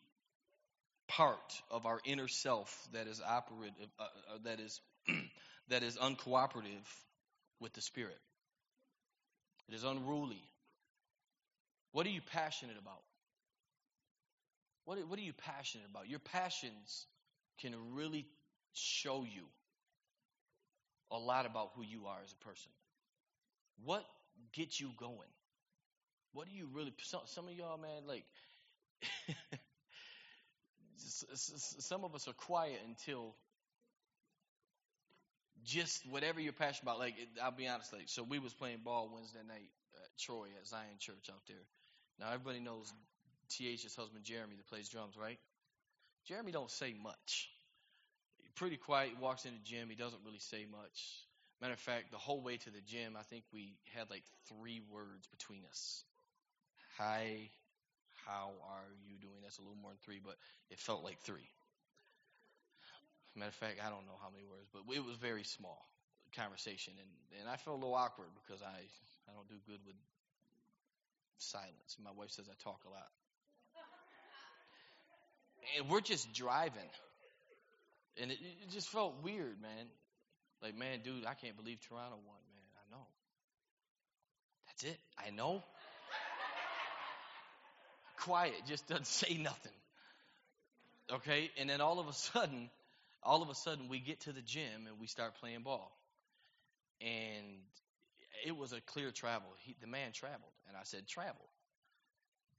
part 1.07 1.61
of 1.71 1.85
our 1.85 1.99
inner 2.05 2.27
self 2.27 2.87
that 2.93 3.07
is 3.07 3.21
operative, 3.21 3.73
uh, 3.99 4.03
uh, 4.03 4.37
that 4.43 4.59
is 4.59 4.81
that 5.69 5.83
is 5.83 5.97
uncooperative 5.97 6.87
with 7.59 7.73
the 7.73 7.81
Spirit. 7.81 8.17
It 9.69 9.75
is 9.75 9.83
unruly. 9.83 10.41
What 11.93 12.05
are 12.05 12.09
you 12.09 12.21
passionate 12.31 12.77
about? 12.81 13.01
What, 14.85 14.97
what 15.07 15.17
are 15.17 15.23
you 15.23 15.33
passionate 15.33 15.85
about? 15.89 16.09
Your 16.09 16.19
passions 16.19 17.05
can 17.61 17.73
really 17.93 18.25
show 18.73 19.23
you 19.23 19.43
a 21.11 21.17
lot 21.17 21.45
about 21.45 21.71
who 21.75 21.83
you 21.83 22.07
are 22.07 22.19
as 22.23 22.33
a 22.33 22.45
person. 22.45 22.71
What 23.83 24.05
gets 24.53 24.79
you 24.79 24.89
going? 24.97 25.17
What 26.33 26.47
do 26.47 26.53
you 26.53 26.67
really? 26.73 26.93
Some, 27.03 27.21
some 27.25 27.47
of 27.47 27.53
y'all, 27.53 27.77
man, 27.77 28.07
like 28.07 28.23
some 30.97 32.03
of 32.03 32.15
us 32.15 32.27
are 32.27 32.33
quiet 32.33 32.79
until 32.87 33.35
just 35.65 36.05
whatever 36.09 36.39
you're 36.39 36.53
passionate 36.53 36.83
about. 36.83 36.99
Like 36.99 37.15
I'll 37.41 37.51
be 37.51 37.67
honest, 37.67 37.93
like 37.93 38.03
so 38.07 38.23
we 38.23 38.39
was 38.39 38.53
playing 38.53 38.79
ball 38.83 39.09
Wednesday 39.13 39.39
night 39.47 39.69
at 40.03 40.17
Troy 40.19 40.47
at 40.59 40.67
Zion 40.67 40.97
Church 40.99 41.29
out 41.29 41.41
there. 41.47 41.57
Now 42.19 42.27
everybody 42.33 42.59
knows 42.59 42.91
TH's 43.49 43.95
husband 43.95 44.23
Jeremy 44.23 44.55
that 44.55 44.67
plays 44.67 44.89
drums, 44.89 45.15
right? 45.19 45.39
Jeremy 46.25 46.51
don't 46.51 46.71
say 46.71 46.95
much 47.01 47.49
pretty 48.55 48.77
quiet. 48.77 49.09
He 49.09 49.21
walks 49.21 49.45
in 49.45 49.53
the 49.53 49.63
gym. 49.63 49.89
He 49.89 49.95
doesn't 49.95 50.21
really 50.25 50.39
say 50.39 50.65
much. 50.69 51.25
Matter 51.63 51.79
of 51.79 51.79
fact, 51.79 52.11
the 52.11 52.17
whole 52.17 52.41
way 52.41 52.57
to 52.57 52.69
the 52.71 52.81
gym, 52.91 53.15
I 53.15 53.23
think 53.23 53.45
we 53.53 53.71
had 53.95 54.09
like 54.09 54.27
three 54.51 54.81
words 54.91 55.23
between 55.31 55.63
us. 55.71 56.03
Hi, 56.97 57.47
how 58.27 58.51
are 58.67 58.91
you 59.07 59.15
doing? 59.15 59.39
That's 59.41 59.59
a 59.59 59.61
little 59.61 59.79
more 59.79 59.91
than 59.91 60.03
three, 60.03 60.19
but 60.19 60.35
it 60.69 60.77
felt 60.77 61.05
like 61.05 61.23
three. 61.23 61.47
Matter 63.33 63.47
of 63.47 63.55
fact, 63.55 63.79
I 63.79 63.87
don't 63.87 64.03
know 64.03 64.19
how 64.21 64.27
many 64.27 64.43
words, 64.43 64.67
but 64.75 64.83
it 64.93 65.05
was 65.07 65.15
very 65.15 65.45
small 65.45 65.87
conversation, 66.35 66.99
and 66.99 67.39
and 67.39 67.47
I 67.47 67.55
felt 67.55 67.77
a 67.77 67.79
little 67.79 67.95
awkward 67.95 68.35
because 68.43 68.61
I 68.61 68.75
I 68.75 69.31
don't 69.31 69.47
do 69.47 69.55
good 69.65 69.79
with 69.87 69.95
silence. 71.37 71.95
My 72.03 72.11
wife 72.11 72.31
says 72.31 72.51
I 72.51 72.59
talk 72.61 72.83
a 72.83 72.91
lot, 72.91 73.07
and 75.79 75.87
we're 75.87 76.03
just 76.03 76.27
driving 76.33 76.91
and 78.21 78.31
it, 78.31 78.37
it 78.41 78.69
just 78.69 78.89
felt 78.89 79.23
weird, 79.23 79.61
man. 79.61 79.87
Like, 80.63 80.77
man, 80.77 80.99
dude, 81.03 81.25
I 81.25 81.33
can't 81.33 81.57
believe 81.57 81.79
Toronto 81.81 82.15
won, 82.15 82.39
man. 82.55 82.71
I 82.77 82.95
know. 82.95 83.05
That's 84.67 84.83
it. 84.83 84.99
I 85.17 85.29
know. 85.31 85.61
Quiet, 88.21 88.53
just 88.65 88.87
doesn't 88.87 89.07
say 89.07 89.35
nothing. 89.35 89.73
Okay? 91.11 91.51
And 91.59 91.69
then 91.69 91.81
all 91.81 91.99
of 91.99 92.07
a 92.07 92.13
sudden, 92.13 92.69
all 93.21 93.41
of 93.41 93.49
a 93.49 93.55
sudden, 93.55 93.89
we 93.89 93.99
get 93.99 94.21
to 94.21 94.31
the 94.31 94.41
gym 94.41 94.87
and 94.87 94.99
we 95.01 95.07
start 95.07 95.33
playing 95.41 95.63
ball. 95.63 95.91
And 97.01 97.59
it 98.45 98.55
was 98.55 98.71
a 98.71 98.79
clear 98.79 99.11
travel. 99.11 99.49
He, 99.59 99.75
the 99.81 99.87
man 99.87 100.13
traveled. 100.13 100.53
And 100.69 100.77
I 100.77 100.83
said, 100.83 101.05
Travel. 101.07 101.45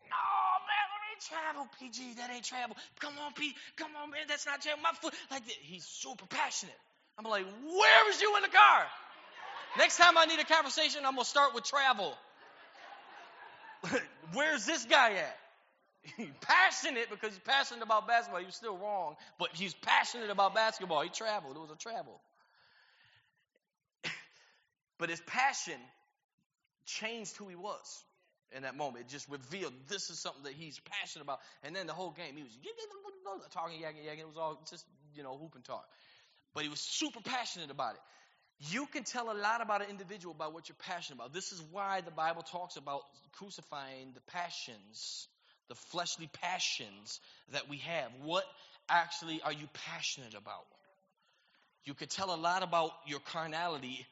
No, 0.02 0.24
man, 0.68 0.86
that 0.92 1.02
ain't 1.10 1.24
travel, 1.24 1.68
PG. 1.80 2.18
That 2.18 2.30
ain't 2.30 2.44
travel. 2.44 2.76
Come 3.00 3.14
on, 3.24 3.32
P. 3.32 3.54
Come 3.76 3.92
on, 4.02 4.10
man. 4.10 4.26
That's 4.28 4.44
not 4.44 4.60
travel. 4.60 4.82
My 4.82 4.92
foot. 5.00 5.14
Like. 5.30 5.44
He's 5.62 5.86
super 5.86 6.26
passionate. 6.26 6.76
I'm 7.18 7.24
like, 7.24 7.46
where 7.46 8.04
was 8.06 8.20
you 8.20 8.36
in 8.36 8.42
the 8.42 8.48
car? 8.48 8.86
Next 9.78 9.96
time 9.98 10.16
I 10.16 10.24
need 10.26 10.38
a 10.38 10.44
conversation, 10.44 11.02
I'm 11.04 11.14
gonna 11.14 11.24
start 11.24 11.54
with 11.54 11.64
travel. 11.64 12.14
Where's 14.32 14.66
this 14.66 14.84
guy 14.84 15.14
at? 15.14 15.36
He's 16.16 16.28
passionate 16.42 17.08
because 17.10 17.30
he's 17.30 17.38
passionate 17.40 17.82
about 17.82 18.06
basketball. 18.06 18.40
He 18.40 18.46
was 18.46 18.54
still 18.54 18.76
wrong, 18.76 19.16
but 19.38 19.50
he's 19.54 19.72
passionate 19.74 20.30
about 20.30 20.54
basketball. 20.54 21.00
He 21.02 21.08
traveled. 21.08 21.56
It 21.56 21.60
was 21.60 21.70
a 21.70 21.76
travel. 21.76 22.20
but 24.98 25.08
his 25.08 25.20
passion 25.22 25.80
changed 26.84 27.36
who 27.36 27.48
he 27.48 27.56
was 27.56 28.04
in 28.54 28.62
that 28.62 28.76
moment. 28.76 29.06
It 29.06 29.08
just 29.08 29.28
revealed 29.30 29.72
this 29.88 30.10
is 30.10 30.18
something 30.18 30.44
that 30.44 30.52
he's 30.52 30.78
passionate 30.80 31.24
about. 31.24 31.40
And 31.62 31.74
then 31.74 31.86
the 31.86 31.94
whole 31.94 32.10
game, 32.10 32.36
he 32.36 32.42
was 32.42 32.52
talking, 33.50 33.80
yakking, 33.80 34.04
yakking. 34.06 34.20
It 34.20 34.28
was 34.28 34.36
all 34.36 34.60
just, 34.68 34.84
you 35.14 35.22
know, 35.22 35.36
hoop 35.36 35.54
and 35.54 35.64
talk. 35.64 35.88
But 36.54 36.62
he 36.62 36.68
was 36.68 36.80
super 36.80 37.20
passionate 37.20 37.70
about 37.70 37.94
it. 37.94 38.00
You 38.70 38.86
can 38.86 39.02
tell 39.02 39.30
a 39.30 39.34
lot 39.34 39.60
about 39.60 39.82
an 39.82 39.90
individual 39.90 40.34
by 40.34 40.46
what 40.46 40.68
you're 40.68 40.76
passionate 40.78 41.16
about. 41.16 41.34
This 41.34 41.52
is 41.52 41.60
why 41.72 42.00
the 42.00 42.12
Bible 42.12 42.42
talks 42.42 42.76
about 42.76 43.02
crucifying 43.32 44.12
the 44.14 44.20
passions, 44.32 45.26
the 45.68 45.74
fleshly 45.74 46.30
passions 46.40 47.20
that 47.52 47.68
we 47.68 47.78
have. 47.78 48.10
What 48.22 48.44
actually 48.88 49.40
are 49.42 49.52
you 49.52 49.68
passionate 49.86 50.34
about? 50.34 50.66
You 51.84 51.94
could 51.94 52.10
tell 52.10 52.34
a 52.34 52.36
lot 52.36 52.62
about 52.62 52.92
your 53.06 53.20
carnality 53.20 54.06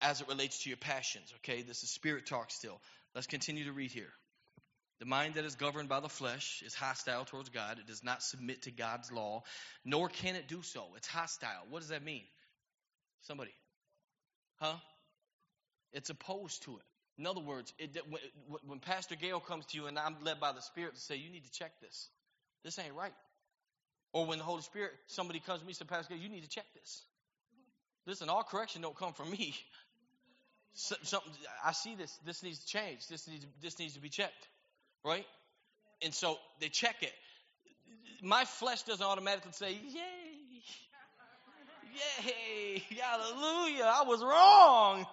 as 0.00 0.20
it 0.20 0.28
relates 0.28 0.62
to 0.62 0.70
your 0.70 0.78
passions, 0.78 1.32
okay? 1.38 1.62
This 1.62 1.82
is 1.82 1.90
spirit 1.90 2.26
talk 2.26 2.50
still. 2.50 2.80
Let's 3.14 3.26
continue 3.26 3.64
to 3.64 3.72
read 3.72 3.90
here. 3.90 4.12
The 5.00 5.06
mind 5.06 5.34
that 5.34 5.46
is 5.46 5.54
governed 5.54 5.88
by 5.88 6.00
the 6.00 6.10
flesh 6.10 6.62
is 6.64 6.74
hostile 6.74 7.24
towards 7.24 7.48
God. 7.48 7.78
It 7.78 7.86
does 7.86 8.04
not 8.04 8.22
submit 8.22 8.62
to 8.62 8.70
God's 8.70 9.10
law, 9.10 9.42
nor 9.84 10.08
can 10.08 10.36
it 10.36 10.46
do 10.46 10.62
so. 10.62 10.84
It's 10.96 11.08
hostile. 11.08 11.64
What 11.70 11.80
does 11.80 11.88
that 11.88 12.04
mean? 12.04 12.24
Somebody. 13.22 13.54
Huh? 14.60 14.76
It's 15.92 16.10
opposed 16.10 16.64
to 16.64 16.76
it. 16.76 16.84
In 17.18 17.26
other 17.26 17.40
words, 17.40 17.72
it, 17.78 17.96
when, 18.08 18.20
when 18.66 18.78
Pastor 18.78 19.14
Gail 19.14 19.40
comes 19.40 19.66
to 19.66 19.78
you 19.78 19.86
and 19.86 19.98
I'm 19.98 20.16
led 20.22 20.38
by 20.38 20.52
the 20.52 20.60
Spirit 20.60 20.94
to 20.94 21.00
say, 21.00 21.16
you 21.16 21.30
need 21.30 21.44
to 21.44 21.50
check 21.50 21.72
this. 21.80 22.08
This 22.62 22.78
ain't 22.78 22.94
right. 22.94 23.12
Or 24.12 24.26
when 24.26 24.38
the 24.38 24.44
Holy 24.44 24.62
Spirit, 24.62 24.92
somebody 25.06 25.40
comes 25.40 25.60
to 25.60 25.64
me 25.64 25.70
and 25.70 25.76
says, 25.76 25.86
Pastor 25.86 26.14
Gail, 26.14 26.22
you 26.22 26.28
need 26.28 26.42
to 26.42 26.48
check 26.48 26.66
this. 26.74 27.02
Listen, 28.06 28.28
all 28.28 28.42
correction 28.42 28.82
don't 28.82 28.96
come 28.96 29.14
from 29.14 29.30
me. 29.30 29.54
something 30.74 31.32
I 31.64 31.72
see 31.72 31.94
this. 31.94 32.18
This 32.24 32.42
needs 32.42 32.58
to 32.60 32.66
change. 32.66 33.06
This 33.08 33.28
needs 33.28 33.46
this 33.62 33.78
needs 33.78 33.94
to 33.94 34.00
be 34.00 34.08
checked, 34.08 34.48
right? 35.04 35.26
And 36.02 36.14
so 36.14 36.38
they 36.60 36.68
check 36.68 37.02
it. 37.02 37.12
My 38.22 38.44
flesh 38.44 38.82
doesn't 38.82 39.04
automatically 39.04 39.52
say, 39.52 39.72
"Yay, 39.72 40.62
yay, 42.24 42.82
hallelujah!" 43.00 43.84
I 43.84 44.02
was 44.02 44.22
wrong. 44.22 45.06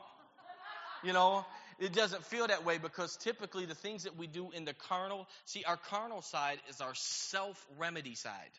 You 1.03 1.13
know, 1.13 1.45
it 1.79 1.93
doesn't 1.93 2.23
feel 2.25 2.47
that 2.47 2.65
way 2.65 2.79
because 2.79 3.15
typically 3.17 3.65
the 3.65 3.75
things 3.75 4.03
that 4.03 4.17
we 4.17 4.27
do 4.27 4.49
in 4.51 4.65
the 4.65 4.73
carnal, 4.73 5.27
see, 5.45 5.63
our 5.63 5.77
carnal 5.77 6.21
side 6.21 6.59
is 6.69 6.81
our 6.81 6.95
self 6.95 7.63
remedy 7.77 8.15
side. 8.15 8.51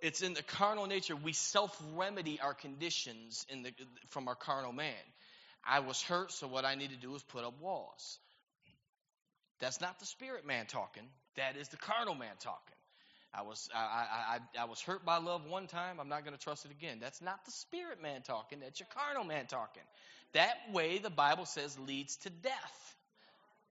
It's 0.00 0.22
in 0.22 0.34
the 0.34 0.42
carnal 0.42 0.86
nature. 0.86 1.16
We 1.16 1.32
self 1.32 1.76
remedy 1.96 2.40
our 2.40 2.54
conditions 2.54 3.44
in 3.50 3.62
the, 3.62 3.72
from 4.10 4.28
our 4.28 4.36
carnal 4.36 4.72
man. 4.72 4.94
I 5.66 5.80
was 5.80 6.00
hurt, 6.00 6.32
so 6.32 6.46
what 6.46 6.64
I 6.64 6.76
need 6.76 6.90
to 6.90 6.96
do 6.96 7.14
is 7.14 7.22
put 7.22 7.44
up 7.44 7.60
walls. 7.60 8.18
That's 9.60 9.80
not 9.80 9.98
the 9.98 10.06
spirit 10.06 10.46
man 10.46 10.66
talking. 10.66 11.04
That 11.36 11.56
is 11.56 11.68
the 11.68 11.76
carnal 11.76 12.14
man 12.14 12.34
talking. 12.40 12.74
I 13.34 13.42
was 13.42 13.68
I, 13.74 14.38
I, 14.56 14.62
I, 14.62 14.64
was 14.64 14.80
hurt 14.80 15.04
by 15.04 15.18
love 15.18 15.44
one 15.44 15.66
time. 15.66 16.00
I'm 16.00 16.08
not 16.08 16.24
going 16.24 16.34
to 16.36 16.42
trust 16.42 16.64
it 16.64 16.70
again. 16.70 16.98
That's 17.00 17.20
not 17.20 17.44
the 17.44 17.50
spirit 17.50 18.02
man 18.02 18.22
talking. 18.22 18.60
That's 18.60 18.80
your 18.80 18.88
carnal 18.94 19.24
man 19.24 19.46
talking. 19.46 19.82
That 20.32 20.56
way, 20.72 20.98
the 20.98 21.10
Bible 21.10 21.44
says, 21.44 21.78
leads 21.78 22.16
to 22.18 22.30
death. 22.30 22.96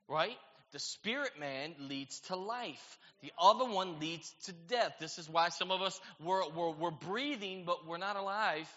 Right? 0.08 0.38
The 0.74 0.80
spirit 0.80 1.40
man 1.40 1.74
leads 1.80 2.20
to 2.22 2.36
life. 2.36 3.00
The 3.22 3.32
other 3.42 3.66
one 3.66 4.00
leads 4.00 4.32
to 4.46 4.52
death. 4.52 4.94
This 5.00 5.18
is 5.18 5.30
why 5.30 5.50
some 5.50 5.72
of 5.72 5.82
us, 5.82 6.00
we're, 6.24 6.48
we're, 6.50 6.72
we're 6.72 6.92
breathing, 6.92 7.64
but 7.66 7.88
we're 7.88 7.98
not 7.98 8.16
alive. 8.16 8.70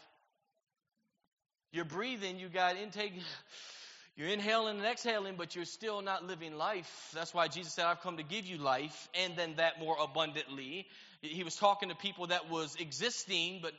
You're 1.73 1.85
breathing, 1.85 2.39
you 2.39 2.49
got 2.49 2.77
intake, 2.77 3.13
you're 4.17 4.29
inhaling 4.29 4.79
and 4.79 4.87
exhaling, 4.87 5.35
but 5.37 5.57
you're 5.57 5.65
still 5.65 6.03
not 6.03 6.27
living 6.27 6.57
life. 6.57 7.11
That's 7.15 7.33
why 7.33 7.49
Jesus 7.49 7.73
said, 7.73 7.87
I've 7.87 8.01
come 8.01 8.19
to 8.19 8.23
give 8.23 8.45
you 8.45 8.59
life, 8.59 9.09
and 9.15 9.35
then 9.37 9.55
that 9.57 9.81
more 9.81 9.97
abundantly. 10.01 10.87
He 11.23 11.45
was 11.45 11.57
talking 11.57 11.89
to 11.89 11.95
people 11.95 12.27
that 12.27 12.51
was 12.51 12.77
existing, 12.77 13.61
but 13.63 13.73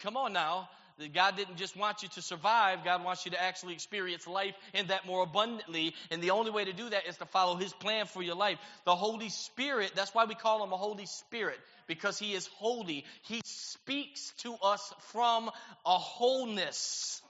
come 0.00 0.16
on 0.16 0.32
now. 0.32 0.68
God 1.12 1.36
didn't 1.36 1.56
just 1.56 1.76
want 1.76 2.04
you 2.04 2.08
to 2.10 2.22
survive, 2.22 2.84
God 2.84 3.04
wants 3.04 3.24
you 3.24 3.32
to 3.32 3.42
actually 3.42 3.74
experience 3.74 4.28
life 4.28 4.54
and 4.74 4.88
that 4.88 5.06
more 5.06 5.24
abundantly. 5.24 5.92
And 6.10 6.22
the 6.22 6.30
only 6.30 6.52
way 6.52 6.64
to 6.64 6.72
do 6.72 6.88
that 6.88 7.08
is 7.08 7.16
to 7.16 7.26
follow 7.26 7.56
His 7.56 7.72
plan 7.72 8.06
for 8.06 8.22
your 8.22 8.36
life. 8.36 8.58
The 8.84 8.94
Holy 8.94 9.28
Spirit, 9.28 9.92
that's 9.96 10.14
why 10.14 10.24
we 10.24 10.36
call 10.36 10.62
Him 10.62 10.72
a 10.72 10.76
Holy 10.76 11.06
Spirit, 11.06 11.58
because 11.88 12.16
He 12.18 12.32
is 12.32 12.46
holy. 12.58 13.04
He 13.22 13.40
speaks 13.44 14.32
to 14.38 14.54
us 14.62 14.92
from 15.12 15.50
a 15.84 15.98
wholeness 15.98 17.20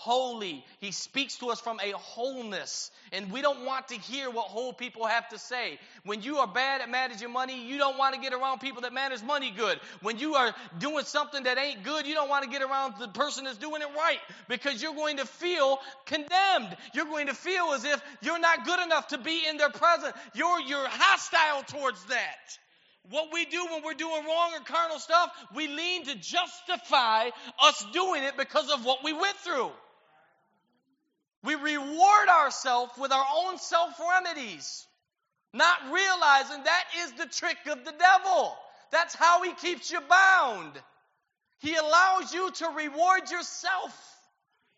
holy. 0.00 0.64
He 0.78 0.92
speaks 0.92 1.36
to 1.36 1.50
us 1.50 1.60
from 1.60 1.78
a 1.78 1.90
wholeness. 1.90 2.90
And 3.12 3.30
we 3.30 3.42
don't 3.42 3.66
want 3.66 3.88
to 3.88 3.96
hear 3.96 4.30
what 4.30 4.46
whole 4.46 4.72
people 4.72 5.06
have 5.06 5.28
to 5.28 5.38
say. 5.38 5.78
When 6.04 6.22
you 6.22 6.38
are 6.38 6.46
bad 6.46 6.80
at 6.80 6.88
managing 6.88 7.30
money, 7.30 7.66
you 7.66 7.76
don't 7.76 7.98
want 7.98 8.14
to 8.14 8.20
get 8.20 8.32
around 8.32 8.60
people 8.60 8.80
that 8.82 8.94
manage 8.94 9.22
money 9.22 9.52
good. 9.54 9.78
When 10.00 10.18
you 10.18 10.36
are 10.36 10.54
doing 10.78 11.04
something 11.04 11.42
that 11.44 11.58
ain't 11.58 11.82
good, 11.82 12.06
you 12.06 12.14
don't 12.14 12.30
want 12.30 12.44
to 12.44 12.50
get 12.50 12.62
around 12.62 12.94
the 12.98 13.08
person 13.08 13.44
that's 13.44 13.58
doing 13.58 13.82
it 13.82 13.88
right 13.94 14.18
because 14.48 14.82
you're 14.82 14.94
going 14.94 15.18
to 15.18 15.26
feel 15.26 15.78
condemned. 16.06 16.74
You're 16.94 17.04
going 17.04 17.26
to 17.26 17.34
feel 17.34 17.72
as 17.74 17.84
if 17.84 18.02
you're 18.22 18.40
not 18.40 18.64
good 18.64 18.80
enough 18.80 19.08
to 19.08 19.18
be 19.18 19.42
in 19.46 19.58
their 19.58 19.70
presence. 19.70 20.14
You're, 20.34 20.60
you're 20.60 20.88
hostile 20.88 21.62
towards 21.64 22.02
that. 22.06 22.58
What 23.10 23.28
we 23.34 23.44
do 23.44 23.66
when 23.70 23.82
we're 23.82 23.94
doing 23.94 24.24
wrong 24.24 24.52
or 24.54 24.60
carnal 24.64 24.98
stuff, 24.98 25.30
we 25.54 25.68
lean 25.68 26.04
to 26.06 26.14
justify 26.14 27.28
us 27.62 27.84
doing 27.92 28.22
it 28.22 28.36
because 28.38 28.70
of 28.70 28.84
what 28.84 29.04
we 29.04 29.12
went 29.12 29.36
through. 29.38 29.70
We 31.42 31.54
reward 31.54 32.28
ourselves 32.28 32.92
with 32.98 33.12
our 33.12 33.26
own 33.44 33.58
self 33.58 33.98
remedies, 33.98 34.86
not 35.54 35.78
realizing 35.90 36.62
that 36.64 36.84
is 36.98 37.12
the 37.12 37.26
trick 37.26 37.58
of 37.66 37.84
the 37.84 37.92
devil. 37.92 38.56
That's 38.92 39.14
how 39.14 39.42
he 39.42 39.52
keeps 39.54 39.90
you 39.90 40.00
bound. 40.00 40.72
He 41.60 41.74
allows 41.74 42.34
you 42.34 42.50
to 42.50 42.68
reward 42.68 43.30
yourself. 43.30 44.18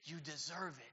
You 0.05 0.19
deserve 0.19 0.79
it. 0.79 0.93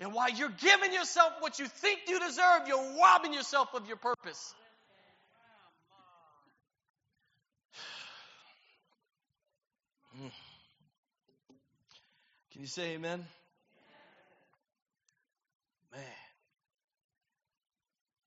And 0.00 0.12
while 0.12 0.30
you're 0.30 0.48
giving 0.48 0.92
yourself 0.92 1.32
what 1.40 1.58
you 1.58 1.66
think 1.66 2.00
you 2.08 2.18
deserve, 2.18 2.66
you're 2.66 2.98
robbing 2.98 3.32
yourself 3.32 3.68
of 3.74 3.86
your 3.86 3.96
purpose. 3.96 4.54
Hmm. 10.14 10.28
Can 12.52 12.60
you 12.60 12.66
say 12.66 12.94
amen? 12.96 13.24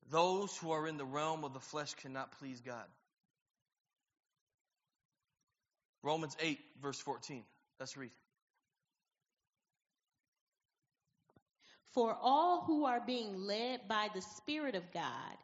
Those 0.09 0.55
who 0.57 0.71
are 0.71 0.87
in 0.87 0.97
the 0.97 1.05
realm 1.05 1.43
of 1.43 1.53
the 1.53 1.59
flesh 1.59 1.93
cannot 1.95 2.37
please 2.39 2.61
God. 2.61 2.85
Romans 6.03 6.37
8, 6.39 6.59
verse 6.81 6.99
14. 6.99 7.43
Let's 7.79 7.97
read. 7.97 8.11
For 11.93 12.15
all 12.21 12.61
who 12.61 12.85
are 12.85 13.01
being 13.05 13.35
led 13.37 13.87
by 13.87 14.09
the 14.13 14.21
Spirit 14.21 14.75
of 14.75 14.83
God, 14.93 15.37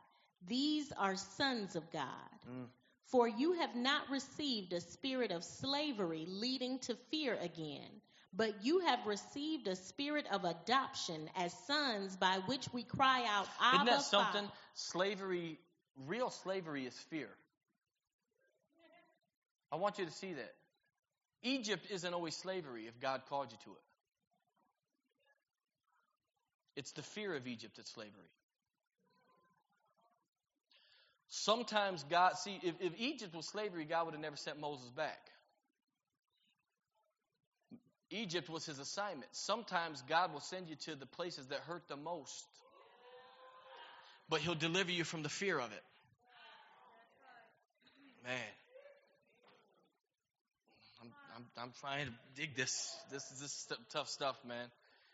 these 0.47 0.91
are 0.91 1.15
sons 1.15 1.75
of 1.75 1.89
God. 1.91 2.03
Mm. 2.47 2.65
For 3.05 3.27
you 3.27 3.53
have 3.53 3.75
not 3.75 4.09
received 4.09 4.73
a 4.73 4.81
spirit 4.81 5.31
of 5.31 5.43
slavery 5.43 6.25
leading 6.27 6.79
to 6.79 6.95
fear 7.09 7.37
again 7.41 8.01
but 8.33 8.63
you 8.63 8.79
have 8.79 9.05
received 9.05 9.67
a 9.67 9.75
spirit 9.75 10.25
of 10.31 10.45
adoption 10.45 11.29
as 11.35 11.53
sons 11.67 12.15
by 12.15 12.39
which 12.45 12.67
we 12.73 12.83
cry 12.83 13.25
out, 13.27 13.47
Abba, 13.61 13.75
Isn't 13.75 13.85
that 13.87 14.01
something? 14.03 14.43
Father. 14.43 14.53
Slavery, 14.73 15.59
real 16.07 16.29
slavery 16.29 16.85
is 16.85 16.93
fear. 17.09 17.29
I 19.71 19.75
want 19.77 19.99
you 19.99 20.05
to 20.05 20.11
see 20.11 20.33
that. 20.33 20.53
Egypt 21.43 21.87
isn't 21.89 22.13
always 22.13 22.35
slavery 22.35 22.87
if 22.87 22.99
God 22.99 23.21
called 23.29 23.51
you 23.51 23.57
to 23.65 23.71
it. 23.71 23.83
It's 26.75 26.91
the 26.93 27.01
fear 27.01 27.35
of 27.35 27.47
Egypt 27.47 27.77
that's 27.77 27.91
slavery. 27.91 28.11
Sometimes 31.27 32.03
God, 32.09 32.37
see, 32.37 32.59
if, 32.61 32.75
if 32.79 32.93
Egypt 32.97 33.33
was 33.33 33.47
slavery, 33.47 33.85
God 33.85 34.05
would 34.05 34.13
have 34.13 34.21
never 34.21 34.35
sent 34.35 34.59
Moses 34.59 34.89
back. 34.89 35.19
Egypt 38.11 38.49
was 38.49 38.65
his 38.65 38.79
assignment. 38.79 39.27
Sometimes 39.31 40.03
God 40.07 40.33
will 40.33 40.41
send 40.41 40.69
you 40.69 40.75
to 40.85 40.95
the 40.95 41.05
places 41.05 41.47
that 41.47 41.59
hurt 41.59 41.87
the 41.87 41.95
most, 41.95 42.45
but 44.29 44.41
he'll 44.41 44.55
deliver 44.55 44.91
you 44.91 45.03
from 45.03 45.23
the 45.23 45.29
fear 45.29 45.57
of 45.57 45.71
it. 45.71 45.83
Man. 48.23 48.37
I'm, 51.35 51.45
I'm, 51.57 51.71
trying 51.81 52.05
to 52.05 52.13
dig 52.35 52.55
this. 52.55 52.95
This 53.11 53.23
is 53.31 53.39
this 53.39 53.67
tough 53.91 54.09
stuff, 54.09 54.35
man. 54.47 54.67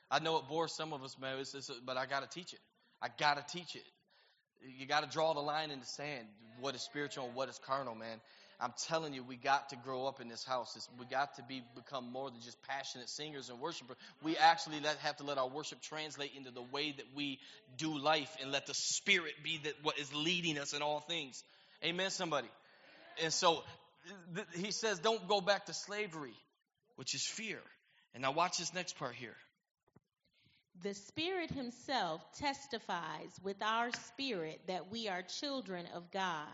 I 0.09 0.19
know 0.19 0.37
it 0.37 0.47
bores 0.49 0.73
some 0.73 0.91
of 0.91 1.03
us, 1.03 1.15
man, 1.19 1.37
but 1.85 1.95
I 1.95 2.05
got 2.05 2.29
to 2.29 2.39
teach 2.39 2.53
it. 2.53 2.59
I 3.01 3.07
got 3.17 3.35
to 3.35 3.57
teach 3.57 3.75
it. 3.75 3.83
You 4.79 4.87
got 4.87 5.03
to 5.03 5.09
draw 5.09 5.33
the 5.33 5.39
line 5.39 5.71
in 5.71 5.79
the 5.79 5.85
sand. 5.85 6.27
What 6.59 6.75
is 6.75 6.81
spiritual 6.81 7.25
and 7.25 7.35
what 7.35 7.49
is 7.49 7.59
carnal, 7.65 7.95
man. 7.95 8.19
I'm 8.59 8.73
telling 8.87 9.13
you, 9.13 9.23
we 9.23 9.35
got 9.35 9.69
to 9.69 9.75
grow 9.75 10.07
up 10.07 10.19
in 10.19 10.29
this 10.29 10.43
house. 10.43 10.75
It's, 10.75 10.89
we 10.99 11.05
got 11.05 11.35
to 11.35 11.43
be 11.43 11.61
become 11.75 12.11
more 12.11 12.31
than 12.31 12.41
just 12.41 12.57
passionate 12.63 13.07
singers 13.07 13.49
and 13.49 13.59
worshipers. 13.59 13.97
We 14.23 14.35
actually 14.35 14.79
let, 14.79 14.97
have 14.97 15.17
to 15.17 15.23
let 15.23 15.37
our 15.37 15.47
worship 15.47 15.79
translate 15.81 16.31
into 16.35 16.49
the 16.49 16.63
way 16.63 16.91
that 16.91 17.05
we 17.15 17.39
do 17.77 17.99
life 17.99 18.35
and 18.41 18.51
let 18.51 18.65
the 18.65 18.73
Spirit 18.73 19.33
be 19.43 19.59
that 19.63 19.73
what 19.83 19.99
is 19.99 20.11
leading 20.13 20.57
us 20.57 20.73
in 20.73 20.81
all 20.81 21.01
things. 21.01 21.43
Amen, 21.85 22.09
somebody. 22.09 22.47
And 23.23 23.31
so 23.31 23.63
th- 24.33 24.47
he 24.55 24.71
says, 24.71 24.97
don't 24.99 25.27
go 25.27 25.39
back 25.39 25.67
to 25.67 25.73
slavery, 25.73 26.35
which 26.95 27.13
is 27.13 27.23
fear. 27.23 27.59
And 28.15 28.23
now 28.23 28.31
watch 28.31 28.57
this 28.57 28.73
next 28.73 28.97
part 28.97 29.13
here. 29.13 29.35
The 30.81 30.95
Spirit 30.95 31.51
Himself 31.51 32.21
testifies 32.39 33.29
with 33.43 33.61
our 33.61 33.91
spirit 34.07 34.61
that 34.67 34.91
we 34.91 35.07
are 35.09 35.21
children 35.21 35.85
of 35.95 36.11
God 36.11 36.47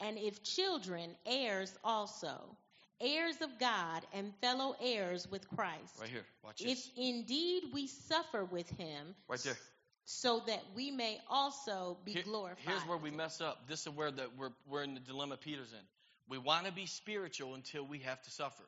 and 0.00 0.18
if 0.18 0.42
children, 0.42 1.16
heirs 1.26 1.76
also, 1.82 2.56
heirs 3.00 3.40
of 3.40 3.58
God 3.58 4.02
and 4.14 4.32
fellow 4.40 4.76
heirs 4.80 5.28
with 5.30 5.48
Christ. 5.50 5.98
Right 6.00 6.08
here, 6.08 6.24
watch 6.44 6.60
this. 6.60 6.72
If 6.72 6.90
indeed 6.96 7.64
we 7.72 7.86
suffer 7.86 8.44
with 8.44 8.68
him, 8.70 9.14
right 9.28 9.40
there, 9.40 9.56
so 10.04 10.42
that 10.46 10.62
we 10.74 10.90
may 10.90 11.18
also 11.28 11.98
be 12.04 12.12
here, 12.12 12.22
glorified. 12.22 12.64
Here's 12.66 12.82
where 12.86 12.96
we 12.96 13.10
mess 13.10 13.40
up. 13.40 13.68
This 13.68 13.86
is 13.86 13.90
where 13.90 14.10
the, 14.10 14.28
we're, 14.38 14.52
we're 14.68 14.82
in 14.82 14.94
the 14.94 15.00
dilemma 15.00 15.36
Peter's 15.36 15.72
in. 15.72 15.84
We 16.28 16.38
want 16.38 16.66
to 16.66 16.72
be 16.72 16.86
spiritual 16.86 17.54
until 17.54 17.84
we 17.84 17.98
have 18.00 18.22
to 18.22 18.30
suffer. 18.30 18.64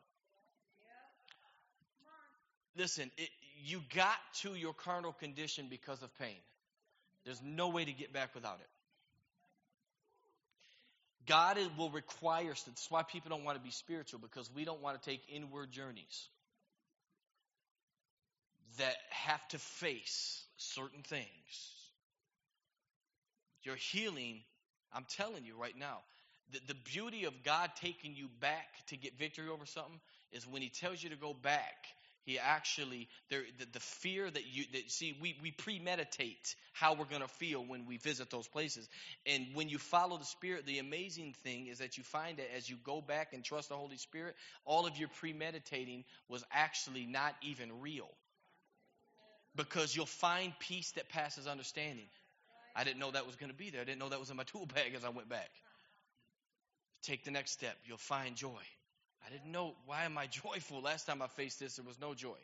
Listen, 2.77 3.11
it, 3.17 3.29
you 3.65 3.81
got 3.95 4.19
to 4.43 4.55
your 4.55 4.73
carnal 4.73 5.13
condition 5.13 5.67
because 5.69 6.03
of 6.03 6.17
pain. 6.19 6.37
There's 7.25 7.43
no 7.43 7.69
way 7.69 7.85
to 7.85 7.93
get 7.93 8.13
back 8.13 8.35
without 8.35 8.59
it. 8.61 8.69
God 11.27 11.59
will 11.77 11.91
require 11.91 12.53
us. 12.53 12.63
That's 12.63 12.91
why 12.91 13.03
people 13.03 13.31
don't 13.31 13.45
want 13.45 13.59
to 13.59 13.63
be 13.63 13.71
spiritual 13.71 14.21
because 14.21 14.51
we 14.55 14.65
don't 14.65 14.83
want 14.83 15.01
to 15.01 15.11
take 15.11 15.21
inward 15.33 15.71
journeys 15.71 16.29
that 18.79 18.97
have 19.11 19.47
to 19.49 19.59
face 19.59 20.43
certain 20.57 21.03
things. 21.03 21.27
Your 23.63 23.77
healing, 23.77 24.41
I'm 24.95 25.05
telling 25.17 25.45
you 25.45 25.55
right 25.61 25.77
now, 25.79 25.99
the, 26.53 26.61
the 26.69 26.75
beauty 26.93 27.25
of 27.25 27.35
God 27.45 27.71
taking 27.81 28.15
you 28.15 28.29
back 28.41 28.67
to 28.89 28.97
get 28.97 29.19
victory 29.19 29.49
over 29.49 29.67
something 29.67 30.01
is 30.33 30.47
when 30.47 30.63
He 30.63 30.69
tells 30.69 31.03
you 31.03 31.11
to 31.11 31.17
go 31.17 31.35
back 31.35 31.87
he 32.25 32.39
actually, 32.39 33.09
there, 33.31 33.43
the, 33.59 33.67
the 33.73 33.81
fear 33.81 34.31
that 34.31 34.47
you, 34.47 34.65
that, 34.73 34.91
see, 34.91 35.17
we, 35.21 35.37
we 35.43 35.51
premeditate 35.51 36.55
how 36.73 36.95
we're 36.95 37.07
going 37.07 37.23
to 37.23 37.29
feel 37.29 37.65
when 37.65 37.87
we 37.87 37.97
visit 37.97 38.31
those 38.31 38.47
places. 38.47 38.89
And 39.27 39.47
when 39.55 39.69
you 39.69 39.79
follow 39.79 40.19
the 40.19 40.25
Spirit, 40.25 40.67
the 40.67 40.79
amazing 40.79 41.35
thing 41.43 41.67
is 41.67 41.79
that 41.79 41.97
you 41.97 42.05
find 42.05 42.39
that 42.39 42.55
as 42.57 42.69
you 42.69 42.77
go 42.85 43.01
back 43.01 43.33
and 43.33 43.43
trust 43.43 43.71
the 43.71 43.75
Holy 43.75 43.97
Spirit, 43.97 44.35
all 44.65 44.87
of 44.87 44.97
your 44.99 45.09
premeditating 45.09 46.05
was 46.29 46.45
actually 46.53 47.07
not 47.07 47.35
even 47.43 47.81
real. 47.81 48.09
Because 49.57 49.97
you'll 49.97 50.07
find 50.07 50.53
peace 50.61 50.93
that 50.93 51.09
passes 51.09 51.47
understanding. 51.47 52.07
I 52.77 52.85
didn't 52.85 53.01
know 53.01 53.11
that 53.11 53.27
was 53.27 53.37
going 53.37 53.51
to 53.51 53.57
be 53.57 53.71
there. 53.71 53.81
I 53.81 53.85
didn't 53.85 53.99
know 53.99 54.11
that 54.11 54.21
was 54.21 54.31
in 54.31 54.37
my 54.37 54.45
tool 54.47 54.67
bag 54.67 54.95
as 54.95 55.05
I 55.05 55.09
went 55.09 55.29
back. 55.29 55.51
Take 57.03 57.25
the 57.25 57.31
next 57.31 57.53
step. 57.53 57.77
You'll 57.87 57.97
find 57.97 58.37
joy. 58.37 58.61
I 59.27 59.31
didn't 59.31 59.53
know 59.53 59.75
why 59.87 60.05
am 60.05 60.19
I 60.19 60.27
joyful? 60.45 60.83
Last 60.83 61.07
time 61.07 61.23
I 61.23 61.29
faced 61.29 61.61
this, 61.61 61.77
there 61.77 61.85
was 61.85 62.01
no 62.01 62.15
joy. 62.15 62.39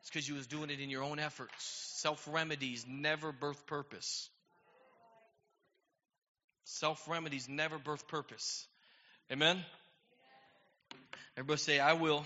It's 0.00 0.10
because 0.10 0.28
you 0.28 0.34
was 0.34 0.46
doing 0.46 0.70
it 0.70 0.80
in 0.80 0.90
your 0.90 1.02
own 1.02 1.18
efforts. 1.18 1.52
Self 1.96 2.28
remedies 2.30 2.84
never 2.88 3.32
birth 3.32 3.66
purpose. 3.66 4.28
Self 6.64 7.08
remedies 7.08 7.48
never 7.48 7.78
birth 7.78 8.06
purpose. 8.08 8.66
Amen. 9.32 9.64
Everybody 11.36 11.58
say, 11.58 11.80
I 11.80 11.94
will 11.94 12.24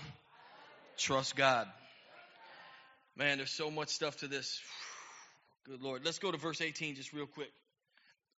Trust 1.01 1.35
God. 1.35 1.67
Man, 3.17 3.37
there's 3.37 3.49
so 3.49 3.71
much 3.71 3.89
stuff 3.89 4.17
to 4.17 4.27
this. 4.27 4.61
Good 5.65 5.81
Lord. 5.81 6.05
Let's 6.05 6.19
go 6.19 6.31
to 6.31 6.37
verse 6.37 6.61
18 6.61 6.95
just 6.95 7.11
real 7.11 7.25
quick. 7.25 7.51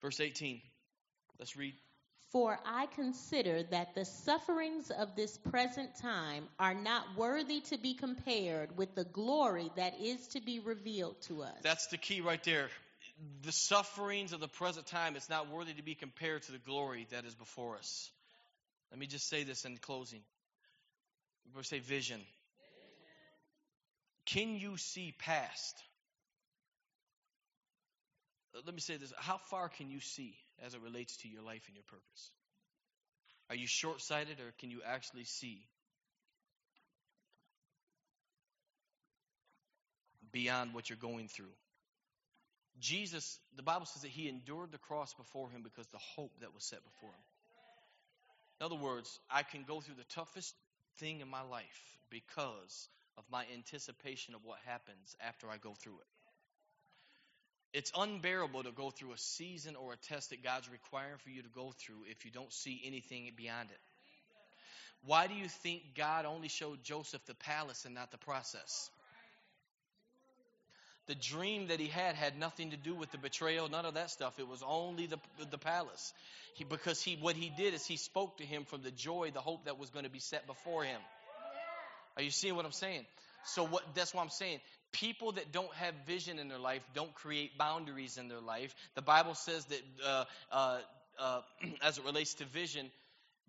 Verse 0.00 0.18
18. 0.18 0.62
Let's 1.38 1.56
read. 1.56 1.74
For 2.34 2.58
I 2.66 2.86
consider 2.86 3.62
that 3.70 3.94
the 3.94 4.04
sufferings 4.04 4.90
of 4.90 5.14
this 5.14 5.38
present 5.38 5.94
time 6.02 6.48
are 6.58 6.74
not 6.74 7.16
worthy 7.16 7.60
to 7.70 7.78
be 7.78 7.94
compared 7.94 8.76
with 8.76 8.96
the 8.96 9.04
glory 9.04 9.70
that 9.76 10.00
is 10.00 10.26
to 10.28 10.40
be 10.40 10.58
revealed 10.58 11.14
to 11.28 11.44
us. 11.44 11.54
That's 11.62 11.86
the 11.86 11.96
key 11.96 12.22
right 12.22 12.42
there. 12.42 12.70
The 13.44 13.52
sufferings 13.52 14.32
of 14.32 14.40
the 14.40 14.48
present 14.48 14.88
time 14.88 15.14
is 15.14 15.30
not 15.30 15.48
worthy 15.48 15.74
to 15.74 15.82
be 15.84 15.94
compared 15.94 16.42
to 16.42 16.50
the 16.50 16.58
glory 16.58 17.06
that 17.12 17.24
is 17.24 17.36
before 17.36 17.76
us. 17.76 18.10
Let 18.90 18.98
me 18.98 19.06
just 19.06 19.28
say 19.28 19.44
this 19.44 19.64
in 19.64 19.76
closing. 19.76 20.22
We're 21.54 21.62
say 21.62 21.78
vision. 21.78 22.20
Can 24.26 24.56
you 24.56 24.76
see 24.76 25.14
past? 25.20 25.76
Let 28.66 28.74
me 28.74 28.80
say 28.80 28.96
this. 28.96 29.12
How 29.18 29.38
far 29.38 29.68
can 29.68 29.88
you 29.88 30.00
see 30.00 30.34
as 30.64 30.74
it 30.74 30.80
relates 30.80 31.16
to 31.18 31.28
your 31.28 31.42
life 31.42 31.62
and 31.66 31.76
your 31.76 31.84
purpose? 31.84 32.30
Are 33.50 33.56
you 33.56 33.66
short 33.66 34.00
sighted 34.00 34.40
or 34.40 34.52
can 34.58 34.70
you 34.70 34.80
actually 34.86 35.24
see 35.24 35.66
beyond 40.32 40.74
what 40.74 40.88
you're 40.88 40.96
going 40.96 41.28
through? 41.28 41.54
Jesus, 42.80 43.38
the 43.56 43.62
Bible 43.62 43.86
says 43.86 44.02
that 44.02 44.10
he 44.10 44.28
endured 44.28 44.72
the 44.72 44.78
cross 44.78 45.14
before 45.14 45.48
him 45.50 45.62
because 45.62 45.86
the 45.88 45.98
hope 45.98 46.32
that 46.40 46.54
was 46.54 46.64
set 46.64 46.80
before 46.84 47.10
him. 47.10 47.24
In 48.60 48.66
other 48.66 48.82
words, 48.82 49.18
I 49.30 49.42
can 49.42 49.64
go 49.66 49.80
through 49.80 49.96
the 49.96 50.14
toughest 50.14 50.54
thing 50.98 51.20
in 51.20 51.28
my 51.28 51.42
life 51.42 51.98
because 52.10 52.88
of 53.16 53.24
my 53.30 53.44
anticipation 53.54 54.34
of 54.34 54.44
what 54.44 54.58
happens 54.66 55.16
after 55.20 55.48
I 55.48 55.56
go 55.56 55.74
through 55.74 55.98
it. 56.00 56.13
It's 57.74 57.90
unbearable 57.98 58.62
to 58.62 58.70
go 58.70 58.90
through 58.90 59.14
a 59.14 59.18
season 59.18 59.74
or 59.74 59.92
a 59.92 59.96
test 59.96 60.30
that 60.30 60.44
God's 60.44 60.70
requiring 60.70 61.18
for 61.24 61.30
you 61.30 61.42
to 61.42 61.48
go 61.48 61.74
through 61.76 62.04
if 62.08 62.24
you 62.24 62.30
don't 62.30 62.52
see 62.52 62.80
anything 62.84 63.28
beyond 63.36 63.68
it. 63.70 63.78
Why 65.04 65.26
do 65.26 65.34
you 65.34 65.48
think 65.48 65.82
God 65.96 66.24
only 66.24 66.46
showed 66.46 66.84
Joseph 66.84 67.26
the 67.26 67.34
palace 67.34 67.84
and 67.84 67.92
not 67.92 68.12
the 68.12 68.16
process? 68.16 68.88
The 71.08 71.16
dream 71.16 71.66
that 71.66 71.80
he 71.80 71.88
had 71.88 72.14
had 72.14 72.38
nothing 72.38 72.70
to 72.70 72.76
do 72.76 72.94
with 72.94 73.10
the 73.10 73.18
betrayal, 73.18 73.68
none 73.68 73.84
of 73.84 73.94
that 73.94 74.10
stuff. 74.10 74.38
It 74.38 74.48
was 74.48 74.62
only 74.64 75.06
the, 75.06 75.18
the 75.50 75.58
palace. 75.58 76.12
He, 76.54 76.62
because 76.62 77.02
he, 77.02 77.18
what 77.20 77.34
he 77.34 77.50
did 77.50 77.74
is 77.74 77.84
he 77.84 77.96
spoke 77.96 78.38
to 78.38 78.44
him 78.44 78.64
from 78.64 78.82
the 78.82 78.92
joy, 78.92 79.32
the 79.34 79.40
hope 79.40 79.64
that 79.64 79.80
was 79.80 79.90
going 79.90 80.04
to 80.04 80.10
be 80.10 80.20
set 80.20 80.46
before 80.46 80.84
him. 80.84 81.00
Are 82.16 82.22
you 82.22 82.30
seeing 82.30 82.54
what 82.54 82.64
I'm 82.64 82.72
saying? 82.72 83.04
So 83.44 83.64
what, 83.64 83.82
that's 83.94 84.14
what 84.14 84.22
I'm 84.22 84.30
saying. 84.30 84.60
People 84.92 85.32
that 85.32 85.52
don't 85.52 85.72
have 85.74 85.94
vision 86.06 86.38
in 86.38 86.48
their 86.48 86.58
life 86.58 86.82
don't 86.94 87.12
create 87.14 87.58
boundaries 87.58 88.16
in 88.16 88.28
their 88.28 88.40
life. 88.40 88.74
The 88.94 89.02
Bible 89.02 89.34
says 89.34 89.64
that 89.66 89.82
uh, 90.04 90.24
uh, 90.52 90.78
uh, 91.18 91.40
as 91.82 91.98
it 91.98 92.04
relates 92.04 92.34
to 92.34 92.44
vision, 92.44 92.90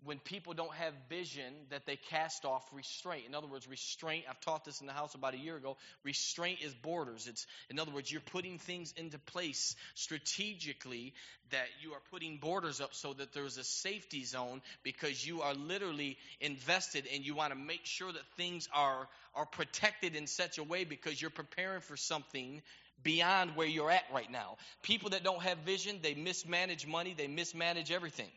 when 0.04 0.18
people 0.18 0.52
don't 0.54 0.72
have 0.74 0.92
vision 1.08 1.52
that 1.70 1.86
they 1.86 1.96
cast 1.96 2.44
off 2.44 2.62
restraint. 2.72 3.24
In 3.26 3.34
other 3.34 3.46
words 3.46 3.68
restraint 3.68 4.24
i've 4.28 4.40
taught 4.40 4.64
this 4.64 4.80
in 4.80 4.86
the 4.86 4.92
house 4.92 5.14
about 5.14 5.34
a 5.34 5.38
year 5.38 5.56
ago 5.56 5.76
restraint 6.04 6.60
is 6.62 6.74
borders. 6.74 7.26
It's 7.26 7.46
in 7.70 7.78
other 7.78 7.90
words 7.90 8.10
you're 8.10 8.20
putting 8.20 8.58
things 8.58 8.92
into 8.96 9.18
place 9.18 9.74
strategically 9.94 11.12
that 11.50 11.66
you 11.82 11.92
are 11.92 12.00
putting 12.10 12.38
borders 12.38 12.80
up 12.80 12.94
so 12.94 13.12
that 13.14 13.32
there's 13.32 13.56
a 13.56 13.64
safety 13.64 14.24
zone 14.24 14.60
because 14.82 15.26
you 15.26 15.42
are 15.42 15.54
literally 15.54 16.18
invested 16.40 17.06
and 17.14 17.24
you 17.24 17.34
want 17.34 17.52
to 17.52 17.58
make 17.58 17.84
sure 17.84 18.12
that 18.12 18.26
things 18.36 18.68
are 18.74 19.08
are 19.34 19.46
protected 19.46 20.14
in 20.14 20.26
such 20.26 20.58
a 20.58 20.62
way 20.62 20.84
because 20.84 21.20
you're 21.20 21.30
preparing 21.30 21.80
for 21.80 21.96
something 21.96 22.62
beyond 23.02 23.54
where 23.56 23.66
you're 23.66 23.90
at 23.90 24.04
right 24.12 24.30
now. 24.30 24.56
People 24.82 25.10
that 25.10 25.22
don't 25.22 25.42
have 25.42 25.58
vision 25.58 25.98
they 26.02 26.14
mismanage 26.14 26.86
money 26.86 27.14
they 27.16 27.28
mismanage 27.28 27.90
everything 27.90 28.30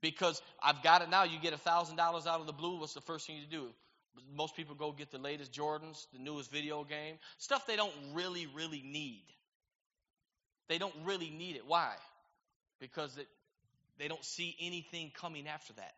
because 0.00 0.40
I've 0.62 0.82
got 0.82 1.02
it 1.02 1.10
now. 1.10 1.24
You 1.24 1.38
get 1.40 1.52
a 1.52 1.58
thousand 1.58 1.96
dollars 1.96 2.26
out 2.26 2.40
of 2.40 2.46
the 2.46 2.52
blue. 2.52 2.78
What's 2.78 2.94
the 2.94 3.00
first 3.00 3.26
thing 3.26 3.36
you 3.36 3.46
do? 3.50 3.68
Most 4.34 4.56
people 4.56 4.74
go 4.74 4.92
get 4.92 5.10
the 5.10 5.18
latest 5.18 5.52
Jordans, 5.52 6.06
the 6.12 6.18
newest 6.18 6.50
video 6.50 6.84
game, 6.84 7.16
stuff 7.38 7.66
they 7.66 7.76
don't 7.76 7.92
really, 8.14 8.46
really 8.46 8.82
need. 8.84 9.24
They 10.68 10.78
don't 10.78 10.94
really 11.04 11.30
need 11.30 11.56
it. 11.56 11.62
Why? 11.66 11.92
Because 12.80 13.16
it, 13.16 13.26
they 13.98 14.08
don't 14.08 14.24
see 14.24 14.56
anything 14.60 15.12
coming 15.14 15.46
after 15.48 15.72
that. 15.74 15.94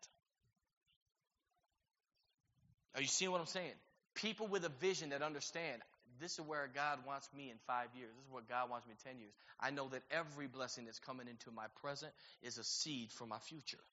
Are 2.95 3.01
you 3.01 3.07
seeing 3.07 3.31
what 3.31 3.39
I'm 3.39 3.47
saying? 3.47 3.73
People 4.15 4.47
with 4.47 4.65
a 4.65 4.71
vision 4.81 5.09
that 5.09 5.21
understand 5.21 5.81
this 6.21 6.33
is 6.33 6.41
where 6.45 6.69
God 6.73 6.99
wants 7.05 7.27
me 7.35 7.49
in 7.49 7.57
five 7.67 7.87
years. 7.95 8.11
This 8.15 8.25
is 8.25 8.31
what 8.31 8.47
God 8.47 8.69
wants 8.69 8.85
me 8.87 8.93
in 8.93 9.11
ten 9.11 9.19
years. 9.19 9.33
I 9.59 9.71
know 9.71 9.89
that 9.89 10.03
every 10.11 10.47
blessing 10.47 10.85
that's 10.85 10.99
coming 10.99 11.27
into 11.27 11.51
my 11.51 11.65
present 11.81 12.13
is 12.41 12.57
a 12.57 12.63
seed 12.63 13.11
for 13.11 13.25
my 13.25 13.39
future. 13.39 13.83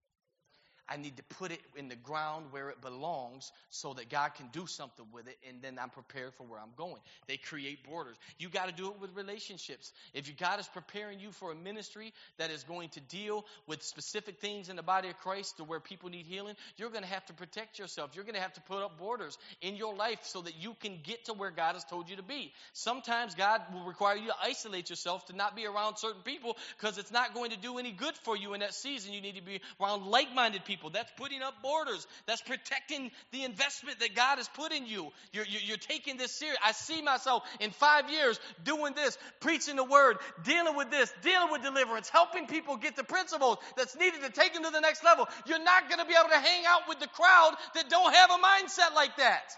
I 0.89 0.97
need 0.97 1.17
to 1.19 1.23
put 1.23 1.53
it 1.53 1.61
in 1.77 1.89
the 1.89 1.97
ground 1.97 2.47
where 2.51 2.71
it 2.71 2.81
belongs 2.81 3.53
so 3.71 3.93
that 3.95 4.09
God 4.09 4.35
can 4.35 4.49
do 4.53 4.67
something 4.67 5.05
with 5.13 5.29
it, 5.29 5.37
and 5.49 5.61
then 5.61 5.79
I'm 5.81 5.91
prepared 5.91 6.33
for 6.35 6.45
where 6.45 6.59
I'm 6.59 6.73
going. 6.77 7.01
They 7.27 7.37
create 7.37 7.85
borders. 7.89 8.17
You 8.39 8.49
got 8.49 8.69
to 8.69 8.75
do 8.75 8.89
it 8.89 9.01
with 9.01 9.15
relationships. 9.15 9.93
If 10.15 10.35
God 10.39 10.61
is 10.61 10.69
preparing 10.69 11.21
you 11.21 11.31
for 11.33 11.53
a 11.53 11.55
ministry 11.55 12.13
that 12.39 12.51
is 12.51 12.65
going 12.65 12.89
to 12.91 13.01
deal 13.01 13.45
with 13.67 13.83
specific 13.83 14.41
things 14.41 14.69
in 14.69 14.77
the 14.77 14.83
body 14.83 15.09
of 15.09 15.19
Christ 15.19 15.59
to 15.59 15.65
where 15.65 15.81
people 15.81 16.09
need 16.09 16.27
healing, 16.27 16.55
you're 16.77 16.91
going 16.91 17.05
to 17.05 17.11
have 17.11 17.27
to 17.27 17.35
protect 17.35 17.79
yourself. 17.79 18.13
You're 18.15 18.25
going 18.25 18.35
to 18.35 18.41
have 18.41 18.55
to 18.55 18.61
put 18.63 18.83
up 18.83 18.99
borders 18.99 19.37
in 19.61 19.77
your 19.77 19.95
life 19.95 20.21
so 20.23 20.41
that 20.43 20.57
you 20.57 20.75
can 20.81 21.01
get 21.03 21.27
to 21.27 21.35
where 21.35 21.51
God 21.51 21.75
has 21.75 21.85
told 21.85 22.09
you 22.09 22.17
to 22.17 22.23
be. 22.23 22.53
Sometimes 22.73 23.35
God 23.35 23.61
will 23.73 23.85
require 23.85 24.17
you 24.17 24.29
to 24.29 24.37
isolate 24.43 24.89
yourself 24.89 25.27
to 25.27 25.37
not 25.37 25.55
be 25.55 25.67
around 25.67 25.97
certain 25.97 26.23
people 26.23 26.57
because 26.79 26.97
it's 26.97 27.13
not 27.13 27.35
going 27.35 27.51
to 27.51 27.59
do 27.59 27.79
any 27.79 27.93
good 27.93 28.15
for 28.23 28.37
you 28.37 28.55
in 28.55 28.61
that 28.61 28.75
season. 28.75 29.13
You 29.13 29.21
need 29.21 29.37
to 29.37 29.43
be 29.43 29.61
around 29.81 30.07
like 30.07 30.33
minded 30.35 30.65
people 30.65 30.78
people. 30.79 30.91
That's 30.91 31.11
putting 31.17 31.43
up 31.43 31.61
borders. 31.63 32.07
That's 32.27 32.41
protecting 32.41 33.11
the 33.33 33.43
investment 33.43 33.99
that 33.99 34.15
God 34.15 34.39
has 34.39 34.49
put 34.49 34.73
in 34.73 34.87
you. 34.87 35.11
You're, 35.33 35.45
you're, 35.45 35.77
taking 35.77 36.17
this 36.17 36.33
serious. 36.33 36.59
I 36.65 36.73
see 36.73 37.03
myself 37.03 37.43
in 37.61 37.71
five 37.71 38.11
years 38.11 38.39
doing 38.65 38.95
this, 38.95 39.19
preaching 39.41 39.77
the 39.77 39.85
word, 39.85 40.19
dealing 40.45 40.77
with 40.77 40.91
this, 40.91 41.13
dealing 41.23 41.51
with 41.51 41.63
deliverance, 41.63 42.09
helping 42.09 42.47
people 42.47 42.77
get 42.77 42.97
the 42.97 43.05
principles 43.05 43.59
that's 43.77 43.97
needed 43.97 44.23
to 44.23 44.31
take 44.31 44.55
them 44.55 44.65
to 44.65 44.71
the 44.71 44.81
next 44.81 45.05
level. 45.05 45.27
You're 45.47 45.63
not 45.63 45.89
going 45.89 46.01
to 46.01 46.07
be 46.07 46.15
able 46.19 46.31
to 46.31 46.39
hang 46.39 46.65
out 46.67 46.83
with 46.89 47.01
the 47.01 47.09
crowd 47.09 47.55
that 47.75 47.89
don't 47.89 48.15
have 48.15 48.31
a 48.31 48.35
mindset 48.35 48.95
like 48.95 49.17
that. 49.17 49.53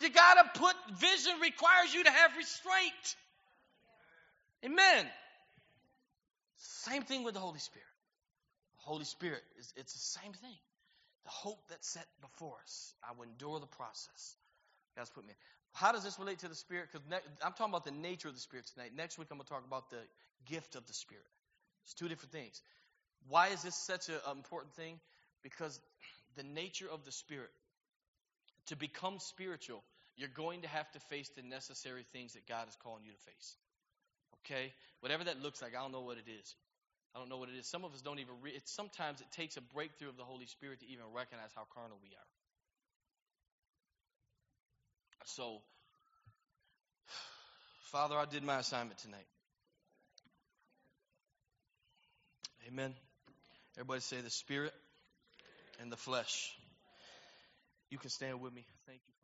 You 0.00 0.10
got 0.10 0.34
to 0.34 0.60
put 0.60 0.74
vision 0.98 1.32
requires 1.40 1.92
you 1.92 2.04
to 2.04 2.10
have 2.10 2.36
restraint. 2.36 3.16
Amen. 4.64 5.06
Same 6.58 7.02
thing 7.02 7.24
with 7.24 7.34
the 7.34 7.40
Holy 7.40 7.58
Spirit. 7.58 7.87
Holy 8.88 9.04
Spirit, 9.04 9.42
is, 9.58 9.72
it's 9.76 9.92
the 9.92 10.20
same 10.20 10.32
thing. 10.32 10.56
The 11.24 11.30
hope 11.30 11.60
that's 11.68 11.86
set 11.86 12.06
before 12.22 12.56
us. 12.64 12.94
I 13.04 13.12
will 13.16 13.24
endure 13.24 13.60
the 13.60 13.66
process. 13.66 14.34
God's 14.96 15.10
put 15.10 15.24
me 15.24 15.30
in. 15.30 15.36
How 15.74 15.92
does 15.92 16.02
this 16.02 16.18
relate 16.18 16.38
to 16.38 16.48
the 16.48 16.54
Spirit? 16.54 16.88
Because 16.90 17.06
ne- 17.10 17.44
I'm 17.44 17.52
talking 17.52 17.70
about 17.70 17.84
the 17.84 17.90
nature 17.92 18.28
of 18.28 18.34
the 18.34 18.40
Spirit 18.40 18.66
tonight. 18.72 18.92
Next 18.96 19.18
week, 19.18 19.28
I'm 19.30 19.36
going 19.36 19.44
to 19.44 19.52
talk 19.52 19.64
about 19.66 19.90
the 19.90 20.00
gift 20.46 20.74
of 20.74 20.86
the 20.86 20.94
Spirit. 20.94 21.28
It's 21.84 21.92
two 21.92 22.08
different 22.08 22.32
things. 22.32 22.62
Why 23.28 23.48
is 23.48 23.62
this 23.62 23.76
such 23.76 24.08
an 24.08 24.16
important 24.32 24.72
thing? 24.74 24.98
Because 25.42 25.78
the 26.36 26.42
nature 26.42 26.86
of 26.90 27.04
the 27.04 27.12
Spirit, 27.12 27.50
to 28.66 28.76
become 28.76 29.18
spiritual, 29.18 29.84
you're 30.16 30.30
going 30.34 30.62
to 30.62 30.68
have 30.68 30.90
to 30.92 31.00
face 31.00 31.30
the 31.36 31.42
necessary 31.42 32.04
things 32.12 32.32
that 32.32 32.46
God 32.48 32.68
is 32.68 32.76
calling 32.82 33.04
you 33.04 33.12
to 33.12 33.18
face. 33.18 33.56
Okay? 34.44 34.72
Whatever 35.00 35.24
that 35.24 35.42
looks 35.42 35.60
like, 35.60 35.76
I 35.76 35.82
don't 35.82 35.92
know 35.92 36.00
what 36.00 36.16
it 36.16 36.30
is. 36.40 36.54
I 37.14 37.18
don't 37.18 37.28
know 37.28 37.38
what 37.38 37.48
it 37.48 37.56
is. 37.58 37.66
Some 37.66 37.84
of 37.84 37.92
us 37.94 38.02
don't 38.02 38.18
even. 38.18 38.34
Re- 38.42 38.52
it's, 38.54 38.70
sometimes 38.74 39.20
it 39.20 39.30
takes 39.32 39.56
a 39.56 39.60
breakthrough 39.60 40.08
of 40.08 40.16
the 40.16 40.24
Holy 40.24 40.46
Spirit 40.46 40.80
to 40.80 40.86
even 40.86 41.04
recognize 41.14 41.50
how 41.54 41.62
carnal 41.74 41.98
we 42.02 42.10
are. 42.10 42.28
So, 45.24 45.60
Father, 47.92 48.16
I 48.16 48.24
did 48.24 48.42
my 48.42 48.58
assignment 48.58 48.98
tonight. 48.98 49.26
Amen. 52.68 52.94
Everybody 53.76 54.00
say 54.00 54.20
the 54.20 54.30
Spirit 54.30 54.74
and 55.80 55.90
the 55.90 55.96
flesh. 55.96 56.52
You 57.90 57.98
can 57.98 58.10
stand 58.10 58.40
with 58.40 58.52
me. 58.52 58.66
Thank 58.86 59.00
you. 59.06 59.17